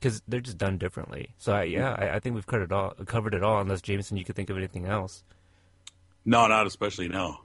because 0.00 0.22
they're 0.28 0.40
just 0.40 0.58
done 0.58 0.78
differently. 0.78 1.34
So 1.38 1.52
I, 1.52 1.64
yeah, 1.64 1.94
I, 1.98 2.16
I 2.16 2.20
think 2.20 2.34
we've 2.34 2.46
covered 2.46 2.64
it 2.64 2.72
all. 2.72 2.90
Covered 3.06 3.34
it 3.34 3.42
all, 3.42 3.60
unless 3.60 3.82
Jameson, 3.82 4.16
you 4.16 4.24
could 4.24 4.36
think 4.36 4.50
of 4.50 4.56
anything 4.56 4.86
else. 4.86 5.22
No, 6.24 6.46
not 6.46 6.66
especially. 6.66 7.08
No. 7.08 7.38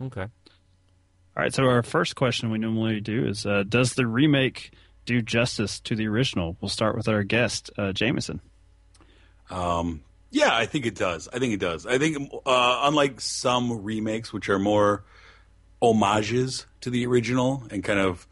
Okay. 0.00 0.22
All 0.22 1.42
right, 1.42 1.52
so 1.52 1.64
our 1.64 1.82
first 1.82 2.16
question 2.16 2.50
we 2.50 2.58
normally 2.58 3.00
do 3.00 3.26
is: 3.26 3.44
uh, 3.44 3.62
Does 3.68 3.94
the 3.94 4.06
remake 4.06 4.72
do 5.04 5.20
justice 5.20 5.80
to 5.80 5.94
the 5.94 6.08
original? 6.08 6.56
We'll 6.60 6.70
start 6.70 6.96
with 6.96 7.08
our 7.08 7.22
guest, 7.22 7.70
uh, 7.76 7.92
Jameson. 7.92 8.40
Um, 9.50 10.02
yeah, 10.30 10.56
I 10.56 10.66
think 10.66 10.86
it 10.86 10.94
does. 10.94 11.28
I 11.32 11.38
think 11.38 11.52
it 11.52 11.60
does. 11.60 11.86
I 11.86 11.98
think, 11.98 12.32
uh, 12.46 12.80
unlike 12.84 13.20
some 13.20 13.84
remakes, 13.84 14.32
which 14.32 14.48
are 14.48 14.58
more 14.58 15.04
homages 15.80 16.66
to 16.80 16.90
the 16.90 17.06
original 17.06 17.64
and 17.70 17.84
kind 17.84 18.00
of 18.00 18.26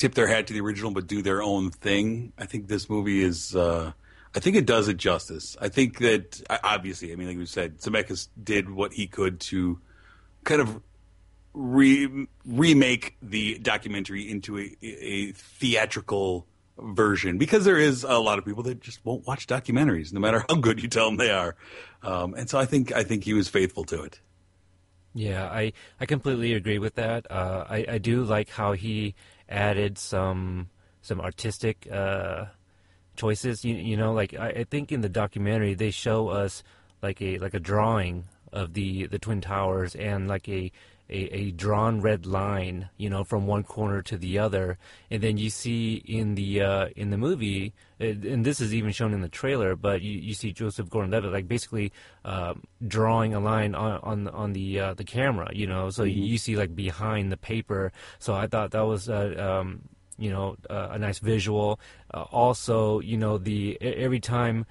tip 0.00 0.14
their 0.14 0.26
hat 0.26 0.46
to 0.46 0.54
the 0.54 0.60
original 0.60 0.90
but 0.90 1.06
do 1.06 1.20
their 1.20 1.42
own 1.42 1.70
thing, 1.70 2.32
I 2.38 2.46
think 2.46 2.68
this 2.68 2.88
movie 2.88 3.22
is. 3.22 3.54
Uh, 3.54 3.92
I 4.34 4.38
think 4.38 4.54
it 4.54 4.64
does 4.64 4.86
it 4.86 4.96
justice. 4.96 5.56
I 5.60 5.68
think 5.68 5.98
that 5.98 6.40
obviously, 6.62 7.12
I 7.12 7.16
mean, 7.16 7.26
like 7.26 7.36
we 7.36 7.46
said, 7.46 7.80
Zemeckis 7.80 8.28
did 8.42 8.70
what 8.70 8.92
he 8.92 9.08
could 9.08 9.40
to 9.40 9.80
kind 10.44 10.60
of 10.60 10.80
re- 11.52 12.28
remake 12.46 13.16
the 13.20 13.58
documentary 13.58 14.30
into 14.30 14.56
a, 14.58 14.76
a 14.82 15.32
theatrical 15.32 16.46
version 16.78 17.38
because 17.38 17.64
there 17.64 17.76
is 17.76 18.04
a 18.04 18.18
lot 18.18 18.38
of 18.38 18.44
people 18.44 18.62
that 18.62 18.80
just 18.80 19.04
won't 19.04 19.26
watch 19.26 19.46
documentaries 19.46 20.14
no 20.14 20.20
matter 20.20 20.42
how 20.48 20.54
good 20.54 20.82
you 20.82 20.88
tell 20.88 21.04
them 21.04 21.18
they 21.18 21.30
are 21.30 21.54
um, 22.02 22.32
and 22.32 22.48
so 22.48 22.58
i 22.58 22.64
think 22.64 22.90
i 22.92 23.02
think 23.02 23.22
he 23.22 23.34
was 23.34 23.48
faithful 23.48 23.84
to 23.84 24.02
it 24.02 24.18
Yeah, 25.12 25.46
I, 25.46 25.72
I 26.00 26.06
completely 26.06 26.52
agree 26.54 26.78
with 26.78 26.94
that. 26.94 27.28
Uh, 27.30 27.64
I, 27.68 27.84
I 27.88 27.98
do 27.98 28.22
like 28.22 28.48
how 28.48 28.72
he 28.72 29.16
added 29.50 29.98
some 29.98 30.70
some 31.02 31.20
artistic 31.20 31.88
uh, 31.90 32.46
choices. 33.16 33.64
You, 33.64 33.74
you 33.74 33.96
know, 33.96 34.12
like 34.12 34.34
I, 34.34 34.48
I 34.48 34.64
think 34.64 34.92
in 34.92 35.00
the 35.00 35.08
documentary 35.08 35.74
they 35.74 35.90
show 35.90 36.28
us 36.28 36.62
like 37.02 37.20
a 37.20 37.38
like 37.38 37.54
a 37.54 37.60
drawing 37.60 38.24
of 38.52 38.74
the, 38.74 39.06
the 39.06 39.18
twin 39.18 39.40
towers 39.40 39.94
and 39.94 40.26
like 40.28 40.48
a, 40.48 40.72
a, 41.10 41.36
a 41.36 41.50
drawn 41.50 42.00
red 42.00 42.24
line, 42.24 42.88
you 42.96 43.10
know, 43.10 43.24
from 43.24 43.46
one 43.46 43.64
corner 43.64 44.00
to 44.02 44.16
the 44.16 44.38
other, 44.38 44.78
and 45.10 45.22
then 45.22 45.36
you 45.36 45.50
see 45.50 45.94
in 46.06 46.36
the 46.36 46.62
uh, 46.62 46.88
in 46.96 47.10
the 47.10 47.18
movie, 47.18 47.74
uh, 48.00 48.04
and 48.04 48.44
this 48.46 48.60
is 48.60 48.72
even 48.72 48.92
shown 48.92 49.12
in 49.12 49.20
the 49.20 49.28
trailer, 49.28 49.74
but 49.74 50.02
you, 50.02 50.18
you 50.18 50.34
see 50.34 50.52
Joseph 50.52 50.88
Gordon-Levitt 50.88 51.32
like 51.32 51.48
basically 51.48 51.92
um, 52.24 52.62
drawing 52.86 53.34
a 53.34 53.40
line 53.40 53.74
on 53.74 54.00
on 54.02 54.28
on 54.28 54.52
the 54.52 54.80
uh, 54.80 54.94
the 54.94 55.04
camera, 55.04 55.50
you 55.52 55.66
know, 55.66 55.90
so 55.90 56.04
you, 56.04 56.22
you 56.22 56.38
see 56.38 56.56
like 56.56 56.74
behind 56.74 57.32
the 57.32 57.36
paper. 57.36 57.92
So 58.20 58.34
I 58.34 58.46
thought 58.46 58.70
that 58.70 58.86
was 58.86 59.08
uh, 59.10 59.58
um, 59.60 59.82
you 60.16 60.30
know 60.30 60.56
uh, 60.70 60.88
a 60.92 60.98
nice 60.98 61.18
visual. 61.18 61.80
Uh, 62.14 62.22
also, 62.30 63.00
you 63.00 63.16
know, 63.16 63.36
the 63.36 63.76
every 63.80 64.20
time. 64.20 64.66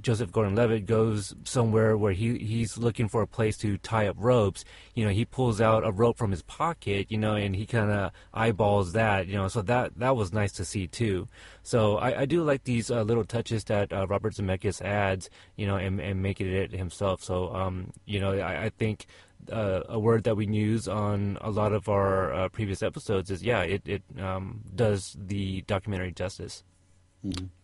Joseph 0.00 0.32
Gordon-Levitt 0.32 0.86
goes 0.86 1.34
somewhere 1.44 1.96
where 1.96 2.12
he 2.12 2.38
he's 2.38 2.76
looking 2.78 3.08
for 3.08 3.22
a 3.22 3.26
place 3.26 3.56
to 3.58 3.78
tie 3.78 4.06
up 4.06 4.16
ropes. 4.18 4.64
You 4.94 5.04
know, 5.04 5.10
he 5.10 5.24
pulls 5.24 5.60
out 5.60 5.86
a 5.86 5.92
rope 5.92 6.16
from 6.16 6.30
his 6.30 6.42
pocket. 6.42 7.10
You 7.10 7.18
know, 7.18 7.34
and 7.34 7.54
he 7.54 7.66
kind 7.66 7.90
of 7.90 8.12
eyeballs 8.32 8.92
that. 8.92 9.26
You 9.26 9.34
know, 9.34 9.48
so 9.48 9.62
that 9.62 9.98
that 9.98 10.16
was 10.16 10.32
nice 10.32 10.52
to 10.52 10.64
see 10.64 10.86
too. 10.86 11.28
So 11.62 11.98
I, 11.98 12.20
I 12.20 12.24
do 12.24 12.42
like 12.42 12.64
these 12.64 12.90
uh, 12.90 13.02
little 13.02 13.24
touches 13.24 13.64
that 13.64 13.92
uh, 13.92 14.06
Robert 14.06 14.34
Zemeckis 14.34 14.82
adds. 14.82 15.30
You 15.56 15.66
know, 15.66 15.76
and, 15.76 16.00
and 16.00 16.22
making 16.22 16.48
it 16.48 16.72
himself. 16.72 17.22
So 17.22 17.54
um, 17.54 17.92
you 18.06 18.20
know, 18.20 18.32
I, 18.32 18.64
I 18.64 18.68
think. 18.70 19.06
Uh, 19.52 19.82
a 19.90 19.98
word 19.98 20.24
that 20.24 20.36
we 20.38 20.46
use 20.46 20.88
on 20.88 21.36
a 21.42 21.50
lot 21.50 21.74
of 21.74 21.86
our 21.86 22.32
uh, 22.32 22.48
previous 22.48 22.82
episodes 22.82 23.30
is 23.30 23.42
yeah, 23.42 23.60
it 23.60 23.82
it 23.84 24.02
um, 24.18 24.62
does 24.74 25.14
the 25.20 25.60
documentary 25.66 26.12
justice. 26.12 26.64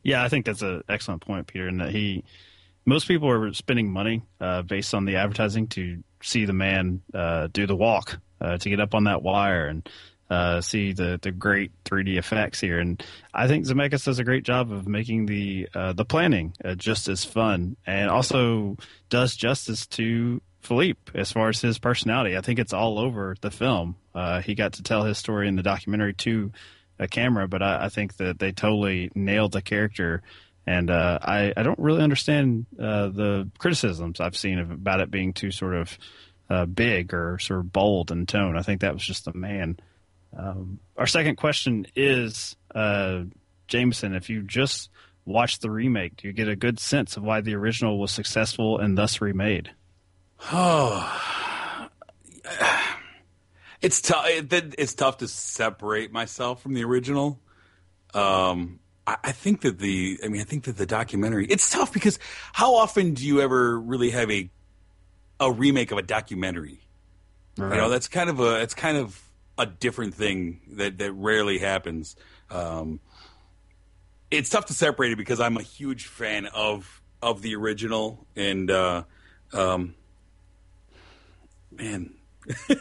Yeah, 0.02 0.22
I 0.22 0.28
think 0.28 0.46
that's 0.46 0.62
an 0.62 0.82
excellent 0.88 1.22
point, 1.22 1.46
Peter. 1.46 1.68
And 1.68 1.80
that 1.80 1.90
he, 1.90 2.24
most 2.84 3.06
people 3.06 3.28
are 3.30 3.52
spending 3.52 3.90
money 3.90 4.22
uh, 4.40 4.62
based 4.62 4.94
on 4.94 5.04
the 5.04 5.16
advertising 5.16 5.68
to 5.68 6.02
see 6.22 6.44
the 6.44 6.52
man 6.52 7.02
uh, 7.14 7.48
do 7.52 7.66
the 7.66 7.76
walk, 7.76 8.18
uh, 8.40 8.56
to 8.58 8.70
get 8.70 8.80
up 8.80 8.94
on 8.94 9.04
that 9.04 9.22
wire 9.22 9.66
and 9.66 9.88
uh, 10.30 10.61
see 10.61 10.92
the 10.92 11.18
the 11.20 11.32
great 11.32 11.72
3D 11.84 12.16
effects 12.16 12.61
here. 12.61 12.78
And 12.78 13.02
I 13.34 13.48
think 13.48 13.66
Zemeckis 13.66 14.04
does 14.04 14.20
a 14.20 14.24
great 14.24 14.44
job 14.44 14.70
of 14.72 14.86
making 14.86 15.26
the 15.26 15.68
uh, 15.74 15.92
the 15.92 16.04
planning 16.04 16.54
uh, 16.64 16.76
just 16.76 17.08
as 17.08 17.24
fun, 17.24 17.76
and 17.84 18.08
also 18.08 18.76
does 19.08 19.34
justice 19.34 19.86
to 19.88 20.40
Philippe 20.61 21.00
as 21.14 21.32
far 21.32 21.48
as 21.48 21.61
his 21.61 21.78
personality. 21.78 22.36
I 22.36 22.42
think 22.42 22.61
it's 22.61 22.72
all 22.72 22.98
over 22.98 23.34
the 23.40 23.50
film. 23.50 23.96
he 24.44 24.54
got 24.54 24.74
to 24.74 24.82
tell 24.82 25.02
his 25.02 25.18
story 25.18 25.48
in 25.48 25.56
the 25.56 25.62
documentary 25.62 26.14
too 26.14 26.52
a 27.01 27.09
camera, 27.09 27.48
but 27.48 27.62
I, 27.62 27.86
I, 27.86 27.88
think 27.88 28.18
that 28.18 28.38
they 28.38 28.53
totally 28.53 29.11
nailed 29.14 29.53
the 29.53 29.62
character. 29.62 30.22
And 30.66 30.90
uh, 30.90 31.18
I, 31.22 31.53
I 31.57 31.62
don't 31.62 31.78
really 31.78 32.03
understand 32.03 32.66
uh, 32.78 33.09
the 33.09 33.51
criticisms 33.59 34.20
I've 34.20 34.36
seen 34.36 34.59
of, 34.59 34.70
about 34.70 35.01
it 35.01 35.11
being 35.11 35.32
too 35.32 35.51
sort 35.51 35.74
of 35.74 35.98
uh, 36.51 36.66
big 36.66 37.14
or 37.14 37.38
sort 37.38 37.61
of 37.61 37.72
bold 37.72 38.12
in 38.12 38.26
tone. 38.26 38.57
I 38.57 38.62
think 38.62 38.82
that 38.82 38.92
was 38.92 39.03
just 39.03 39.24
the 39.24 39.32
man. 39.32 39.78
Um, 40.36 40.78
our 40.96 41.07
second 41.07 41.36
question 41.36 41.86
is 41.96 42.55
uh, 42.74 43.22
Jameson, 43.66 44.14
if 44.14 44.28
you 44.28 44.42
just 44.42 44.90
watch 45.24 45.61
the 45.61 45.70
remake, 45.70 46.16
do 46.16 46.28
you 46.28 46.34
get 46.34 46.48
a 46.48 46.57
good 46.57 46.78
sense 46.78 47.16
of 47.16 47.22
why 47.22 47.40
the 47.40 47.55
original 47.55 47.98
was 47.98 48.11
successful 48.12 48.78
and 48.78 48.96
thus 48.96 49.20
remade? 49.20 49.70
Oh, 50.53 51.20
it's 53.83 54.01
tough. 54.01 54.26
It, 54.28 54.74
it's 54.78 54.95
tough 54.95 55.18
to 55.18 55.28
separate 55.28 56.12
myself 56.12 56.62
from 56.62 56.74
the 56.74 56.85
original. 56.85 57.41
Um, 58.12 58.81
I, 59.07 59.16
I, 59.24 59.33
think 59.33 59.62
that 59.62 59.78
the, 59.78 60.18
I 60.22 60.28
mean, 60.28 60.41
I 60.41 60.45
think 60.45 60.64
that 60.64 60.76
the 60.76 60.87
documentary. 60.87 61.47
It's 61.47 61.70
tough 61.70 61.93
because 61.93 62.18
how 62.53 62.74
often 62.74 63.14
do 63.14 63.26
you 63.26 63.41
ever 63.41 63.78
really 63.78 64.11
have 64.11 64.31
a 64.31 64.51
a 65.39 65.51
remake 65.51 65.91
of 65.91 65.99
a 65.99 66.03
documentary? 66.03 66.81
Right. 67.57 67.74
You 67.74 67.81
know, 67.81 67.89
that's 67.89 68.09
kind 68.09 68.28
of 68.28 68.41
a, 68.41 68.61
it's 68.61 68.74
kind 68.74 68.97
of 68.97 69.20
a 69.57 69.66
different 69.66 70.14
thing 70.14 70.61
that 70.72 70.99
that 70.99 71.12
rarely 71.12 71.59
happens. 71.59 72.16
Um, 72.51 73.01
it's 74.31 74.51
tough 74.51 74.66
to 74.66 74.74
separate 74.74 75.12
it 75.12 75.16
because 75.16 75.41
I'm 75.41 75.57
a 75.57 75.62
huge 75.62 76.07
fan 76.07 76.47
of 76.47 77.01
of 77.22 77.43
the 77.43 77.55
original 77.57 78.26
and 78.37 78.70
uh, 78.70 79.05
um, 79.53 79.95
man. 81.70 82.14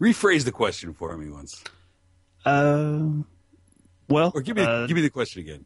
Rephrase 0.00 0.44
the 0.44 0.52
question 0.52 0.94
for 0.94 1.16
me 1.16 1.30
once. 1.30 1.62
Uh, 2.44 3.22
well, 4.08 4.32
or 4.34 4.40
give 4.40 4.56
me 4.56 4.62
uh, 4.62 4.86
give 4.86 4.94
me 4.94 5.02
the 5.02 5.10
question 5.10 5.42
again. 5.42 5.64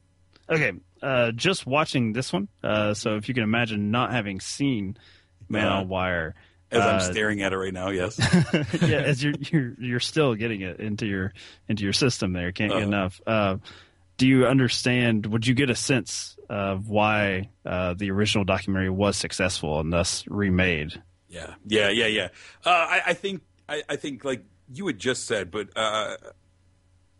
Okay, 0.50 0.72
uh, 1.02 1.30
just 1.32 1.66
watching 1.66 2.12
this 2.12 2.32
one. 2.32 2.48
Uh, 2.62 2.94
so 2.94 3.16
if 3.16 3.28
you 3.28 3.34
can 3.34 3.44
imagine 3.44 3.90
not 3.90 4.12
having 4.12 4.40
seen 4.40 4.96
Man 5.48 5.68
on 5.68 5.88
Wire, 5.88 6.34
as 6.70 6.82
I'm 6.82 6.96
uh, 6.96 7.00
staring 7.00 7.42
at 7.42 7.52
it 7.52 7.58
right 7.58 7.72
now, 7.72 7.90
yes. 7.90 8.18
yeah, 8.82 8.98
as 8.98 9.22
you're 9.22 9.34
you're 9.38 9.74
you're 9.78 10.00
still 10.00 10.34
getting 10.34 10.62
it 10.62 10.80
into 10.80 11.06
your 11.06 11.32
into 11.68 11.84
your 11.84 11.92
system 11.92 12.32
there. 12.32 12.52
Can't 12.52 12.70
get 12.70 12.78
uh-huh. 12.78 12.86
enough. 12.86 13.20
Uh, 13.26 13.56
do 14.16 14.26
you 14.26 14.46
understand? 14.46 15.26
Would 15.26 15.46
you 15.46 15.54
get 15.54 15.70
a 15.70 15.74
sense 15.74 16.36
of 16.48 16.88
why 16.88 17.50
uh, 17.64 17.94
the 17.94 18.10
original 18.10 18.44
documentary 18.44 18.90
was 18.90 19.16
successful 19.16 19.80
and 19.80 19.92
thus 19.92 20.24
remade? 20.28 21.02
Yeah, 21.28 21.54
yeah, 21.66 21.88
yeah, 21.88 22.06
yeah. 22.06 22.28
Uh, 22.64 22.70
I, 22.70 23.02
I, 23.06 23.14
think 23.14 23.42
I, 23.68 23.82
I 23.88 23.96
think 23.96 24.24
like 24.24 24.44
you 24.72 24.86
had 24.86 24.98
just 24.98 25.26
said, 25.26 25.50
but 25.50 25.68
uh, 25.76 26.16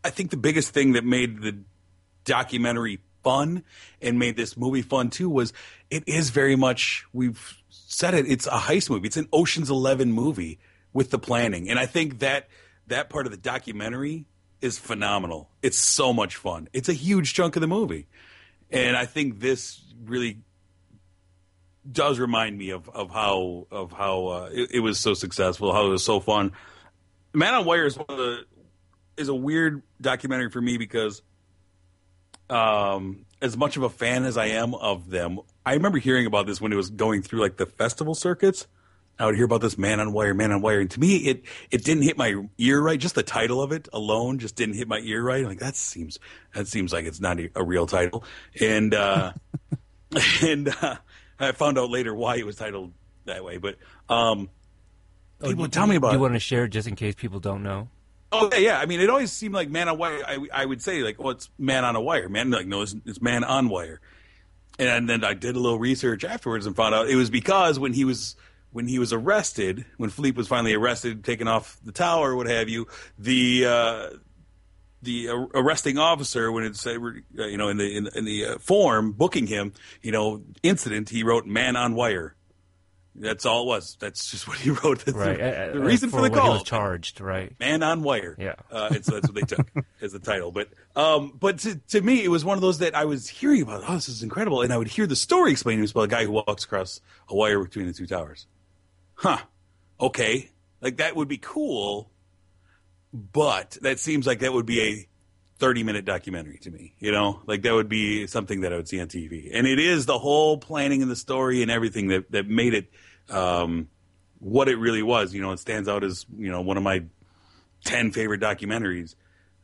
I 0.03 0.11
think 0.11 0.31
the 0.31 0.37
biggest 0.37 0.71
thing 0.71 0.93
that 0.93 1.05
made 1.05 1.43
the 1.43 1.59
documentary 2.25 3.01
fun 3.23 3.65
and 4.03 4.19
made 4.19 4.37
this 4.37 4.57
movie 4.57 4.83
fun 4.83 5.11
too 5.11 5.31
was 5.31 5.53
it 5.91 6.05
is 6.07 6.31
very 6.31 6.57
much 6.57 7.07
we've 7.13 7.59
said 7.71 8.15
it. 8.15 8.27
It's 8.27 8.47
a 8.47 8.51
heist 8.51 8.91
movie. 8.91 9.07
It's 9.07 9.17
an 9.17 9.29
Ocean's 9.33 9.71
Eleven 9.71 10.13
movie 10.13 10.59
with 10.93 11.11
the 11.11 11.19
planning, 11.19 11.71
and 11.71 11.79
I 11.79 11.87
think 11.87 12.21
that 12.21 12.49
that 12.87 13.09
part 13.09 13.27
of 13.27 13.33
the 13.33 13.39
documentary 13.39 14.27
is 14.61 14.79
phenomenal. 14.79 15.51
It's 15.63 15.79
so 15.79 16.13
much 16.13 16.37
fun. 16.37 16.69
It's 16.73 16.89
a 16.89 16.93
huge 16.93 17.35
chunk 17.35 17.57
of 17.57 17.61
the 17.61 17.67
movie, 17.67 18.07
and 18.71 18.97
I 18.97 19.07
think 19.07 19.41
this 19.41 19.81
really 20.05 20.39
does 21.91 22.19
remind 22.19 22.57
me 22.57 22.71
of, 22.71 22.89
of 22.89 23.11
how 23.11 23.67
of 23.71 23.93
how 23.93 24.27
uh, 24.27 24.51
it, 24.53 24.71
it, 24.75 24.81
was 24.81 24.99
so 24.99 25.15
successful, 25.15 25.73
how 25.73 25.87
it 25.87 25.91
was 25.91 26.05
so 26.05 26.21
fun. 26.21 26.53
Man 27.33 27.55
on 27.55 27.65
Wire 27.65 27.87
is 27.87 27.97
one 27.97 28.07
of 28.09 28.17
the 28.17 28.45
is 29.17 29.29
a 29.29 29.35
weird 29.35 29.83
documentary 30.01 30.51
for 30.51 30.61
me 30.61 30.77
because, 30.77 31.23
um, 32.51 33.27
as 33.41 33.57
much 33.57 33.77
of 33.77 33.83
a 33.83 33.91
fan 33.91 34.25
as 34.25 34.37
I 34.37 34.47
am 34.47 34.75
of 34.75 35.11
them, 35.11 35.41
I 35.65 35.75
remember 35.75 35.99
hearing 35.99 36.27
about 36.27 36.47
this 36.47 36.61
when 36.61 36.73
it 36.73 36.77
was 36.77 36.91
going 36.91 37.23
through 37.23 37.41
like 37.41 37.57
the 37.57 37.67
festival 37.67 38.15
circuits. 38.15 38.67
I 39.17 39.27
would 39.27 39.37
hear 39.37 39.45
about 39.45 39.61
this 39.61 39.79
Man 39.79 40.01
on 40.01 40.13
Wire, 40.13 40.35
Man 40.35 40.51
on 40.51 40.61
Wire, 40.61 40.81
and 40.81 40.91
to 40.91 40.99
me, 40.99 41.19
it 41.19 41.45
it 41.71 41.85
didn't 41.85 42.03
hit 42.03 42.19
my 42.19 42.35
ear 42.59 42.81
right. 42.81 42.99
Just 42.99 43.15
the 43.15 43.23
title 43.23 43.63
of 43.63 43.71
it 43.71 43.89
alone 43.93 44.39
just 44.39 44.57
didn't 44.57 44.75
hit 44.75 44.89
my 44.89 44.99
ear 44.99 45.23
right. 45.23 45.43
I'm 45.43 45.49
like 45.49 45.61
that 45.61 45.77
seems 45.77 46.19
that 46.55 46.67
seems 46.67 46.93
like 46.93 47.05
it's 47.05 47.21
not 47.21 47.39
a, 47.39 47.51
a 47.55 47.63
real 47.63 47.87
title, 47.87 48.25
and 48.61 48.93
uh, 48.93 49.33
and 50.43 50.75
uh, 50.83 50.97
I 51.39 51.53
found 51.53 51.79
out 51.79 51.91
later 51.91 52.15
why 52.15 52.37
it 52.37 52.47
was 52.47 52.57
titled 52.57 52.93
that 53.25 53.45
way. 53.45 53.59
But 53.59 53.77
um, 54.09 54.51
oh, 55.41 55.49
people 55.49 55.69
tell 55.69 55.87
me 55.87 55.97
about. 55.97 56.11
Do 56.11 56.17
you 56.17 56.21
want 56.21 56.35
to 56.35 56.41
share 56.41 56.69
just 56.69 56.89
in 56.89 56.97
case 56.97 57.15
people 57.15 57.41
don't 57.41 57.63
know? 57.63 57.89
Oh 58.33 58.51
yeah, 58.53 58.59
yeah. 58.59 58.79
I 58.79 58.87
mean, 58.87 59.01
it 59.01 59.11
always 59.11 59.33
seemed 59.33 59.55
like 59.55 59.69
man 59.69 59.89
on 59.89 59.99
wire. 59.99 60.23
I, 60.27 60.39
I 60.53 60.65
would 60.65 60.83
say 60.83 61.03
like, 61.03 61.19
well, 61.19 61.31
it's 61.31 61.51
man 61.59 61.85
on 61.85 61.97
a 61.97 62.01
wire. 62.01 62.29
Man, 62.29 62.51
like 62.51 62.67
no, 62.67 62.83
it's, 62.83 62.95
it's 63.05 63.23
man 63.23 63.45
on 63.45 63.69
wire. 63.69 64.01
And 64.79 65.09
then 65.09 65.23
I 65.23 65.35
did 65.35 65.55
a 65.55 65.61
little 65.61 65.79
research 65.79 66.25
afterwards 66.25 66.67
and 66.67 66.75
found 66.75 66.97
out 66.97 67.09
it 67.09 67.15
was 67.15 67.31
because 67.31 67.79
when 67.79 67.93
he 67.93 68.05
was 68.05 68.35
when 68.73 68.89
he 68.89 68.99
was 68.99 69.13
arrested, 69.13 69.87
when 69.99 70.11
Philippe 70.11 70.37
was 70.37 70.49
finally 70.49 70.75
arrested, 70.75 71.23
taken 71.23 71.47
off 71.47 71.79
the 71.85 71.93
tower, 71.93 72.35
what 72.35 72.49
have 72.49 72.69
you, 72.69 72.89
the 73.17 73.67
uh, 73.67 74.09
the 75.05 75.29
arresting 75.55 75.99
officer 75.99 76.51
when 76.51 76.65
it 76.65 76.77
said, 76.77 76.97
uh, 76.99 77.45
you 77.47 77.57
know, 77.57 77.69
in 77.69 77.77
the 77.77 77.97
in, 77.97 78.09
in 78.15 78.25
the 78.25 78.47
uh, 78.47 78.59
form 78.59 79.13
booking 79.13 79.47
him, 79.47 79.73
you 80.03 80.13
know, 80.13 80.43
incident, 80.63 81.11
he 81.11 81.23
wrote 81.23 81.47
"man 81.47 81.77
on 81.77 81.95
wire." 81.95 82.35
That's 83.17 83.47
all 83.47 83.63
it 83.63 83.67
was. 83.67 83.97
That's 84.01 84.31
just 84.31 84.49
what 84.49 84.59
he 84.59 84.71
wrote. 84.71 85.05
That's 85.05 85.17
right. 85.17 85.39
The, 85.39 85.79
the 85.79 85.85
reason 85.85 86.11
for, 86.11 86.17
for 86.17 86.23
the 86.23 86.31
call. 86.31 86.53
Was 86.53 86.63
charged, 86.65 87.21
right? 87.21 87.53
Man 87.61 87.83
on 87.83 88.03
wire. 88.03 88.35
Yeah. 88.39 88.55
Uh, 88.71 88.89
it's, 88.91 89.09
that's 89.09 89.29
what 89.29 89.35
they 89.35 89.43
took 89.43 89.67
as 90.01 90.13
the 90.13 90.19
title. 90.19 90.51
But 90.51 90.69
um, 90.97 91.33
but 91.39 91.59
to, 91.61 91.77
to 91.77 92.01
me, 92.01 92.25
it 92.25 92.29
was 92.29 92.45
one 92.45 92.57
of 92.57 92.63
those 92.63 92.79
that 92.79 92.95
I 92.95 93.05
was 93.05 93.29
hearing 93.29 93.63
about. 93.63 93.85
Oh, 93.87 93.95
this 93.95 94.09
is 94.09 94.23
incredible, 94.23 94.63
and 94.63 94.73
I 94.73 94.79
would 94.79 94.89
hear 94.89 95.07
the 95.07 95.17
story 95.17 95.53
explained 95.53 95.79
to 95.79 95.83
me 95.83 95.91
about 95.91 96.05
a 96.05 96.09
guy 96.09 96.25
who 96.25 96.33
walks 96.33 96.65
across 96.65 97.01
a 97.29 97.37
wire 97.37 97.63
between 97.63 97.87
the 97.87 97.93
two 97.93 98.07
towers. 98.07 98.47
Huh. 99.15 99.39
Okay. 100.01 100.51
Like 100.81 100.97
that 100.99 101.17
would 101.17 101.29
be 101.29 101.39
cool 101.39 102.11
but 103.15 103.79
that 103.83 104.01
seems 104.01 104.27
like 104.27 104.41
that 104.41 104.53
would 104.53 104.67
be 104.67 104.83
a 104.83 105.09
30 105.59 105.85
minute 105.85 106.05
documentary 106.05 106.59
to 106.59 106.71
me, 106.71 106.97
you 106.99 107.13
know, 107.13 107.41
like 107.47 107.63
that 107.63 107.73
would 107.73 107.89
be 107.89 108.27
something 108.27 108.63
that 108.63 108.73
I 108.73 108.77
would 108.77 108.89
see 108.89 109.01
on 109.01 109.07
TV. 109.07 109.51
And 109.53 109.69
it 109.69 109.79
is 109.79 110.05
the 110.05 110.19
whole 110.19 110.59
planning 110.59 111.01
and 111.01 111.09
the 111.11 111.17
story 111.17 111.63
and 111.63 111.71
everything 111.71 112.09
that, 112.09 112.33
that 112.33 112.49
made 112.49 112.75
it, 112.75 112.91
um, 113.31 113.89
what 114.41 114.69
it 114.69 114.77
really 114.77 115.03
was. 115.03 115.33
You 115.33 115.43
know, 115.43 115.53
it 115.53 115.61
stands 115.61 115.89
out 115.89 116.03
as, 116.03 116.27
you 116.37 116.51
know, 116.51 116.61
one 116.61 116.77
of 116.77 116.83
my 116.83 117.05
10 117.85 118.11
favorite 118.11 118.41
documentaries. 118.41 119.15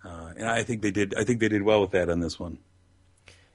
Uh, 0.04 0.32
and 0.36 0.48
I 0.48 0.62
think 0.62 0.80
they 0.82 0.92
did, 0.92 1.14
I 1.16 1.24
think 1.24 1.40
they 1.40 1.48
did 1.48 1.62
well 1.62 1.80
with 1.80 1.90
that 1.90 2.08
on 2.08 2.20
this 2.20 2.38
one. 2.38 2.58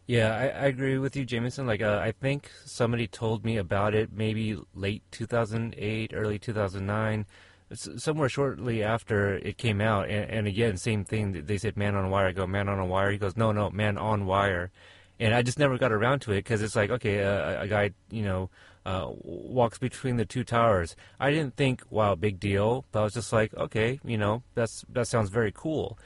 Yeah, 0.06 0.36
I, 0.36 0.44
I 0.44 0.66
agree 0.66 0.98
with 0.98 1.16
you, 1.16 1.26
Jameson. 1.26 1.66
Like, 1.66 1.82
uh, 1.82 2.00
I 2.04 2.12
think 2.12 2.52
somebody 2.66 3.08
told 3.08 3.46
me 3.46 3.58
about 3.58 3.96
it 3.96 4.12
maybe 4.12 4.60
late 4.76 5.04
2008, 5.12 6.12
early 6.14 6.38
2009 6.38 7.26
somewhere 7.74 8.30
shortly 8.30 8.84
after 8.84 9.36
it 9.38 9.58
came 9.58 9.82
out, 9.82 10.10
and, 10.10 10.30
and, 10.30 10.48
again, 10.48 10.78
same 10.78 11.04
thing. 11.04 11.46
They 11.46 11.58
said 11.58 11.78
"Man 11.78 11.96
on 11.96 12.10
Wire." 12.10 12.28
I 12.28 12.32
go 12.32 12.48
"Man 12.48 12.70
on 12.70 12.80
a 12.80 12.86
Wire." 12.86 13.12
He 13.12 13.18
goes, 13.18 13.36
"No, 13.36 13.52
no, 13.52 13.70
Man 13.70 13.98
on 13.98 14.26
Wire," 14.26 14.72
and 15.20 15.34
I 15.34 15.42
just 15.42 15.60
never 15.60 15.78
got 15.78 15.92
around 15.92 16.20
to 16.22 16.32
it 16.32 16.38
because 16.38 16.62
it's 16.62 16.76
like, 16.76 16.90
okay, 16.90 17.24
uh, 17.24 17.64
a 17.64 17.68
guy, 17.68 17.92
you 18.12 18.24
know, 18.24 18.50
uh, 18.86 19.08
walks 19.22 19.78
between 19.78 20.18
the 20.18 20.26
two 20.26 20.44
towers. 20.44 20.96
I 21.20 21.32
didn't 21.32 21.56
think, 21.56 21.84
wow, 21.90 22.16
big 22.16 22.40
deal, 22.40 22.86
but 22.92 23.00
I 23.00 23.04
was 23.04 23.14
just 23.14 23.34
like, 23.34 23.54
okay, 23.56 24.00
you 24.04 24.18
know, 24.18 24.44
that's 24.54 24.86
that 24.90 25.08
sounds 25.08 25.30
very 25.30 25.52
cool. 25.52 25.98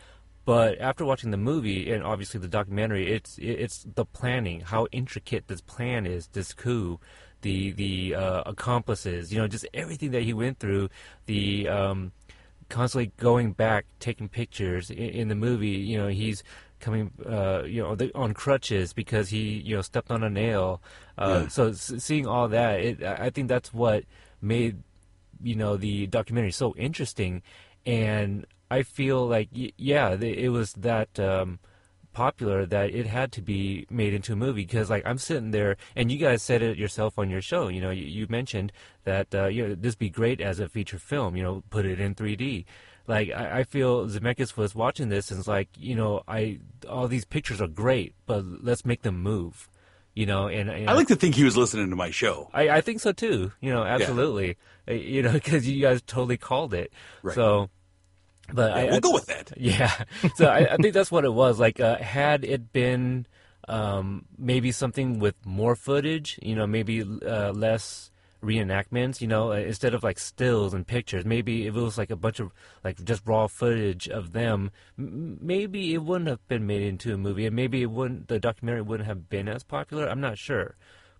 But 0.45 0.79
after 0.79 1.05
watching 1.05 1.31
the 1.31 1.37
movie 1.37 1.91
and 1.91 2.03
obviously 2.03 2.39
the 2.39 2.47
documentary, 2.47 3.11
it's 3.11 3.37
it's 3.39 3.85
the 3.95 4.05
planning, 4.05 4.61
how 4.61 4.87
intricate 4.91 5.47
this 5.47 5.61
plan 5.61 6.05
is, 6.05 6.27
this 6.27 6.53
coup 6.53 6.99
the 7.41 7.71
the 7.71 8.15
uh, 8.15 8.43
accomplices, 8.45 9.31
you 9.31 9.39
know, 9.39 9.47
just 9.47 9.65
everything 9.73 10.11
that 10.11 10.23
he 10.23 10.33
went 10.33 10.59
through, 10.59 10.89
the 11.25 11.67
um, 11.67 12.11
constantly 12.69 13.11
going 13.17 13.51
back, 13.51 13.85
taking 13.99 14.29
pictures 14.29 14.89
in, 14.89 14.97
in 14.97 15.27
the 15.27 15.35
movie. 15.35 15.67
You 15.69 15.97
know, 15.97 16.07
he's 16.07 16.43
coming, 16.79 17.11
uh, 17.25 17.63
you 17.63 17.81
know, 17.81 17.97
on 18.15 18.33
crutches 18.33 18.93
because 18.93 19.29
he, 19.29 19.59
you 19.59 19.75
know, 19.75 19.81
stepped 19.81 20.11
on 20.11 20.23
a 20.23 20.29
nail. 20.29 20.81
Uh, 21.17 21.41
yeah. 21.43 21.47
So 21.49 21.71
seeing 21.73 22.27
all 22.27 22.47
that, 22.49 22.79
it, 22.79 23.03
I 23.03 23.29
think 23.29 23.47
that's 23.47 23.73
what 23.73 24.05
made, 24.41 24.81
you 25.41 25.55
know, 25.55 25.77
the 25.77 26.07
documentary 26.07 26.51
so 26.51 26.75
interesting. 26.77 27.41
And 27.85 28.45
I 28.71 28.83
feel 28.83 29.27
like, 29.27 29.49
yeah, 29.51 30.11
it 30.13 30.49
was 30.49 30.73
that 30.73 31.19
um, 31.19 31.59
popular 32.19 32.65
that 32.65 32.87
it 32.99 33.07
had 33.07 33.31
to 33.37 33.41
be 33.41 33.87
made 33.89 34.13
into 34.13 34.33
a 34.33 34.35
movie. 34.35 34.65
Because 34.65 34.89
like 34.89 35.03
I'm 35.05 35.17
sitting 35.17 35.51
there, 35.51 35.77
and 35.95 36.11
you 36.11 36.17
guys 36.17 36.43
said 36.43 36.61
it 36.61 36.77
yourself 36.77 37.17
on 37.17 37.29
your 37.29 37.41
show. 37.41 37.69
You 37.69 37.81
know, 37.81 37.91
you, 37.99 38.05
you 38.17 38.27
mentioned 38.29 38.71
that 39.05 39.27
uh, 39.33 39.47
you 39.47 39.61
know 39.67 39.75
this 39.75 39.95
be 39.95 40.09
great 40.09 40.39
as 40.41 40.59
a 40.59 40.67
feature 40.67 40.99
film. 40.99 41.35
You 41.37 41.43
know, 41.43 41.63
put 41.69 41.85
it 41.85 41.99
in 41.99 42.15
3D. 42.15 42.65
Like 43.07 43.31
I, 43.31 43.59
I 43.59 43.63
feel 43.63 44.05
Zemeckis 44.07 44.55
was 44.57 44.75
watching 44.75 45.09
this 45.09 45.31
and 45.31 45.39
it's 45.39 45.47
like, 45.47 45.69
you 45.75 45.95
know, 45.95 46.21
I 46.27 46.59
all 46.87 47.07
these 47.07 47.25
pictures 47.25 47.59
are 47.61 47.67
great, 47.67 48.13
but 48.25 48.43
let's 48.45 48.85
make 48.85 49.01
them 49.01 49.17
move. 49.23 49.69
You 50.13 50.25
know, 50.25 50.47
and, 50.47 50.69
and 50.69 50.89
I 50.89 50.93
like 50.93 51.07
to 51.07 51.15
think 51.15 51.35
he 51.35 51.45
was 51.45 51.55
listening 51.55 51.89
to 51.89 51.95
my 51.95 52.11
show. 52.11 52.49
I, 52.53 52.69
I 52.77 52.81
think 52.81 52.99
so 52.99 53.11
too. 53.13 53.51
You 53.61 53.71
know, 53.71 53.83
absolutely. 53.83 54.57
Uh, 54.87 54.93
You 54.93 55.21
know, 55.23 55.31
because 55.31 55.67
you 55.67 55.81
guys 55.81 56.01
totally 56.01 56.37
called 56.37 56.73
it. 56.73 56.91
Right. 57.23 57.35
So, 57.35 57.69
but 58.53 58.71
Yeah, 58.71 58.77
I, 58.77 58.85
we'll 58.85 58.95
I- 58.95 58.99
go 58.99 59.13
with 59.13 59.25
that. 59.27 59.51
yeah. 59.57 60.03
So 60.35 60.45
I, 60.47 60.73
I 60.73 60.77
think 60.77 60.93
that's 60.93 61.11
what 61.11 61.25
it 61.25 61.33
was. 61.33 61.59
Like, 61.59 61.79
uh, 61.79 61.97
had 61.97 62.43
it 62.45 62.71
been 62.73 63.25
um, 63.67 64.25
maybe 64.37 64.71
something 64.71 65.19
with 65.19 65.35
more 65.45 65.75
footage, 65.75 66.39
you 66.41 66.55
know, 66.55 66.65
maybe 66.67 67.01
uh, 67.01 67.51
less 67.51 68.11
reenactments, 68.43 69.19
you 69.19 69.27
know, 69.27 69.51
uh, 69.51 69.55
instead 69.57 69.93
of 69.93 70.01
like 70.01 70.17
stills 70.17 70.73
and 70.73 70.87
pictures, 70.87 71.25
maybe 71.25 71.67
if 71.67 71.75
it 71.75 71.79
was 71.79 71.97
like 71.97 72.09
a 72.09 72.15
bunch 72.15 72.39
of 72.39 72.51
like 72.83 73.03
just 73.03 73.21
raw 73.25 73.47
footage 73.47 74.07
of 74.07 74.31
them, 74.31 74.71
maybe 74.97 75.93
it 75.93 75.97
wouldn't 76.03 76.29
have 76.29 76.45
been 76.47 76.65
made 76.65 76.81
into 76.81 77.13
a 77.13 77.17
movie, 77.17 77.45
and 77.45 77.55
maybe 77.55 77.81
it 77.81 77.91
wouldn't, 77.91 78.27
the 78.27 78.39
documentary 78.39 78.81
wouldn't 78.81 79.07
have 79.07 79.29
been 79.29 79.47
as 79.49 79.63
popular. 79.63 80.07
I'm 80.07 80.21
not 80.21 80.37
sure, 80.37 80.75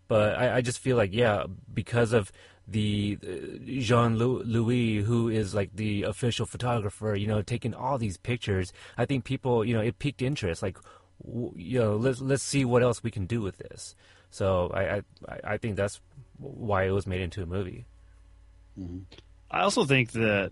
but 0.07 0.37
I, 0.39 0.57
I 0.57 0.61
just 0.61 0.79
feel 0.79 0.95
like 0.97 1.13
yeah, 1.13 1.43
because 1.73 2.13
of 2.13 2.31
the 2.71 3.17
uh, 3.23 3.81
Jean 3.81 4.17
Louis, 4.17 4.97
who 4.97 5.29
is 5.29 5.53
like 5.55 5.75
the 5.75 6.03
official 6.03 6.45
photographer, 6.45 7.15
you 7.15 7.27
know, 7.27 7.41
taking 7.41 7.73
all 7.73 7.97
these 7.97 8.17
pictures. 8.17 8.71
I 8.97 9.05
think 9.05 9.23
people, 9.23 9.65
you 9.65 9.73
know, 9.73 9.81
it 9.81 9.99
piqued 9.99 10.21
interest. 10.21 10.61
Like, 10.61 10.77
w- 11.25 11.53
you 11.55 11.79
know, 11.79 11.95
let's 11.95 12.21
let's 12.21 12.43
see 12.43 12.65
what 12.65 12.83
else 12.83 13.01
we 13.03 13.11
can 13.11 13.25
do 13.25 13.41
with 13.41 13.57
this. 13.57 13.95
So 14.29 14.71
I 14.73 14.81
I, 14.83 15.01
I- 15.27 15.39
I 15.53 15.57
think 15.57 15.75
that's 15.75 15.99
why 16.37 16.83
it 16.83 16.91
was 16.91 17.05
made 17.07 17.21
into 17.21 17.41
a 17.43 17.45
movie. 17.45 17.85
I 19.51 19.61
also 19.61 19.83
think 19.85 20.11
that 20.13 20.51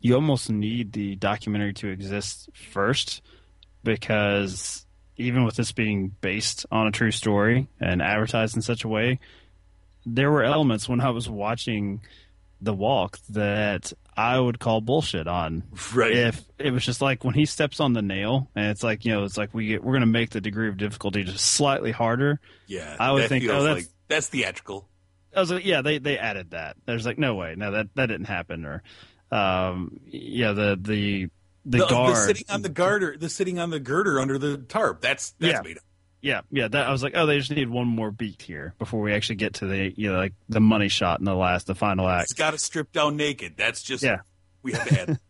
you 0.00 0.14
almost 0.14 0.50
need 0.50 0.92
the 0.92 1.16
documentary 1.16 1.72
to 1.74 1.88
exist 1.88 2.50
first 2.52 3.22
because 3.82 4.84
even 5.16 5.44
with 5.44 5.56
this 5.56 5.72
being 5.72 6.14
based 6.20 6.66
on 6.70 6.86
a 6.86 6.90
true 6.92 7.10
story 7.10 7.68
and 7.80 8.02
advertised 8.02 8.56
in 8.56 8.62
such 8.62 8.84
a 8.84 8.88
way, 8.88 9.18
there 10.06 10.30
were 10.30 10.44
elements 10.44 10.88
when 10.88 11.00
I 11.00 11.10
was 11.10 11.28
watching 11.28 12.00
the 12.62 12.72
walk 12.72 13.18
that 13.30 13.92
I 14.16 14.38
would 14.40 14.58
call 14.58 14.80
bullshit 14.80 15.26
on. 15.26 15.64
Right. 15.94 16.12
If 16.16 16.42
it 16.58 16.70
was 16.70 16.84
just 16.86 17.02
like 17.02 17.22
when 17.24 17.34
he 17.34 17.44
steps 17.44 17.80
on 17.80 17.92
the 17.92 18.00
nail 18.00 18.48
and 18.54 18.68
it's 18.70 18.82
like, 18.82 19.04
you 19.04 19.12
know, 19.12 19.24
it's 19.24 19.36
like 19.36 19.52
we 19.52 19.66
get, 19.66 19.84
we're 19.84 19.92
going 19.92 20.00
to 20.00 20.06
make 20.06 20.30
the 20.30 20.40
degree 20.40 20.68
of 20.68 20.78
difficulty 20.78 21.22
just 21.24 21.44
slightly 21.44 21.90
harder. 21.90 22.40
Yeah, 22.66 22.96
I 22.98 23.12
would 23.12 23.28
think, 23.28 23.44
oh, 23.44 23.62
that's- 23.62 23.84
like 23.84 23.86
that's 24.08 24.28
theatrical. 24.28 24.88
I 25.34 25.40
was 25.40 25.50
like, 25.52 25.66
yeah, 25.66 25.82
they 25.82 25.98
they 25.98 26.16
added 26.16 26.52
that. 26.52 26.76
There's 26.86 27.04
like, 27.04 27.18
no 27.18 27.34
way, 27.34 27.56
no, 27.58 27.72
that 27.72 27.88
that 27.94 28.06
didn't 28.06 28.24
happen. 28.24 28.64
Or, 28.64 28.82
um, 29.30 30.00
yeah, 30.06 30.52
the 30.52 30.78
the 30.80 31.28
the, 31.66 31.78
guard, 31.86 32.16
sitting 32.16 32.46
on 32.48 32.62
the 32.62 32.70
garter, 32.70 33.16
the 33.18 33.28
sitting 33.28 33.58
on 33.58 33.68
the 33.68 33.80
girder 33.80 34.18
under 34.18 34.38
the 34.38 34.56
tarp. 34.56 35.02
That's 35.02 35.32
that's 35.32 35.52
Yeah. 35.52 35.60
made 35.62 35.76
up. 35.76 35.82
Yeah, 36.26 36.40
yeah. 36.50 36.66
That 36.66 36.88
I 36.88 36.90
was 36.90 37.04
like, 37.04 37.12
oh, 37.14 37.24
they 37.24 37.38
just 37.38 37.52
need 37.52 37.70
one 37.70 37.86
more 37.86 38.10
beat 38.10 38.42
here 38.42 38.74
before 38.80 39.00
we 39.00 39.12
actually 39.12 39.36
get 39.36 39.54
to 39.54 39.66
the 39.66 39.92
you 39.96 40.10
know 40.10 40.18
like 40.18 40.32
the 40.48 40.60
money 40.60 40.88
shot 40.88 41.20
in 41.20 41.24
the 41.24 41.36
last, 41.36 41.68
the 41.68 41.76
final 41.76 42.08
act. 42.08 42.24
It's 42.24 42.32
got 42.32 42.50
to 42.50 42.58
strip 42.58 42.90
down 42.92 43.16
naked. 43.16 43.54
That's 43.56 43.80
just 43.80 44.02
Yeah. 44.02 44.18
We 44.62 44.72
have 44.72 44.88
to 44.88 45.00
add. 45.00 45.20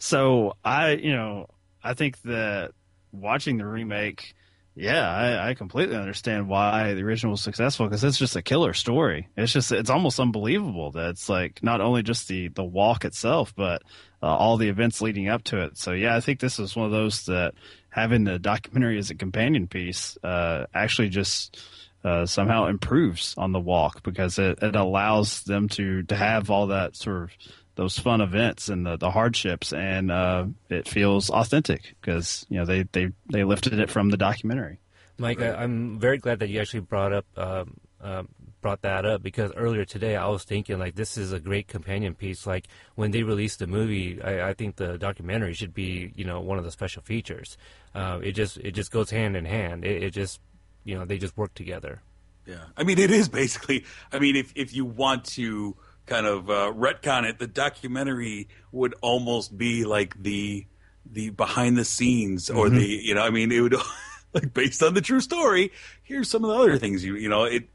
So 0.00 0.56
I, 0.64 0.90
you 0.90 1.12
know, 1.12 1.46
I 1.82 1.94
think 1.94 2.20
that 2.22 2.72
watching 3.12 3.56
the 3.56 3.64
remake, 3.64 4.34
yeah, 4.74 5.08
I, 5.08 5.50
I 5.50 5.54
completely 5.54 5.96
understand 5.96 6.48
why 6.48 6.92
the 6.94 7.02
original 7.02 7.30
was 7.30 7.40
successful 7.40 7.86
because 7.86 8.02
it's 8.02 8.18
just 8.18 8.34
a 8.34 8.42
killer 8.42 8.74
story. 8.74 9.28
It's 9.36 9.52
just, 9.52 9.70
it's 9.70 9.88
almost 9.88 10.18
unbelievable 10.18 10.90
that 10.90 11.10
it's 11.10 11.28
like 11.28 11.62
not 11.62 11.80
only 11.80 12.02
just 12.02 12.26
the 12.26 12.48
the 12.48 12.64
walk 12.64 13.04
itself, 13.04 13.54
but 13.54 13.82
uh, 14.22 14.26
all 14.26 14.56
the 14.56 14.68
events 14.68 15.00
leading 15.00 15.28
up 15.28 15.44
to 15.44 15.62
it. 15.62 15.78
So 15.78 15.92
yeah, 15.92 16.16
I 16.16 16.20
think 16.20 16.40
this 16.40 16.58
is 16.58 16.74
one 16.74 16.86
of 16.86 16.92
those 16.92 17.26
that 17.26 17.54
having 17.92 18.24
the 18.24 18.38
documentary 18.38 18.98
as 18.98 19.10
a 19.10 19.14
companion 19.14 19.68
piece 19.68 20.18
uh, 20.22 20.66
actually 20.74 21.08
just. 21.08 21.60
Uh, 22.04 22.26
somehow 22.26 22.66
improves 22.66 23.32
on 23.38 23.52
the 23.52 23.60
walk 23.60 24.02
because 24.02 24.36
it, 24.36 24.58
it 24.60 24.74
allows 24.74 25.44
them 25.44 25.68
to 25.68 26.02
to 26.02 26.16
have 26.16 26.50
all 26.50 26.66
that 26.66 26.96
sort 26.96 27.22
of 27.22 27.30
those 27.76 27.96
fun 27.96 28.20
events 28.20 28.68
and 28.68 28.84
the, 28.84 28.96
the 28.96 29.08
hardships 29.08 29.72
and 29.72 30.10
uh, 30.10 30.44
it 30.68 30.88
feels 30.88 31.30
authentic 31.30 31.94
because 32.00 32.44
you 32.48 32.58
know 32.58 32.64
they, 32.64 32.82
they 32.90 33.12
they 33.30 33.44
lifted 33.44 33.78
it 33.78 33.88
from 33.88 34.10
the 34.10 34.16
documentary 34.16 34.80
Mike, 35.18 35.40
I, 35.40 35.54
I'm 35.54 36.00
very 36.00 36.18
glad 36.18 36.40
that 36.40 36.48
you 36.48 36.60
actually 36.60 36.80
brought 36.80 37.12
up 37.12 37.26
um, 37.36 37.76
um, 38.00 38.28
brought 38.62 38.80
that 38.82 39.04
up 39.04 39.22
because 39.22 39.52
earlier 39.56 39.84
today 39.84 40.16
I 40.16 40.28
was 40.28 40.44
thinking 40.44 40.78
like 40.78 40.94
this 40.94 41.18
is 41.18 41.32
a 41.32 41.40
great 41.40 41.68
companion 41.68 42.14
piece. 42.14 42.46
Like 42.46 42.68
when 42.94 43.10
they 43.10 43.24
released 43.24 43.58
the 43.58 43.66
movie, 43.66 44.22
I, 44.22 44.50
I 44.50 44.54
think 44.54 44.76
the 44.76 44.96
documentary 44.96 45.52
should 45.52 45.74
be 45.74 46.12
you 46.14 46.24
know 46.24 46.40
one 46.40 46.56
of 46.56 46.64
the 46.64 46.70
special 46.70 47.02
features. 47.02 47.58
Uh, 47.94 48.20
it 48.22 48.32
just 48.32 48.56
it 48.58 48.70
just 48.70 48.90
goes 48.90 49.10
hand 49.10 49.36
in 49.36 49.44
hand. 49.44 49.84
It, 49.84 50.04
it 50.04 50.10
just 50.12 50.40
you 50.84 50.96
know 50.96 51.04
they 51.04 51.18
just 51.18 51.36
work 51.36 51.52
together. 51.54 52.00
Yeah, 52.46 52.64
I 52.76 52.84
mean, 52.84 52.98
it 52.98 53.10
is 53.10 53.28
basically. 53.28 53.84
I 54.12 54.18
mean, 54.18 54.36
if 54.36 54.52
if 54.56 54.74
you 54.74 54.84
want 54.84 55.24
to 55.36 55.76
kind 56.06 56.26
of 56.26 56.48
uh, 56.50 56.72
retcon 56.74 57.28
it, 57.28 57.38
the 57.38 57.46
documentary 57.46 58.48
would 58.70 58.94
almost 59.00 59.56
be 59.56 59.84
like 59.84 60.20
the 60.22 60.66
the 61.04 61.30
behind 61.30 61.76
the 61.76 61.84
scenes 61.84 62.48
or 62.48 62.70
the 62.70 62.86
you 62.86 63.14
know, 63.14 63.22
I 63.22 63.30
mean, 63.30 63.52
it 63.52 63.60
would 63.60 63.74
like 64.32 64.54
based 64.54 64.82
on 64.82 64.94
the 64.94 65.00
true 65.00 65.20
story. 65.20 65.72
Here's 66.02 66.28
some 66.28 66.44
of 66.44 66.50
the 66.50 66.56
other 66.56 66.78
things 66.78 67.04
you 67.04 67.16
you 67.16 67.28
know 67.28 67.44
it. 67.44 67.68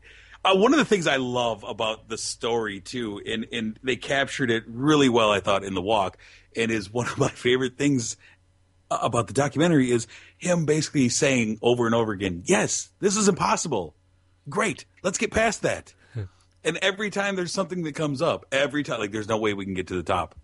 Uh, 0.48 0.56
one 0.56 0.72
of 0.72 0.80
the 0.80 0.86
things 0.86 1.08
I 1.08 1.18
love 1.18 1.66
about 1.68 2.08
the 2.08 2.18
story 2.18 2.80
too, 2.80 3.22
and 3.26 3.48
and 3.52 3.78
they 3.84 3.98
captured 3.98 4.50
it 4.50 4.64
really 4.68 5.10
well, 5.10 5.30
I 5.30 5.42
thought, 5.42 5.66
in 5.66 5.74
the 5.74 5.82
walk, 5.82 6.18
and 6.56 6.72
is 6.72 6.92
one 6.92 7.08
of 7.12 7.18
my 7.18 7.30
favorite 7.30 7.78
things 7.78 8.16
about 8.90 9.28
the 9.28 9.34
documentary 9.34 9.92
is 9.92 10.08
him 10.38 10.66
basically 10.66 11.10
saying 11.10 11.60
over 11.62 11.86
and 11.86 11.94
over 11.94 12.14
again, 12.14 12.44
"Yes, 12.46 12.90
this 13.00 13.18
is 13.18 13.28
impossible." 13.28 13.96
great. 14.50 14.86
Let's 15.04 15.18
get 15.18 15.32
past 15.32 15.62
that. 15.64 15.94
And 16.64 16.78
every 16.78 17.12
time 17.12 17.38
there's 17.38 17.54
something 17.54 17.84
that 17.84 17.96
comes 17.96 18.22
up 18.22 18.46
every 18.52 18.84
time 18.84 19.00
like 19.00 19.12
there's 19.12 19.30
no 19.30 19.38
way 19.38 19.54
we 19.54 19.64
can 19.64 19.74
get 19.74 19.88
to 19.88 19.96
the 19.96 20.04
top. 20.04 20.36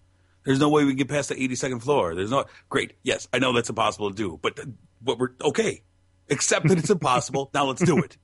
There's 0.45 0.59
no 0.59 0.69
way 0.69 0.85
we 0.85 0.91
can 0.91 0.97
get 0.97 1.09
past 1.09 1.27
the 1.29 1.35
82nd 1.35 1.81
floor. 1.81 2.15
There's 2.15 2.31
no 2.31 2.45
great. 2.69 2.93
Yes 3.03 3.27
i 3.33 3.39
know 3.39 3.51
that's 3.51 3.67
impossible 3.67 4.09
to 4.09 4.15
do 4.15 4.39
but 4.41 4.57
but 5.01 5.19
we're 5.19 5.31
okay. 5.43 5.81
Accept 6.29 6.67
that 6.69 6.77
it's 6.77 6.89
impossible. 6.89 7.49
Now 7.53 7.65
let's 7.65 7.83
do 7.83 7.97
it 7.97 8.17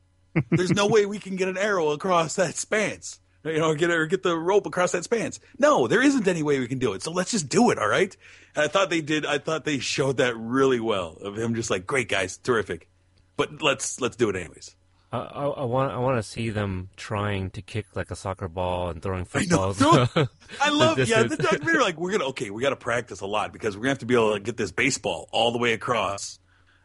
there's 0.51 0.71
no 0.71 0.87
way 0.87 1.05
we 1.05 1.19
can 1.19 1.35
get 1.35 1.47
an 1.47 1.57
arrow 1.57 1.89
across 1.89 2.35
that 2.35 2.55
spans 2.55 3.19
you 3.43 3.57
know 3.57 3.73
get 3.73 3.89
or 3.89 4.05
get 4.05 4.23
the 4.23 4.35
rope 4.35 4.65
across 4.65 4.91
that 4.91 5.03
spans 5.03 5.39
no 5.57 5.87
there 5.87 6.01
isn't 6.01 6.27
any 6.27 6.43
way 6.43 6.59
we 6.59 6.67
can 6.67 6.79
do 6.79 6.93
it 6.93 7.01
so 7.01 7.11
let's 7.11 7.31
just 7.31 7.49
do 7.49 7.71
it 7.71 7.79
all 7.79 7.87
right 7.87 8.15
and 8.55 8.65
i 8.65 8.67
thought 8.67 8.89
they 8.89 9.01
did 9.01 9.25
i 9.25 9.37
thought 9.37 9.65
they 9.65 9.79
showed 9.79 10.17
that 10.17 10.35
really 10.37 10.79
well 10.79 11.17
of 11.21 11.37
him 11.37 11.55
just 11.55 11.69
like 11.69 11.87
great 11.87 12.09
guys 12.09 12.37
terrific 12.37 12.89
but 13.37 13.61
let's 13.61 14.01
let's 14.01 14.15
do 14.15 14.29
it 14.29 14.35
anyways 14.35 14.75
I, 15.11 15.17
I, 15.17 15.45
I 15.47 15.63
want 15.63 15.91
I 15.91 15.97
want 15.97 16.17
to 16.17 16.23
see 16.23 16.49
them 16.49 16.89
trying 16.95 17.49
to 17.51 17.61
kick 17.61 17.87
like 17.95 18.11
a 18.11 18.15
soccer 18.15 18.47
ball 18.47 18.89
and 18.89 19.01
throwing 19.01 19.25
I 19.33 19.45
know. 19.45 19.73
footballs. 19.73 20.29
I 20.61 20.69
love, 20.69 20.99
yeah, 20.99 21.23
the 21.23 21.35
documentary. 21.35 21.81
Like, 21.81 21.97
we're 21.97 22.11
gonna 22.11 22.25
okay, 22.25 22.51
we 22.51 22.61
got 22.61 22.69
to 22.69 22.75
practice 22.75 23.21
a 23.21 23.25
lot 23.25 23.51
because 23.51 23.75
we're 23.75 23.83
gonna 23.83 23.89
have 23.89 23.99
to 23.99 24.05
be 24.05 24.13
able 24.13 24.33
to 24.33 24.39
get 24.39 24.55
this 24.55 24.71
baseball 24.71 25.27
all 25.31 25.51
the 25.51 25.57
way 25.57 25.73
across. 25.73 26.37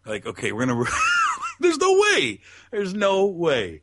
Like, 0.07 0.25
okay, 0.27 0.53
we're 0.53 0.65
gonna. 0.65 0.85
There's 1.61 1.79
no 1.79 1.99
way. 1.99 2.41
There's 2.71 2.95
no 2.95 3.27
way. 3.27 3.83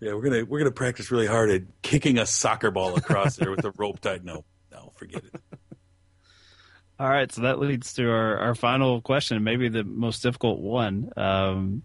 Yeah, 0.00 0.14
we're 0.14 0.22
gonna 0.22 0.44
we're 0.44 0.58
gonna 0.58 0.70
practice 0.70 1.10
really 1.10 1.26
hard 1.26 1.50
at 1.50 1.62
kicking 1.82 2.18
a 2.18 2.26
soccer 2.26 2.70
ball 2.70 2.96
across 2.96 3.36
there 3.36 3.50
with 3.50 3.64
a 3.64 3.72
rope 3.76 4.00
tied. 4.00 4.24
No, 4.24 4.44
no, 4.72 4.92
forget 4.96 5.22
it. 5.24 5.34
all 6.98 7.08
right 7.08 7.32
so 7.32 7.40
that 7.40 7.58
leads 7.58 7.94
to 7.94 8.06
our, 8.10 8.36
our 8.36 8.54
final 8.54 9.00
question 9.00 9.42
maybe 9.42 9.70
the 9.70 9.82
most 9.82 10.22
difficult 10.22 10.60
one 10.60 11.10
um, 11.16 11.82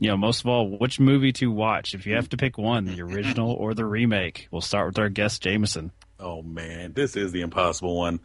you 0.00 0.08
know 0.08 0.16
most 0.16 0.40
of 0.40 0.48
all 0.48 0.76
which 0.78 0.98
movie 0.98 1.30
to 1.30 1.46
watch 1.46 1.94
if 1.94 2.06
you 2.06 2.16
have 2.16 2.28
to 2.28 2.36
pick 2.36 2.58
one 2.58 2.86
the 2.86 3.00
original 3.00 3.52
or 3.60 3.72
the 3.72 3.84
remake 3.84 4.48
we'll 4.50 4.60
start 4.60 4.88
with 4.88 4.98
our 4.98 5.08
guest 5.08 5.40
jameson 5.44 5.92
Oh 6.20 6.42
man, 6.42 6.92
this 6.92 7.16
is 7.16 7.32
the 7.32 7.40
impossible 7.40 7.96
one. 7.96 8.20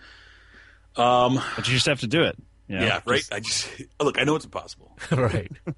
Um, 0.97 1.41
but 1.55 1.67
you 1.67 1.73
just 1.73 1.87
have 1.87 2.01
to 2.01 2.07
do 2.07 2.23
it 2.23 2.37
you 2.67 2.77
know? 2.79 2.85
yeah, 2.85 3.01
right. 3.05 3.19
Just- 3.19 3.33
I 3.33 3.39
just 3.39 3.69
look. 4.01 4.19
I 4.19 4.23
know 4.23 4.35
it's 4.35 4.45
impossible. 4.45 4.97
right. 5.11 5.51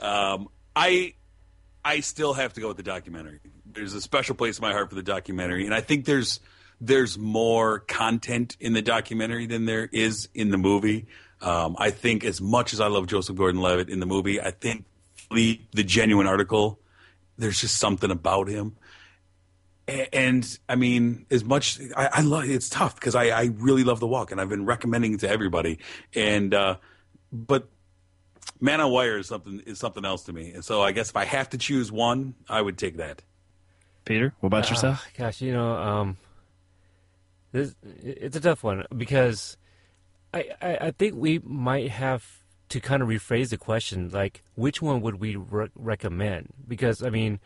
Um, 0.00 0.48
I 0.74 1.14
I 1.84 2.00
still 2.00 2.32
have 2.34 2.54
to 2.54 2.60
go 2.60 2.68
with 2.68 2.76
the 2.76 2.82
documentary. 2.82 3.40
There's 3.64 3.94
a 3.94 4.00
special 4.00 4.34
place 4.34 4.58
in 4.58 4.62
my 4.62 4.72
heart 4.72 4.88
for 4.88 4.94
the 4.94 5.02
documentary, 5.02 5.64
and 5.64 5.74
I 5.74 5.80
think 5.80 6.04
there's 6.06 6.40
there's 6.80 7.16
more 7.18 7.80
content 7.80 8.56
in 8.60 8.72
the 8.72 8.82
documentary 8.82 9.46
than 9.46 9.64
there 9.66 9.88
is 9.92 10.28
in 10.34 10.50
the 10.50 10.58
movie. 10.58 11.06
Um, 11.40 11.76
I 11.78 11.90
think 11.90 12.24
as 12.24 12.40
much 12.40 12.72
as 12.72 12.80
I 12.80 12.88
love 12.88 13.06
Joseph 13.06 13.36
Gordon-Levitt 13.36 13.88
in 13.90 14.00
the 14.00 14.06
movie, 14.06 14.40
I 14.40 14.50
think 14.50 14.84
the 15.30 15.60
the 15.72 15.84
genuine 15.84 16.26
article, 16.26 16.80
there's 17.38 17.60
just 17.60 17.76
something 17.78 18.10
about 18.10 18.48
him. 18.48 18.76
A- 19.88 20.14
And 20.14 20.58
I 20.68 20.74
mean, 20.76 21.26
as 21.30 21.44
much 21.44 21.80
I, 21.96 22.08
I 22.14 22.20
love 22.22 22.44
it's 22.44 22.68
tough 22.68 22.94
because 22.96 23.14
I, 23.14 23.26
I 23.26 23.44
really 23.56 23.84
love 23.84 24.00
the 24.00 24.06
walk, 24.06 24.32
and 24.32 24.40
I've 24.40 24.48
been 24.48 24.64
recommending 24.66 25.14
it 25.14 25.20
to 25.20 25.28
everybody. 25.30 25.78
And 26.14 26.52
uh, 26.54 26.76
but 27.32 27.68
Man 28.60 28.80
on 28.80 28.90
Wire 28.90 29.18
is 29.18 29.26
something 29.28 29.60
is 29.66 29.78
something 29.78 30.04
else 30.04 30.24
to 30.24 30.32
me, 30.32 30.52
and 30.52 30.64
so 30.64 30.82
I 30.82 30.92
guess 30.92 31.10
if 31.10 31.16
I 31.16 31.24
have 31.24 31.50
to 31.50 31.58
choose 31.58 31.92
one, 31.92 32.34
I 32.48 32.60
would 32.62 32.78
take 32.78 32.96
that. 32.96 33.22
Peter, 34.04 34.34
what 34.40 34.46
about 34.48 34.70
yourself? 34.70 35.02
Ah, 35.04 35.10
gosh, 35.18 35.40
you 35.40 35.52
know, 35.52 35.72
um, 35.72 36.16
this 37.52 37.74
it's 38.02 38.36
a 38.36 38.40
tough 38.40 38.62
one 38.62 38.84
because 38.96 39.56
I, 40.32 40.50
I, 40.62 40.76
I 40.76 40.90
think 40.92 41.14
we 41.16 41.40
might 41.40 41.90
have 41.90 42.40
to 42.68 42.80
kind 42.80 43.02
of 43.02 43.08
rephrase 43.08 43.50
the 43.50 43.56
question, 43.56 44.08
like 44.10 44.42
which 44.54 44.80
one 44.82 45.00
would 45.00 45.16
we 45.20 45.36
re- 45.36 45.70
recommend? 45.74 46.52
Because 46.68 47.02
I 47.02 47.10
mean, 47.10 47.40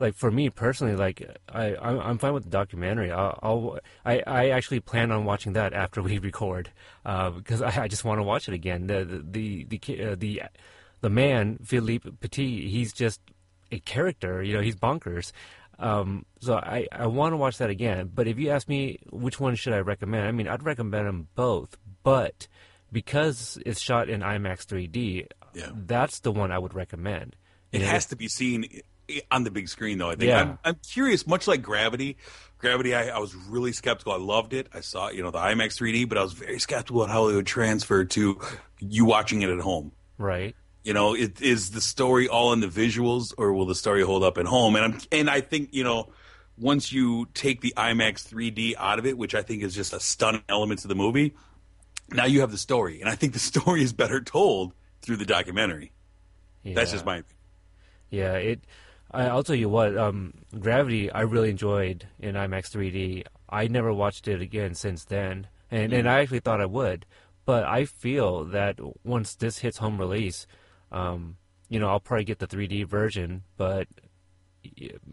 like 0.00 0.14
for 0.14 0.30
me 0.30 0.50
personally, 0.50 0.96
like 0.96 1.22
I 1.48 1.76
I'm, 1.76 2.00
I'm 2.00 2.18
fine 2.18 2.32
with 2.34 2.44
the 2.44 2.50
documentary. 2.50 3.10
I'll, 3.10 3.38
I'll 3.42 3.78
I 4.04 4.22
I 4.26 4.48
actually 4.50 4.80
plan 4.80 5.10
on 5.12 5.24
watching 5.24 5.52
that 5.54 5.72
after 5.72 6.02
we 6.02 6.18
record 6.30 6.70
uh, 7.06 7.30
because 7.30 7.62
I, 7.62 7.82
I 7.84 7.88
just 7.88 8.04
want 8.04 8.18
to 8.18 8.22
watch 8.24 8.48
it 8.48 8.54
again. 8.54 8.86
The 8.86 9.04
the 9.04 9.64
the 9.64 9.78
the, 9.78 10.04
uh, 10.04 10.14
the 10.18 10.42
the 11.00 11.10
man 11.10 11.58
Philippe 11.64 12.10
Petit, 12.20 12.68
he's 12.68 12.92
just 12.92 13.20
a 13.70 13.78
character. 13.80 14.42
You 14.42 14.54
know, 14.54 14.60
he's 14.60 14.76
bonkers. 14.76 15.32
Um, 15.78 16.26
so 16.38 16.54
I, 16.56 16.86
I 16.92 17.06
want 17.06 17.32
to 17.32 17.36
watch 17.36 17.58
that 17.58 17.70
again. 17.70 18.10
But 18.14 18.28
if 18.28 18.38
you 18.38 18.50
ask 18.50 18.68
me 18.68 18.98
which 19.10 19.40
one 19.40 19.56
should 19.56 19.72
I 19.72 19.78
recommend, 19.78 20.28
I 20.28 20.30
mean, 20.32 20.46
I'd 20.46 20.62
recommend 20.62 21.08
them 21.08 21.28
both. 21.34 21.76
But 22.04 22.46
because 22.92 23.58
it's 23.66 23.80
shot 23.80 24.08
in 24.08 24.20
IMAX 24.20 24.66
3D, 24.66 25.26
Yeah. 25.54 25.70
that's 25.74 26.20
the 26.20 26.30
one 26.30 26.52
I 26.52 26.58
would 26.58 26.74
recommend. 26.74 27.34
It 27.72 27.80
has 27.82 28.06
to 28.06 28.16
be 28.16 28.28
seen 28.28 28.66
on 29.30 29.44
the 29.44 29.50
big 29.50 29.68
screen, 29.68 29.98
though. 29.98 30.10
I 30.10 30.16
think. 30.16 30.28
Yeah. 30.28 30.40
I'm, 30.40 30.58
I'm 30.64 30.76
curious, 30.88 31.26
much 31.26 31.46
like 31.46 31.62
Gravity. 31.62 32.16
Gravity, 32.58 32.94
I, 32.94 33.08
I 33.08 33.18
was 33.18 33.34
really 33.34 33.72
skeptical. 33.72 34.12
I 34.12 34.18
loved 34.18 34.52
it. 34.52 34.68
I 34.72 34.80
saw, 34.80 35.10
you 35.10 35.22
know, 35.22 35.32
the 35.32 35.38
IMAX 35.38 35.76
3D, 35.78 36.08
but 36.08 36.16
I 36.16 36.22
was 36.22 36.32
very 36.32 36.60
skeptical 36.60 37.02
on 37.02 37.08
how 37.08 37.28
it 37.28 37.34
would 37.34 37.46
transfer 37.46 38.04
to 38.04 38.40
you 38.78 39.04
watching 39.04 39.42
it 39.42 39.50
at 39.50 39.60
home. 39.60 39.92
right. 40.18 40.54
You 40.84 40.94
know, 40.94 41.14
it 41.14 41.40
is 41.40 41.70
the 41.70 41.80
story 41.80 42.26
all 42.26 42.52
in 42.52 42.58
the 42.58 42.66
visuals, 42.66 43.32
or 43.38 43.52
will 43.52 43.66
the 43.66 43.74
story 43.74 44.02
hold 44.02 44.24
up 44.24 44.36
at 44.36 44.46
home? 44.46 44.74
And 44.74 44.84
I'm, 44.84 45.00
and 45.12 45.30
I 45.30 45.40
think 45.40 45.68
you 45.72 45.84
know, 45.84 46.12
once 46.58 46.90
you 46.92 47.28
take 47.34 47.60
the 47.60 47.72
IMAX 47.76 48.28
3D 48.28 48.74
out 48.76 48.98
of 48.98 49.06
it, 49.06 49.16
which 49.16 49.36
I 49.36 49.42
think 49.42 49.62
is 49.62 49.76
just 49.76 49.92
a 49.92 50.00
stunning 50.00 50.42
element 50.48 50.80
to 50.80 50.88
the 50.88 50.96
movie, 50.96 51.34
now 52.10 52.24
you 52.24 52.40
have 52.40 52.50
the 52.50 52.58
story, 52.58 53.00
and 53.00 53.08
I 53.08 53.14
think 53.14 53.32
the 53.32 53.38
story 53.52 53.82
is 53.82 53.92
better 53.92 54.20
told 54.20 54.72
through 55.02 55.18
the 55.18 55.24
documentary. 55.24 55.92
That's 56.64 56.90
just 56.90 57.04
my. 57.04 57.18
opinion. 57.18 57.36
Yeah, 58.10 58.34
it. 58.34 58.64
I, 59.12 59.26
I'll 59.26 59.42
tell 59.42 59.56
you 59.56 59.68
what. 59.68 59.96
Um, 59.96 60.34
Gravity, 60.58 61.10
I 61.10 61.22
really 61.22 61.50
enjoyed 61.50 62.06
in 62.18 62.34
IMAX 62.34 62.70
3D. 62.70 63.24
I 63.48 63.68
never 63.68 63.92
watched 63.92 64.28
it 64.28 64.40
again 64.40 64.74
since 64.74 65.04
then, 65.04 65.46
and 65.70 65.92
and 65.92 66.08
I 66.08 66.20
actually 66.20 66.40
thought 66.40 66.60
I 66.60 66.66
would, 66.66 67.04
but 67.44 67.64
I 67.64 67.84
feel 67.84 68.44
that 68.44 68.78
once 69.04 69.34
this 69.34 69.58
hits 69.58 69.78
home 69.78 69.98
release, 69.98 70.46
um, 70.90 71.36
you 71.68 71.78
know, 71.78 71.88
I'll 71.88 72.00
probably 72.00 72.24
get 72.24 72.38
the 72.38 72.46
3D 72.46 72.86
version, 72.86 73.42
but 73.56 73.88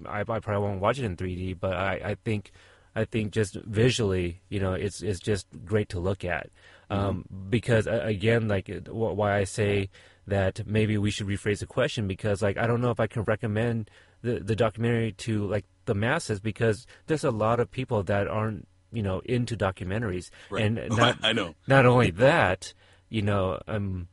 I, 0.05 0.21
I 0.21 0.23
probably 0.23 0.57
won't 0.57 0.81
watch 0.81 0.99
it 0.99 1.05
in 1.05 1.15
3D. 1.17 1.59
But 1.59 1.73
I, 1.73 1.93
I 2.03 2.15
think, 2.15 2.51
I 2.95 3.05
think 3.05 3.31
just 3.31 3.55
visually, 3.55 4.41
you 4.49 4.59
know, 4.59 4.73
it's 4.73 5.01
it's 5.01 5.19
just 5.19 5.47
great 5.65 5.89
to 5.89 5.99
look 5.99 6.23
at. 6.23 6.49
Um, 6.89 7.25
Because 7.49 7.87
uh, 7.87 8.01
again, 8.03 8.47
like 8.47 8.69
why 8.89 9.37
I 9.37 9.43
say 9.43 9.89
that 10.29 10.65
maybe 10.65 10.97
we 10.97 11.11
should 11.11 11.27
rephrase 11.27 11.59
the 11.59 11.65
question 11.65 12.07
because 12.07 12.41
like 12.41 12.57
I 12.57 12.65
don't 12.67 12.81
know 12.81 12.91
if 12.91 12.99
I 12.99 13.07
can 13.07 13.23
recommend 13.23 13.89
the 14.21 14.39
the 14.39 14.55
documentary 14.55 15.11
to 15.25 15.45
like 15.47 15.65
the 15.85 15.95
masses 15.95 16.39
because 16.39 16.85
there's 17.07 17.23
a 17.23 17.31
lot 17.31 17.59
of 17.59 17.69
people 17.71 18.03
that 18.03 18.27
aren't 18.27 18.67
you 18.91 19.03
know 19.03 19.19
into 19.25 19.55
documentaries 19.57 20.29
Right. 20.49 20.65
and 20.65 20.89
not 20.97 21.17
I 21.21 21.33
know. 21.33 21.55
not 21.67 21.85
only 21.85 22.11
that 22.11 22.73
you 23.09 23.21
know 23.21 23.59
um 23.67 24.07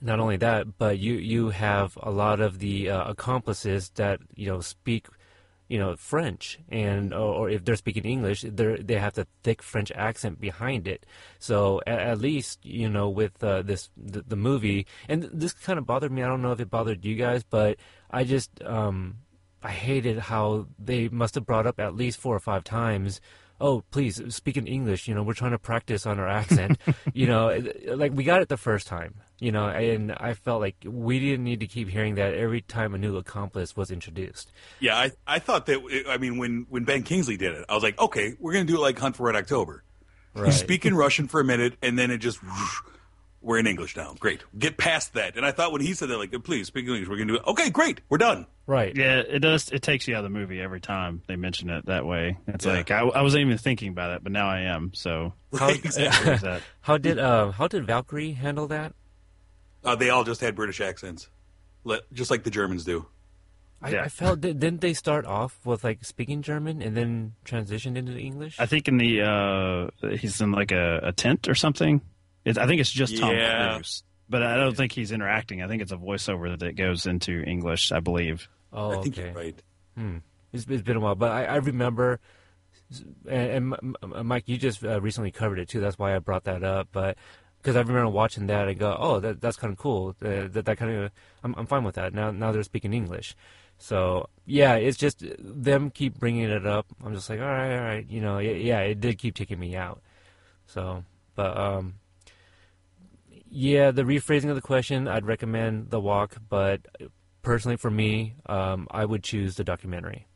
not 0.00 0.18
only 0.20 0.36
that 0.36 0.78
but 0.78 0.98
you 0.98 1.14
you 1.14 1.50
have 1.50 1.96
a 2.02 2.10
lot 2.10 2.40
of 2.40 2.58
the 2.58 2.90
uh, 2.90 3.04
accomplices 3.10 3.90
that 3.94 4.20
you 4.34 4.46
know 4.46 4.60
speak 4.60 5.06
you 5.72 5.78
know 5.78 5.96
French 5.96 6.58
and 6.68 7.14
or, 7.14 7.32
or 7.38 7.50
if 7.50 7.64
they're 7.64 7.76
speaking 7.76 8.04
English 8.04 8.42
they 8.42 8.76
they 8.76 8.98
have 8.98 9.14
the 9.14 9.26
thick 9.42 9.62
French 9.62 9.90
accent 9.92 10.38
behind 10.38 10.86
it. 10.86 11.06
So 11.38 11.80
at, 11.86 11.98
at 11.98 12.18
least 12.18 12.58
you 12.62 12.90
know 12.90 13.08
with 13.08 13.42
uh, 13.42 13.62
this 13.62 13.88
the, 13.96 14.20
the 14.20 14.36
movie 14.36 14.86
and 15.08 15.30
this 15.32 15.54
kind 15.54 15.78
of 15.78 15.86
bothered 15.86 16.12
me 16.12 16.22
I 16.22 16.28
don't 16.28 16.42
know 16.42 16.52
if 16.52 16.60
it 16.60 16.68
bothered 16.68 17.06
you 17.06 17.16
guys 17.16 17.42
but 17.42 17.78
I 18.10 18.24
just 18.24 18.50
um 18.62 18.98
I 19.62 19.70
hated 19.70 20.18
how 20.18 20.66
they 20.78 21.08
must 21.08 21.36
have 21.36 21.46
brought 21.46 21.66
up 21.66 21.80
at 21.80 21.96
least 21.96 22.18
four 22.18 22.36
or 22.36 22.40
five 22.40 22.64
times 22.64 23.22
oh 23.62 23.82
please 23.90 24.20
speak 24.34 24.56
in 24.56 24.66
english 24.66 25.06
you 25.08 25.14
know 25.14 25.22
we're 25.22 25.32
trying 25.32 25.52
to 25.52 25.58
practice 25.58 26.04
on 26.04 26.18
our 26.18 26.28
accent 26.28 26.76
you 27.14 27.26
know 27.26 27.56
like 27.94 28.12
we 28.12 28.24
got 28.24 28.42
it 28.42 28.48
the 28.48 28.56
first 28.56 28.86
time 28.86 29.14
you 29.38 29.52
know 29.52 29.68
and 29.68 30.10
i 30.12 30.34
felt 30.34 30.60
like 30.60 30.74
we 30.84 31.18
didn't 31.20 31.44
need 31.44 31.60
to 31.60 31.66
keep 31.66 31.88
hearing 31.88 32.16
that 32.16 32.34
every 32.34 32.60
time 32.60 32.94
a 32.94 32.98
new 32.98 33.16
accomplice 33.16 33.76
was 33.76 33.90
introduced 33.90 34.50
Yeah, 34.80 34.96
I, 34.98 35.12
I 35.26 35.38
thought 35.38 35.66
that. 35.66 36.04
I 36.08 36.16
mean, 36.18 36.38
when 36.38 36.66
when 36.68 36.84
Ben 36.84 37.02
Kingsley 37.04 37.36
did 37.36 37.54
it, 37.54 37.64
I 37.68 37.74
was 37.74 37.82
like, 37.84 37.98
okay, 38.00 38.34
we're 38.40 38.52
gonna 38.52 38.64
do 38.64 38.76
it 38.76 38.80
like 38.80 38.98
Hunt 38.98 39.14
for 39.16 39.24
Red 39.26 39.36
October. 39.36 39.84
You 40.34 40.42
Right. 40.42 40.52
speak 40.52 40.84
in 40.86 40.94
Russian 40.96 41.28
for 41.28 41.40
a 41.40 41.44
minute, 41.44 41.74
and 41.82 41.98
then 41.98 42.10
it 42.10 42.18
just 42.18 42.38
we're 43.40 43.58
in 43.58 43.66
English 43.66 43.96
now. 43.96 44.14
Great, 44.18 44.42
get 44.58 44.76
past 44.76 45.14
that. 45.14 45.36
And 45.36 45.44
I 45.44 45.52
thought 45.52 45.72
when 45.72 45.80
he 45.82 45.94
said 45.94 46.08
that, 46.08 46.18
like, 46.18 46.32
please 46.44 46.66
speak 46.68 46.86
English, 46.86 47.08
we're 47.08 47.16
gonna 47.18 47.32
do 47.32 47.36
it. 47.36 47.46
Okay, 47.46 47.70
great, 47.70 48.00
we're 48.08 48.18
done. 48.18 48.46
Right 48.66 48.96
Yeah, 48.96 49.18
it 49.20 49.40
does. 49.40 49.70
It 49.70 49.82
takes 49.82 50.06
you 50.08 50.14
out 50.14 50.18
of 50.18 50.24
the 50.24 50.30
movie 50.38 50.60
every 50.60 50.80
time 50.80 51.22
they 51.26 51.36
mention 51.36 51.68
it 51.70 51.86
that 51.86 52.06
way. 52.06 52.38
It's 52.48 52.64
Yeah. 52.64 52.72
like 52.72 52.90
I, 52.90 53.00
I 53.00 53.22
wasn't 53.22 53.42
even 53.42 53.58
thinking 53.58 53.88
about 53.88 54.16
it, 54.16 54.22
but 54.22 54.32
now 54.32 54.48
I 54.48 54.60
am. 54.60 54.92
So 54.94 55.32
how, 55.58 55.68
exactly. 55.68 56.24
there's 56.24 56.40
that. 56.42 56.62
how 56.80 56.98
did 56.98 57.18
uh 57.18 57.50
how 57.52 57.68
did 57.68 57.86
valkyrie 57.86 58.32
handle 58.32 58.66
that 58.68 58.94
Uh, 59.84 59.96
they 59.96 60.10
all 60.10 60.24
just 60.24 60.40
had 60.40 60.54
British 60.54 60.80
accents, 60.80 61.28
just 62.12 62.30
like 62.30 62.44
the 62.44 62.50
Germans 62.50 62.84
do. 62.84 63.06
I, 63.84 63.90
Yeah. 63.90 64.02
I 64.04 64.08
felt 64.08 64.40
did, 64.40 64.60
didn't 64.60 64.80
they 64.80 64.94
start 64.94 65.26
off 65.26 65.58
with 65.64 65.82
like 65.82 66.04
speaking 66.04 66.40
german 66.42 66.80
and 66.82 66.96
then 66.96 67.34
transitioned 67.44 67.96
into 67.96 68.16
english 68.16 68.54
I 68.60 68.66
think 68.66 68.86
in 68.86 68.96
the 68.96 69.22
uh, 69.22 70.08
he's 70.16 70.40
in 70.40 70.52
like 70.52 70.70
a, 70.70 71.00
a 71.02 71.12
tent 71.12 71.48
or 71.48 71.56
something. 71.56 72.00
It's, 72.44 72.58
I 72.58 72.66
think 72.66 72.80
it's 72.80 72.90
just 72.92 73.18
Tom 73.18 73.34
Yeah. 73.34 73.74
Cruise, 73.74 74.04
but 74.32 74.42
I 74.42 74.56
don't 74.56 74.74
think 74.74 74.92
he's 74.92 75.12
interacting. 75.12 75.62
I 75.62 75.68
think 75.68 75.82
it's 75.82 75.92
a 75.92 75.96
voiceover 75.96 76.58
that 76.58 76.74
goes 76.74 77.06
into 77.06 77.42
English. 77.42 77.92
I 77.92 78.00
believe. 78.00 78.48
oh 78.72 78.98
I 78.98 79.02
think 79.02 79.18
okay 79.18 79.26
you're 79.26 79.34
right. 79.34 79.62
It's, 80.52 80.66
it's 80.66 80.82
been 80.82 80.96
a 80.96 81.00
while, 81.00 81.14
but 81.14 81.30
I, 81.30 81.44
I 81.44 81.56
remember, 81.56 82.18
and, 83.28 83.50
and 83.50 83.74
M- 83.74 83.96
M- 84.02 84.26
Mike, 84.26 84.44
you 84.46 84.56
just 84.56 84.82
uh, 84.82 85.00
recently 85.02 85.30
covered 85.30 85.58
it 85.58 85.68
too. 85.68 85.80
That's 85.80 85.98
why 85.98 86.16
I 86.16 86.18
brought 86.18 86.44
that 86.44 86.64
up. 86.64 86.88
But 86.92 87.18
because 87.60 87.76
I 87.76 87.80
remember 87.80 88.08
watching 88.08 88.46
that 88.46 88.68
and 88.68 88.78
go, 88.78 88.96
oh, 88.98 89.20
that 89.20 89.42
that's 89.42 89.58
kind 89.58 89.70
of 89.70 89.78
cool. 89.78 90.16
Uh, 90.22 90.48
that 90.48 90.64
that 90.64 90.78
kind 90.78 90.90
of, 90.90 91.10
I'm 91.44 91.54
I'm 91.58 91.66
fine 91.66 91.84
with 91.84 91.96
that. 91.96 92.14
Now 92.14 92.30
now 92.30 92.52
they're 92.52 92.62
speaking 92.62 92.94
English, 92.94 93.36
so 93.76 94.30
yeah, 94.46 94.76
it's 94.76 94.96
just 94.96 95.22
them 95.38 95.90
keep 95.90 96.18
bringing 96.18 96.48
it 96.48 96.66
up. 96.66 96.86
I'm 97.04 97.12
just 97.14 97.28
like, 97.28 97.40
all 97.40 97.46
right, 97.46 97.76
all 97.76 97.84
right, 97.84 98.06
you 98.08 98.22
know, 98.22 98.38
yeah, 98.38 98.52
yeah 98.52 98.80
it 98.80 98.98
did 98.98 99.18
keep 99.18 99.34
taking 99.34 99.58
me 99.60 99.76
out. 99.76 100.00
So, 100.66 101.04
but 101.34 101.54
um. 101.54 101.94
Yeah, 103.54 103.90
the 103.90 104.02
rephrasing 104.02 104.48
of 104.48 104.54
the 104.54 104.62
question, 104.62 105.06
I'd 105.06 105.26
recommend 105.26 105.90
The 105.90 106.00
Walk, 106.00 106.36
but 106.48 106.80
personally 107.42 107.76
for 107.76 107.90
me, 107.90 108.36
um, 108.46 108.88
I 108.90 109.04
would 109.04 109.22
choose 109.22 109.56
the 109.56 109.64
documentary. 109.64 110.26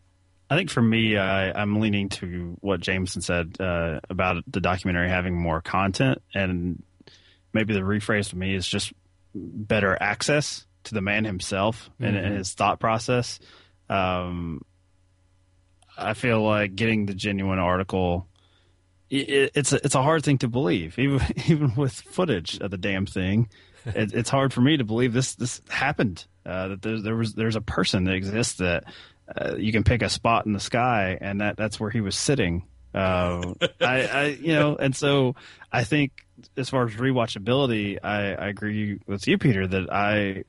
I 0.50 0.56
think 0.56 0.68
for 0.68 0.82
me, 0.82 1.16
I, 1.16 1.50
I'm 1.50 1.80
leaning 1.80 2.10
to 2.10 2.58
what 2.60 2.80
Jameson 2.80 3.22
said 3.22 3.56
uh, 3.58 4.00
about 4.10 4.44
the 4.46 4.60
documentary 4.60 5.08
having 5.08 5.34
more 5.34 5.62
content, 5.62 6.20
and 6.34 6.82
maybe 7.54 7.72
the 7.72 7.80
rephrase 7.80 8.28
for 8.28 8.36
me 8.36 8.54
is 8.54 8.68
just 8.68 8.92
better 9.34 9.96
access 9.98 10.66
to 10.84 10.94
the 10.94 11.00
man 11.00 11.24
himself 11.24 11.88
and, 11.98 12.16
and 12.16 12.36
his 12.36 12.52
thought 12.52 12.78
process. 12.78 13.40
Um, 13.88 14.60
I 15.96 16.12
feel 16.12 16.42
like 16.42 16.74
getting 16.76 17.06
the 17.06 17.14
genuine 17.14 17.58
article. 17.58 18.26
It, 19.10 19.52
it's 19.54 19.72
a, 19.72 19.76
it's 19.84 19.94
a 19.94 20.02
hard 20.02 20.24
thing 20.24 20.38
to 20.38 20.48
believe, 20.48 20.98
even 20.98 21.20
even 21.46 21.74
with 21.74 21.92
footage 21.92 22.58
of 22.58 22.70
the 22.70 22.78
damn 22.78 23.06
thing. 23.06 23.48
It, 23.84 24.12
it's 24.14 24.30
hard 24.30 24.52
for 24.52 24.60
me 24.60 24.76
to 24.76 24.84
believe 24.84 25.12
this 25.12 25.34
this 25.34 25.60
happened. 25.68 26.26
Uh, 26.44 26.68
that 26.68 26.82
there, 26.82 27.00
there 27.00 27.16
was 27.16 27.34
there's 27.34 27.56
a 27.56 27.60
person 27.60 28.04
that 28.04 28.14
exists 28.14 28.58
that 28.58 28.84
uh, 29.40 29.56
you 29.56 29.72
can 29.72 29.84
pick 29.84 30.02
a 30.02 30.08
spot 30.08 30.46
in 30.46 30.52
the 30.52 30.60
sky, 30.60 31.18
and 31.20 31.40
that 31.40 31.56
that's 31.56 31.78
where 31.80 31.90
he 31.90 32.00
was 32.00 32.16
sitting. 32.16 32.64
Uh, 32.94 33.54
I, 33.80 34.06
I, 34.06 34.24
you 34.40 34.54
know, 34.54 34.76
and 34.76 34.96
so 34.96 35.36
I 35.70 35.84
think 35.84 36.12
as 36.56 36.70
far 36.70 36.86
as 36.86 36.94
rewatchability, 36.94 37.98
I, 38.02 38.32
I 38.34 38.48
agree 38.48 39.00
with 39.06 39.26
you, 39.26 39.36
Peter, 39.36 39.66
that 39.66 39.92
I, 39.92 40.44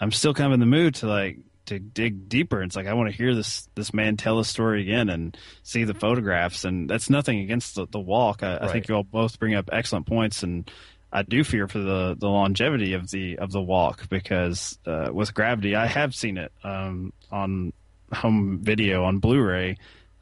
I'm 0.00 0.10
still 0.10 0.32
kind 0.32 0.46
of 0.46 0.54
in 0.54 0.60
the 0.60 0.66
mood 0.66 0.94
to 0.96 1.06
like 1.06 1.38
to 1.66 1.78
dig 1.78 2.28
deeper. 2.28 2.62
It's 2.62 2.76
like 2.76 2.86
I 2.86 2.94
want 2.94 3.10
to 3.10 3.16
hear 3.16 3.34
this 3.34 3.68
this 3.74 3.92
man 3.94 4.16
tell 4.16 4.38
his 4.38 4.48
story 4.48 4.82
again 4.82 5.08
and 5.08 5.36
see 5.62 5.84
the 5.84 5.94
photographs, 5.94 6.64
and 6.64 6.88
that's 6.88 7.08
nothing 7.10 7.40
against 7.40 7.74
the, 7.76 7.86
the 7.86 8.00
walk. 8.00 8.42
I, 8.42 8.58
I 8.62 8.68
think 8.72 8.88
you 8.88 8.94
all 8.94 9.04
both 9.04 9.38
bring 9.38 9.54
up 9.54 9.68
excellent 9.72 10.06
points, 10.06 10.42
and 10.42 10.70
I 11.12 11.22
do 11.22 11.44
fear 11.44 11.68
for 11.68 11.78
the, 11.78 12.16
the 12.18 12.28
longevity 12.28 12.94
of 12.94 13.10
the 13.10 13.38
of 13.38 13.52
the 13.52 13.60
walk 13.60 14.08
because 14.08 14.78
uh, 14.86 15.10
with 15.12 15.34
Gravity, 15.34 15.76
I 15.76 15.86
have 15.86 16.14
seen 16.14 16.36
it 16.38 16.52
um, 16.64 17.12
on 17.30 17.72
home 18.12 18.58
video 18.62 19.04
on 19.04 19.18
Blu-ray 19.18 19.76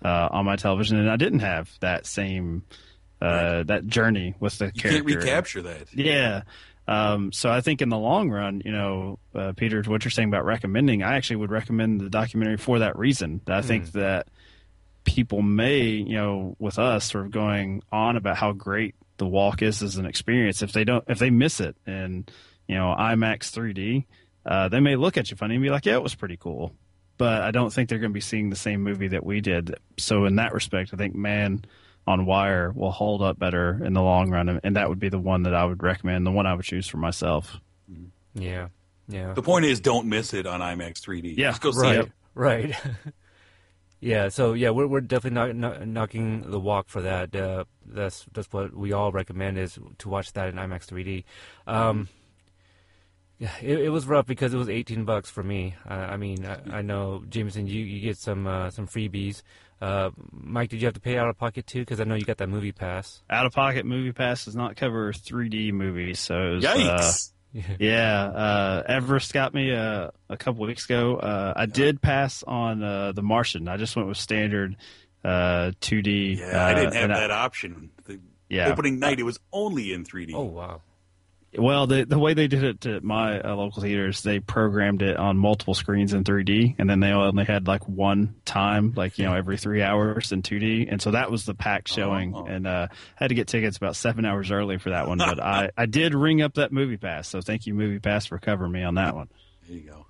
uh, 0.05 0.29
on 0.31 0.45
my 0.45 0.57
television, 0.57 0.99
and 0.99 1.11
I 1.11 1.17
didn't 1.17 1.41
have 1.41 1.71
that 1.81 2.07
same 2.07 2.63
uh, 3.23 3.63
that 3.65 3.87
journey 3.87 4.35
with 4.41 4.59
the 4.59 4.67
You 4.67 4.73
character. 4.73 5.05
can't 5.05 5.17
recapture 5.25 5.63
that. 5.63 5.95
Yeah. 5.95 6.43
Um, 6.91 7.31
so 7.31 7.49
I 7.49 7.61
think 7.61 7.83
in 7.83 7.89
the 7.89 7.97
long 7.97 8.31
run, 8.31 8.63
you 8.65 8.73
know, 8.73 9.21
uh, 9.33 9.53
Peter, 9.57 9.81
what 9.87 10.05
you're 10.05 10.11
saying 10.11 10.29
about 10.29 10.45
recommending, 10.45 11.05
I 11.05 11.15
actually 11.15 11.37
would 11.37 11.53
recommend 11.53 12.01
the 12.01 12.11
documentary 12.11 12.57
for 12.57 12.81
that 12.81 12.99
reason. 12.99 13.41
I 13.47 13.63
think 13.63 13.93
that 13.93 14.27
people 15.05 15.41
may, 15.41 15.83
you 15.83 16.17
know, 16.17 16.57
with 16.59 16.81
us 16.81 17.05
sort 17.05 17.27
of 17.27 17.31
going 17.31 17.85
on 17.93 18.17
about 18.17 18.37
how 18.37 18.51
great 18.51 18.97
the 19.19 19.27
walk 19.27 19.63
is 19.63 19.85
as 19.85 19.99
an 19.99 20.05
experience, 20.05 20.63
if 20.63 20.73
they 20.73 20.83
don't, 20.83 21.05
if 21.07 21.21
they 21.21 21.31
miss 21.31 21.61
it 21.61 21.77
and, 21.87 22.29
you 22.67 22.75
know, 22.75 22.93
IMAX 22.99 23.53
3D, 23.53 24.07
uh, 24.45 24.69
they 24.69 24.81
may 24.81 24.97
look 24.97 25.17
at 25.17 25.31
you 25.31 25.37
funny 25.37 25.55
and 25.55 25.63
be 25.63 25.71
like, 25.71 25.87
yeah, 25.87 25.95
it 25.95 26.03
was 26.03 26.17
pretty 26.17 26.37
cool. 26.37 26.75
But 27.19 27.43
I 27.43 27.53
don't 27.53 27.73
think 27.73 27.89
they're 27.89 28.01
going 28.01 28.11
to 28.11 28.15
be 28.15 28.21
seeing 28.21 28.51
the 28.51 28.57
same 28.57 28.83
movie 28.83 29.09
that 29.09 29.25
we 29.25 29.41
did. 29.41 29.77
So 29.97 30.25
in 30.25 30.37
that 30.37 30.53
respect, 30.55 30.91
I 30.93 30.97
think 30.97 31.15
Man 31.15 31.65
on 32.11 32.27
Wire 32.27 32.71
will 32.73 32.91
hold 32.91 33.23
up 33.23 33.39
better 33.39 33.83
in 33.85 33.95
the 33.95 34.03
long 34.03 34.31
run, 34.31 34.61
and 34.63 34.77
that 34.77 34.89
would 34.89 34.99
be 34.99 35.09
the 35.09 35.19
one 35.19 35.45
that 35.45 35.55
I 35.55 35.65
would 35.65 35.83
recommend, 35.83 36.27
the 36.27 36.31
one 36.31 36.47
I 36.47 36.55
would 36.55 36.65
choose 36.65 36.87
for 36.87 36.99
myself. 36.99 37.57
Yeah, 38.35 38.69
yeah, 39.09 39.33
The 39.33 39.43
point 39.43 39.65
is, 39.65 39.81
don't 39.81 40.07
miss 40.07 40.35
it 40.35 40.47
on 40.47 40.61
IMAX 40.61 41.01
3D. 41.01 41.37
Yeah, 41.37 41.51
Just 41.51 41.63
go 41.63 41.73
see 41.73 41.81
right, 41.81 41.99
it. 42.01 42.13
right. 42.35 42.77
yeah, 44.01 44.29
so 44.29 44.53
yeah, 44.53 44.71
we're 44.71 44.87
we're 44.87 45.01
definitely 45.01 45.55
not, 45.55 45.79
not 45.79 45.89
knocking 45.89 46.51
the 46.51 46.61
walk 46.61 46.89
for 46.89 47.03
that. 47.03 47.35
Uh, 47.35 47.65
that's 47.85 48.27
that's 48.33 48.53
what 48.53 48.75
we 48.75 48.93
all 48.93 49.11
recommend 49.13 49.59
is 49.59 49.79
to 49.99 50.09
watch 50.09 50.33
that 50.35 50.49
in 50.49 50.55
IMAX 50.57 50.87
3D. 50.87 51.25
Um, 51.67 52.09
yeah, 53.39 53.51
it, 53.63 53.81
it 53.81 53.89
was 53.89 54.07
rough 54.07 54.27
because 54.27 54.53
it 54.53 54.59
was 54.59 54.69
18 54.69 55.05
bucks 55.05 55.31
for 55.31 55.43
me. 55.43 55.75
Uh, 55.89 55.95
I 55.95 56.17
mean, 56.19 56.45
I, 56.45 56.79
I 56.79 56.83
know 56.83 57.25
Jameson, 57.29 57.67
you, 57.67 57.83
you 57.85 58.01
get 58.01 58.19
some 58.19 58.47
uh, 58.47 58.71
some 58.71 58.87
freebies. 58.87 59.43
Uh, 59.81 60.11
Mike, 60.33 60.69
did 60.71 60.81
you 60.83 60.87
have 60.87 60.95
to 60.95 61.01
pay 61.01 61.17
out 61.17 61.29
of 61.29 61.39
pocket 61.39 61.67
too? 61.67 61.81
Because 61.81 62.01
I 62.01 62.05
know 62.05 62.15
you 62.15 62.25
got 62.25 62.37
that 62.39 62.49
movie 62.49 62.73
pass. 62.73 63.23
Out 63.31 63.47
of 63.47 63.53
pocket 63.55 63.87
movie 63.87 64.13
pass 64.13 64.45
does 64.45 64.55
not 64.57 64.77
cover 64.77 65.13
3D 65.13 65.73
movies, 65.73 66.19
so 66.19 66.35
it 66.53 66.55
was, 66.57 66.65
uh, 66.67 66.75
Yikes! 66.75 67.33
Yeah, 67.81 68.23
uh, 68.27 68.83
Everest 68.87 69.33
got 69.33 69.53
me 69.55 69.75
uh, 69.75 70.11
a 70.29 70.37
couple 70.37 70.65
weeks 70.67 70.85
ago. 70.85 71.17
Uh, 71.17 71.53
I 71.57 71.67
did 71.67 72.01
pass 72.01 72.43
on 72.45 72.83
uh, 72.83 73.11
The 73.13 73.23
Martian. 73.23 73.67
I 73.69 73.77
just 73.77 73.97
went 73.97 74.07
with 74.09 74.19
standard 74.19 74.77
uh, 75.25 75.73
2D. 75.81 76.39
yeah, 76.39 76.45
I 76.65 76.73
uh, 76.73 76.75
didn't 76.75 76.95
have 76.95 77.03
and 77.05 77.13
I- 77.13 77.21
that 77.21 77.31
option. 77.33 77.91
The 78.07 78.21
Yeah. 78.49 78.69
opening 78.69 78.99
night, 79.01 79.19
it 79.19 79.25
was 79.25 79.41
only 79.53 79.93
in 79.93 80.05
3D. 80.05 80.33
Oh 80.35 80.43
wow. 80.45 80.83
Well, 81.59 81.89
the 81.89 82.05
the 82.05 82.19
way 82.19 82.35
they 82.35 82.47
did 82.47 82.63
it 82.63 82.87
at 82.87 83.03
my 83.03 83.41
uh, 83.41 83.57
local 83.57 83.83
theaters, 83.83 84.23
they 84.23 84.39
programmed 84.39 85.03
it 85.03 85.17
on 85.17 85.37
multiple 85.37 85.75
screens 85.75 86.13
in 86.15 86.23
3D, 86.23 86.77
and 86.79 86.89
then 86.89 87.01
they 87.01 87.11
only 87.11 87.45
had 87.45 87.67
like 87.67 87.89
one 87.89 88.37
time, 88.45 88.93
like 88.95 89.19
you 89.19 89.25
know, 89.25 89.35
every 89.35 89.57
three 89.57 89.83
hours 89.83 90.31
in 90.31 90.43
2D, 90.43 90.87
and 90.89 91.03
so 91.03 91.11
that 91.11 91.29
was 91.29 91.47
the 91.47 91.55
pack 91.55 91.89
showing, 91.89 92.35
Oh. 92.37 92.45
and 92.47 92.69
uh, 92.69 92.87
had 93.17 93.31
to 93.31 93.35
get 93.35 93.49
tickets 93.49 93.77
about 93.77 93.97
seven 93.97 94.25
hours 94.25 94.53
early 94.53 94.79
for 94.79 94.91
that 94.91 95.09
one. 95.09 95.19
But 95.19 95.41
I 95.43 95.71
I 95.77 95.87
did 95.87 96.15
ring 96.15 96.41
up 96.41 96.55
that 96.55 96.71
Movie 96.71 96.97
Pass, 96.99 97.27
so 97.29 97.41
thank 97.41 97.67
you 97.67 97.75
Movie 97.75 97.99
Pass 97.99 98.27
for 98.27 98.39
covering 98.39 98.71
me 98.71 98.85
on 98.85 98.95
that 98.95 99.17
one. 99.17 99.29
There 99.69 99.77
you 99.77 99.91
go. 99.91 100.07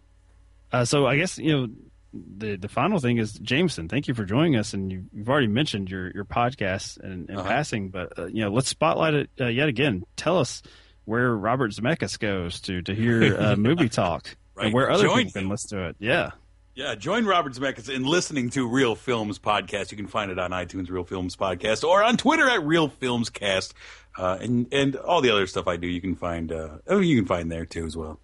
Uh, 0.73 0.85
so 0.85 1.07
I 1.07 1.17
guess 1.17 1.39
you 1.39 1.53
know 1.57 1.69
the 2.13 2.57
the 2.57 2.69
final 2.69 2.99
thing 2.99 3.17
is 3.17 3.33
Jameson. 3.33 3.89
Thank 3.89 4.09
you 4.09 4.15
for 4.15 4.27
joining 4.27 4.57
us, 4.57 4.75
and 4.75 4.93
you've, 4.93 5.05
you've 5.11 5.29
already 5.31 5.47
mentioned 5.47 5.91
your 5.91 6.11
your 6.11 6.27
podcast 6.27 7.01
in, 7.03 7.27
in 7.31 7.37
Uh-huh. 7.39 7.49
passing, 7.49 7.89
but 7.89 8.19
uh, 8.19 8.27
you 8.27 8.43
know 8.45 8.51
let's 8.51 8.69
spotlight 8.69 9.15
it 9.15 9.31
uh, 9.41 9.47
yet 9.47 9.69
again. 9.71 10.05
Tell 10.17 10.39
us 10.39 10.63
where 11.11 11.35
Robert 11.37 11.73
Zemeckis 11.73 12.19
goes 12.19 12.61
to 12.63 12.81
to 12.83 12.95
hear 12.95 13.37
uh, 13.39 13.57
movie 13.69 13.89
talk, 13.89 14.37
Right. 14.55 14.67
and 14.67 14.75
where 14.75 14.91
other 14.91 15.05
Join 15.05 15.25
people 15.27 15.41
can 15.43 15.49
listen 15.51 15.79
to 15.79 15.89
it. 15.89 15.97
Yeah, 15.99 16.31
Yeah, 16.75 16.95
join 16.95 17.27
Robert 17.27 17.53
Zemeckis 17.55 17.89
in 17.95 18.05
listening 18.05 18.49
to 18.51 18.67
Real 18.69 18.95
Films 18.95 19.39
Podcast. 19.39 19.91
You 19.91 19.97
can 19.97 20.07
find 20.07 20.31
it 20.31 20.39
on 20.39 20.51
iTunes, 20.53 20.89
Real 20.91 21.05
Films 21.05 21.35
Podcast, 21.37 21.83
or 21.83 22.03
on 22.03 22.17
Twitter 22.17 22.49
at 22.49 22.63
Real 22.65 22.89
Films 22.89 23.29
Cast, 23.31 23.75
uh, 24.17 24.39
and 24.41 24.67
and 24.73 24.97
all 24.97 25.21
the 25.21 25.31
other 25.31 25.47
stuff 25.47 25.67
I 25.67 25.77
do. 25.77 25.87
You 25.87 26.01
can 26.01 26.15
find 26.15 26.53
uh, 26.53 26.79
oh, 26.87 27.01
you 27.01 27.17
can 27.17 27.27
find 27.27 27.51
there 27.51 27.67
too 27.67 27.85
as 27.87 27.97
well. 27.97 28.19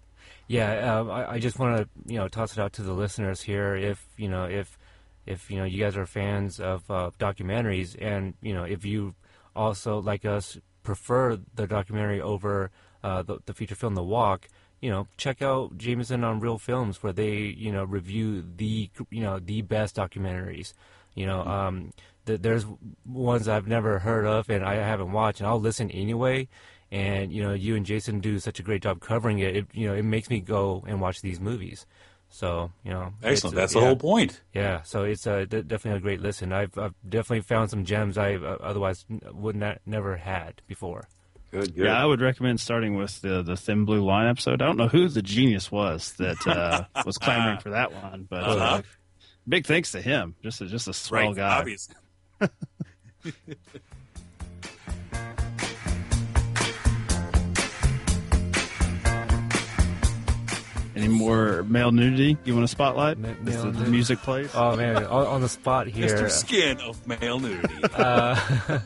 Yeah, 0.47 0.99
um, 0.99 1.11
I, 1.11 1.31
I 1.33 1.39
just 1.39 1.59
want 1.59 1.77
to 1.77 1.89
you 2.11 2.17
know 2.19 2.27
toss 2.29 2.53
it 2.53 2.59
out 2.59 2.71
to 2.73 2.81
the 2.83 2.93
listeners 2.93 3.41
here. 3.41 3.75
If 3.75 4.05
you 4.15 4.29
know 4.29 4.45
if 4.45 4.77
if 5.25 5.51
you 5.51 5.57
know 5.57 5.65
you 5.65 5.83
guys 5.83 5.97
are 5.97 6.05
fans 6.05 6.59
of 6.61 6.89
uh, 6.89 7.11
documentaries, 7.19 7.95
and 7.99 8.33
you 8.41 8.53
know 8.53 8.63
if 8.63 8.85
you 8.85 9.13
also 9.55 9.99
like 9.99 10.23
us 10.23 10.57
prefer 10.87 11.37
the 11.53 11.67
documentary 11.67 12.21
over 12.21 12.71
uh, 13.03 13.21
the, 13.21 13.39
the 13.45 13.53
feature 13.53 13.75
film 13.75 13.93
The 13.93 14.01
Walk, 14.01 14.47
you 14.79 14.89
know 14.89 15.05
check 15.17 15.41
out 15.41 15.77
Jameson 15.77 16.23
on 16.23 16.39
Real 16.39 16.57
Films 16.57 17.03
where 17.03 17.11
they 17.11 17.33
you 17.33 17.73
know 17.73 17.83
review 17.83 18.41
the 18.55 18.89
you 19.09 19.21
know 19.21 19.37
the 19.37 19.61
best 19.63 19.97
documentaries. 19.97 20.73
You 21.13 21.25
know, 21.25 21.41
um, 21.41 21.91
th- 22.25 22.41
there's 22.41 22.65
ones 23.05 23.49
I've 23.49 23.67
never 23.67 23.99
heard 23.99 24.25
of 24.25 24.49
and 24.49 24.63
I 24.63 24.75
haven't 24.75 25.11
watched, 25.11 25.41
and 25.41 25.47
I'll 25.47 25.59
listen 25.59 25.91
anyway. 25.91 26.47
And 26.89 27.33
you 27.33 27.43
know, 27.43 27.53
you 27.53 27.75
and 27.75 27.85
Jason 27.85 28.21
do 28.21 28.39
such 28.39 28.61
a 28.61 28.63
great 28.63 28.81
job 28.83 29.01
covering 29.01 29.39
it. 29.39 29.57
It 29.57 29.65
you 29.73 29.87
know, 29.87 29.93
it 29.93 30.03
makes 30.03 30.29
me 30.29 30.39
go 30.39 30.85
and 30.87 31.01
watch 31.01 31.21
these 31.21 31.41
movies. 31.41 31.85
So 32.29 32.71
you 32.83 32.91
know, 32.91 33.13
Excellent. 33.23 33.55
That's 33.55 33.75
uh, 33.75 33.79
the 33.79 33.85
whole 33.85 33.95
point. 33.95 34.41
Yeah, 34.53 34.81
so 34.83 35.03
it's 35.03 35.25
uh, 35.25 35.45
d- 35.49 35.61
definitely 35.63 35.97
a 35.97 36.01
great 36.01 36.21
listen. 36.21 36.51
I've, 36.53 36.77
I've 36.77 36.93
definitely 37.07 37.41
found 37.41 37.69
some 37.69 37.83
gems 37.85 38.17
I 38.17 38.35
uh, 38.35 38.57
otherwise 38.61 39.05
would 39.31 39.55
not 39.55 39.79
never 39.85 40.17
had 40.17 40.61
before. 40.67 41.07
Good, 41.51 41.73
good. 41.75 41.85
yeah. 41.85 42.01
I 42.01 42.05
would 42.05 42.19
recommend 42.21 42.59
starting 42.59 42.95
with 42.95 43.21
the 43.21 43.41
the 43.41 43.55
Thin 43.55 43.85
Blue 43.85 44.03
Line 44.05 44.27
episode. 44.27 44.61
I 44.61 44.65
don't 44.65 44.77
know 44.77 44.89
who 44.89 45.07
the 45.07 45.21
genius 45.21 45.71
was 45.71 46.13
that 46.17 46.45
uh, 46.45 46.83
was 47.05 47.17
clamoring 47.17 47.59
for 47.59 47.69
that 47.71 47.91
one, 47.93 48.27
but 48.29 48.43
uh, 48.43 48.47
Uh-huh. 48.47 48.81
big 49.47 49.65
thanks 49.65 49.91
to 49.93 50.01
him. 50.01 50.35
Just 50.43 50.59
a, 50.61 50.65
just 50.65 50.87
a 50.89 50.93
swell 50.93 51.27
right, 51.27 51.35
guy. 51.37 51.59
obvious. 51.59 51.89
Any 60.97 61.07
more 61.07 61.63
male 61.63 61.91
nudity 61.91 62.37
you 62.45 62.53
want 62.55 62.63
to 62.63 62.71
spotlight? 62.71 63.17
Ma- 63.17 63.29
As 63.29 63.39
male 63.43 63.63
the, 63.71 63.83
the 63.83 63.89
music 63.89 64.19
plays. 64.19 64.49
Oh 64.55 64.75
man, 64.75 64.97
on, 65.05 65.27
on 65.27 65.41
the 65.41 65.49
spot 65.49 65.87
here. 65.87 66.07
Mr. 66.07 66.29
Skin 66.31 66.79
of 66.81 67.05
male 67.07 67.39
nudity. 67.39 67.73
Uh, 67.93 68.35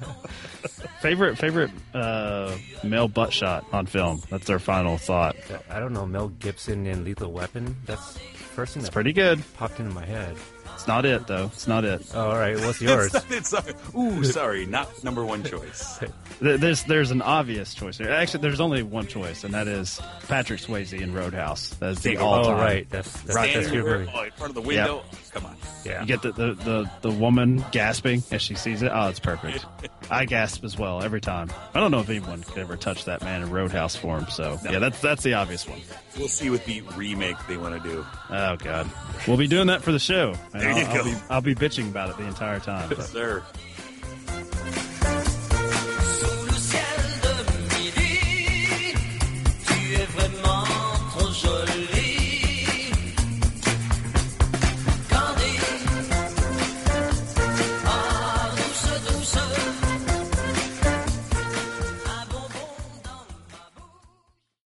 Favorite 1.02 1.36
favorite 1.38 1.72
uh, 1.96 2.56
male 2.84 3.08
butt 3.08 3.34
shot 3.34 3.66
on 3.74 3.88
film. 3.88 4.22
That's 4.30 4.50
our 4.52 4.60
final 4.60 4.98
thought. 4.98 5.36
I 5.70 5.80
don't 5.80 5.94
know 5.94 6.06
Mel 6.06 6.28
Gibson 6.30 6.86
in 6.86 7.04
Lethal 7.04 7.32
Weapon. 7.32 7.76
That's 7.88 8.14
the 8.14 8.20
first 8.20 8.74
thing 8.76 8.82
It's 8.82 8.90
that 8.90 8.94
pretty 8.94 9.12
good. 9.14 9.42
popped 9.56 9.80
into 9.80 9.92
my 9.96 10.06
head. 10.06 10.36
It's 10.82 10.88
not 10.88 11.06
it 11.06 11.28
though. 11.28 11.46
It's 11.54 11.68
not 11.68 11.86
it. 11.86 12.02
Oh, 12.16 12.32
all 12.32 12.36
right, 12.40 12.60
what's 12.60 12.82
yours? 12.82 13.14
It's, 13.30 13.50
sorry. 13.50 13.76
Ooh, 13.96 14.24
sorry, 14.24 14.66
not 14.66 15.04
number 15.04 15.24
one 15.24 15.44
choice. 15.44 16.00
There's 16.42 16.82
there's 16.86 17.12
an 17.12 17.22
obvious 17.22 17.76
choice 17.76 18.00
here. 18.00 18.10
Actually, 18.10 18.42
there's 18.42 18.60
only 18.60 18.82
one 18.82 19.06
choice, 19.06 19.44
and 19.44 19.54
that 19.54 19.68
is 19.68 20.02
Patrick 20.28 20.60
Swayze 20.60 21.00
in 21.00 21.14
Roadhouse. 21.14 21.70
That's 21.80 22.02
the 22.02 22.18
Oh, 22.18 22.26
all 22.26 22.48
oh, 22.48 22.54
right, 22.54 22.90
that's 22.90 23.12
that's, 23.22 23.36
Right, 23.36 23.54
that's 23.54 23.72
your 23.72 23.84
there, 23.84 24.00
movie. 24.00 24.12
oh, 24.16 24.24
in 24.24 24.32
front 24.32 24.50
of 24.50 24.56
the 24.56 24.62
window. 24.62 25.04
Come 25.34 25.46
on. 25.46 25.56
Yeah, 25.86 26.02
You 26.02 26.08
get 26.08 26.22
the, 26.22 26.32
the, 26.34 26.54
the, 26.54 26.92
the 27.02 27.12
woman 27.12 27.64
gasping 27.72 28.22
as 28.32 28.42
she 28.42 28.54
sees 28.56 28.82
it. 28.82 28.92
Oh, 28.94 29.08
it's 29.08 29.20
perfect. 29.20 29.66
I 30.12 30.26
gasp 30.26 30.64
as 30.66 30.78
well 30.78 31.02
every 31.02 31.22
time. 31.22 31.50
I 31.74 31.80
don't 31.80 31.90
know 31.92 32.00
if 32.02 32.10
anyone 32.10 32.44
could 32.44 32.58
ever 32.58 32.76
touch 32.76 33.06
that 33.06 33.22
man 33.24 33.42
in 33.42 33.50
Roadhouse 33.50 33.96
form. 33.96 34.28
So 34.30 34.60
yeah, 34.70 34.80
that's 34.80 35.00
that's 35.00 35.24
the 35.24 35.34
obvious 35.36 35.66
one. 35.68 35.80
We'll 36.18 36.28
see 36.28 36.50
what 36.50 36.66
the 36.66 36.82
remake 36.98 37.38
they 37.48 37.56
want 37.56 37.82
to 37.82 37.90
do. 37.90 38.06
Oh 38.30 38.58
God, 38.58 38.90
we'll 39.26 39.38
be 39.38 39.48
doing 39.48 39.68
that 39.68 39.82
for 39.82 39.94
the 39.94 40.00
show. 40.00 40.36
There 40.52 40.64
you 40.64 40.84
I'll, 40.84 40.88
I'll 40.88 40.98
go. 40.98 41.04
be 41.06 41.18
I'll 41.30 41.42
be 41.42 41.56
bitching 41.56 41.88
about 41.90 42.10
it 42.10 42.18
the 42.18 42.28
entire 42.28 42.60
time. 42.60 42.90
but- 42.96 43.02
Sir. 43.04 43.42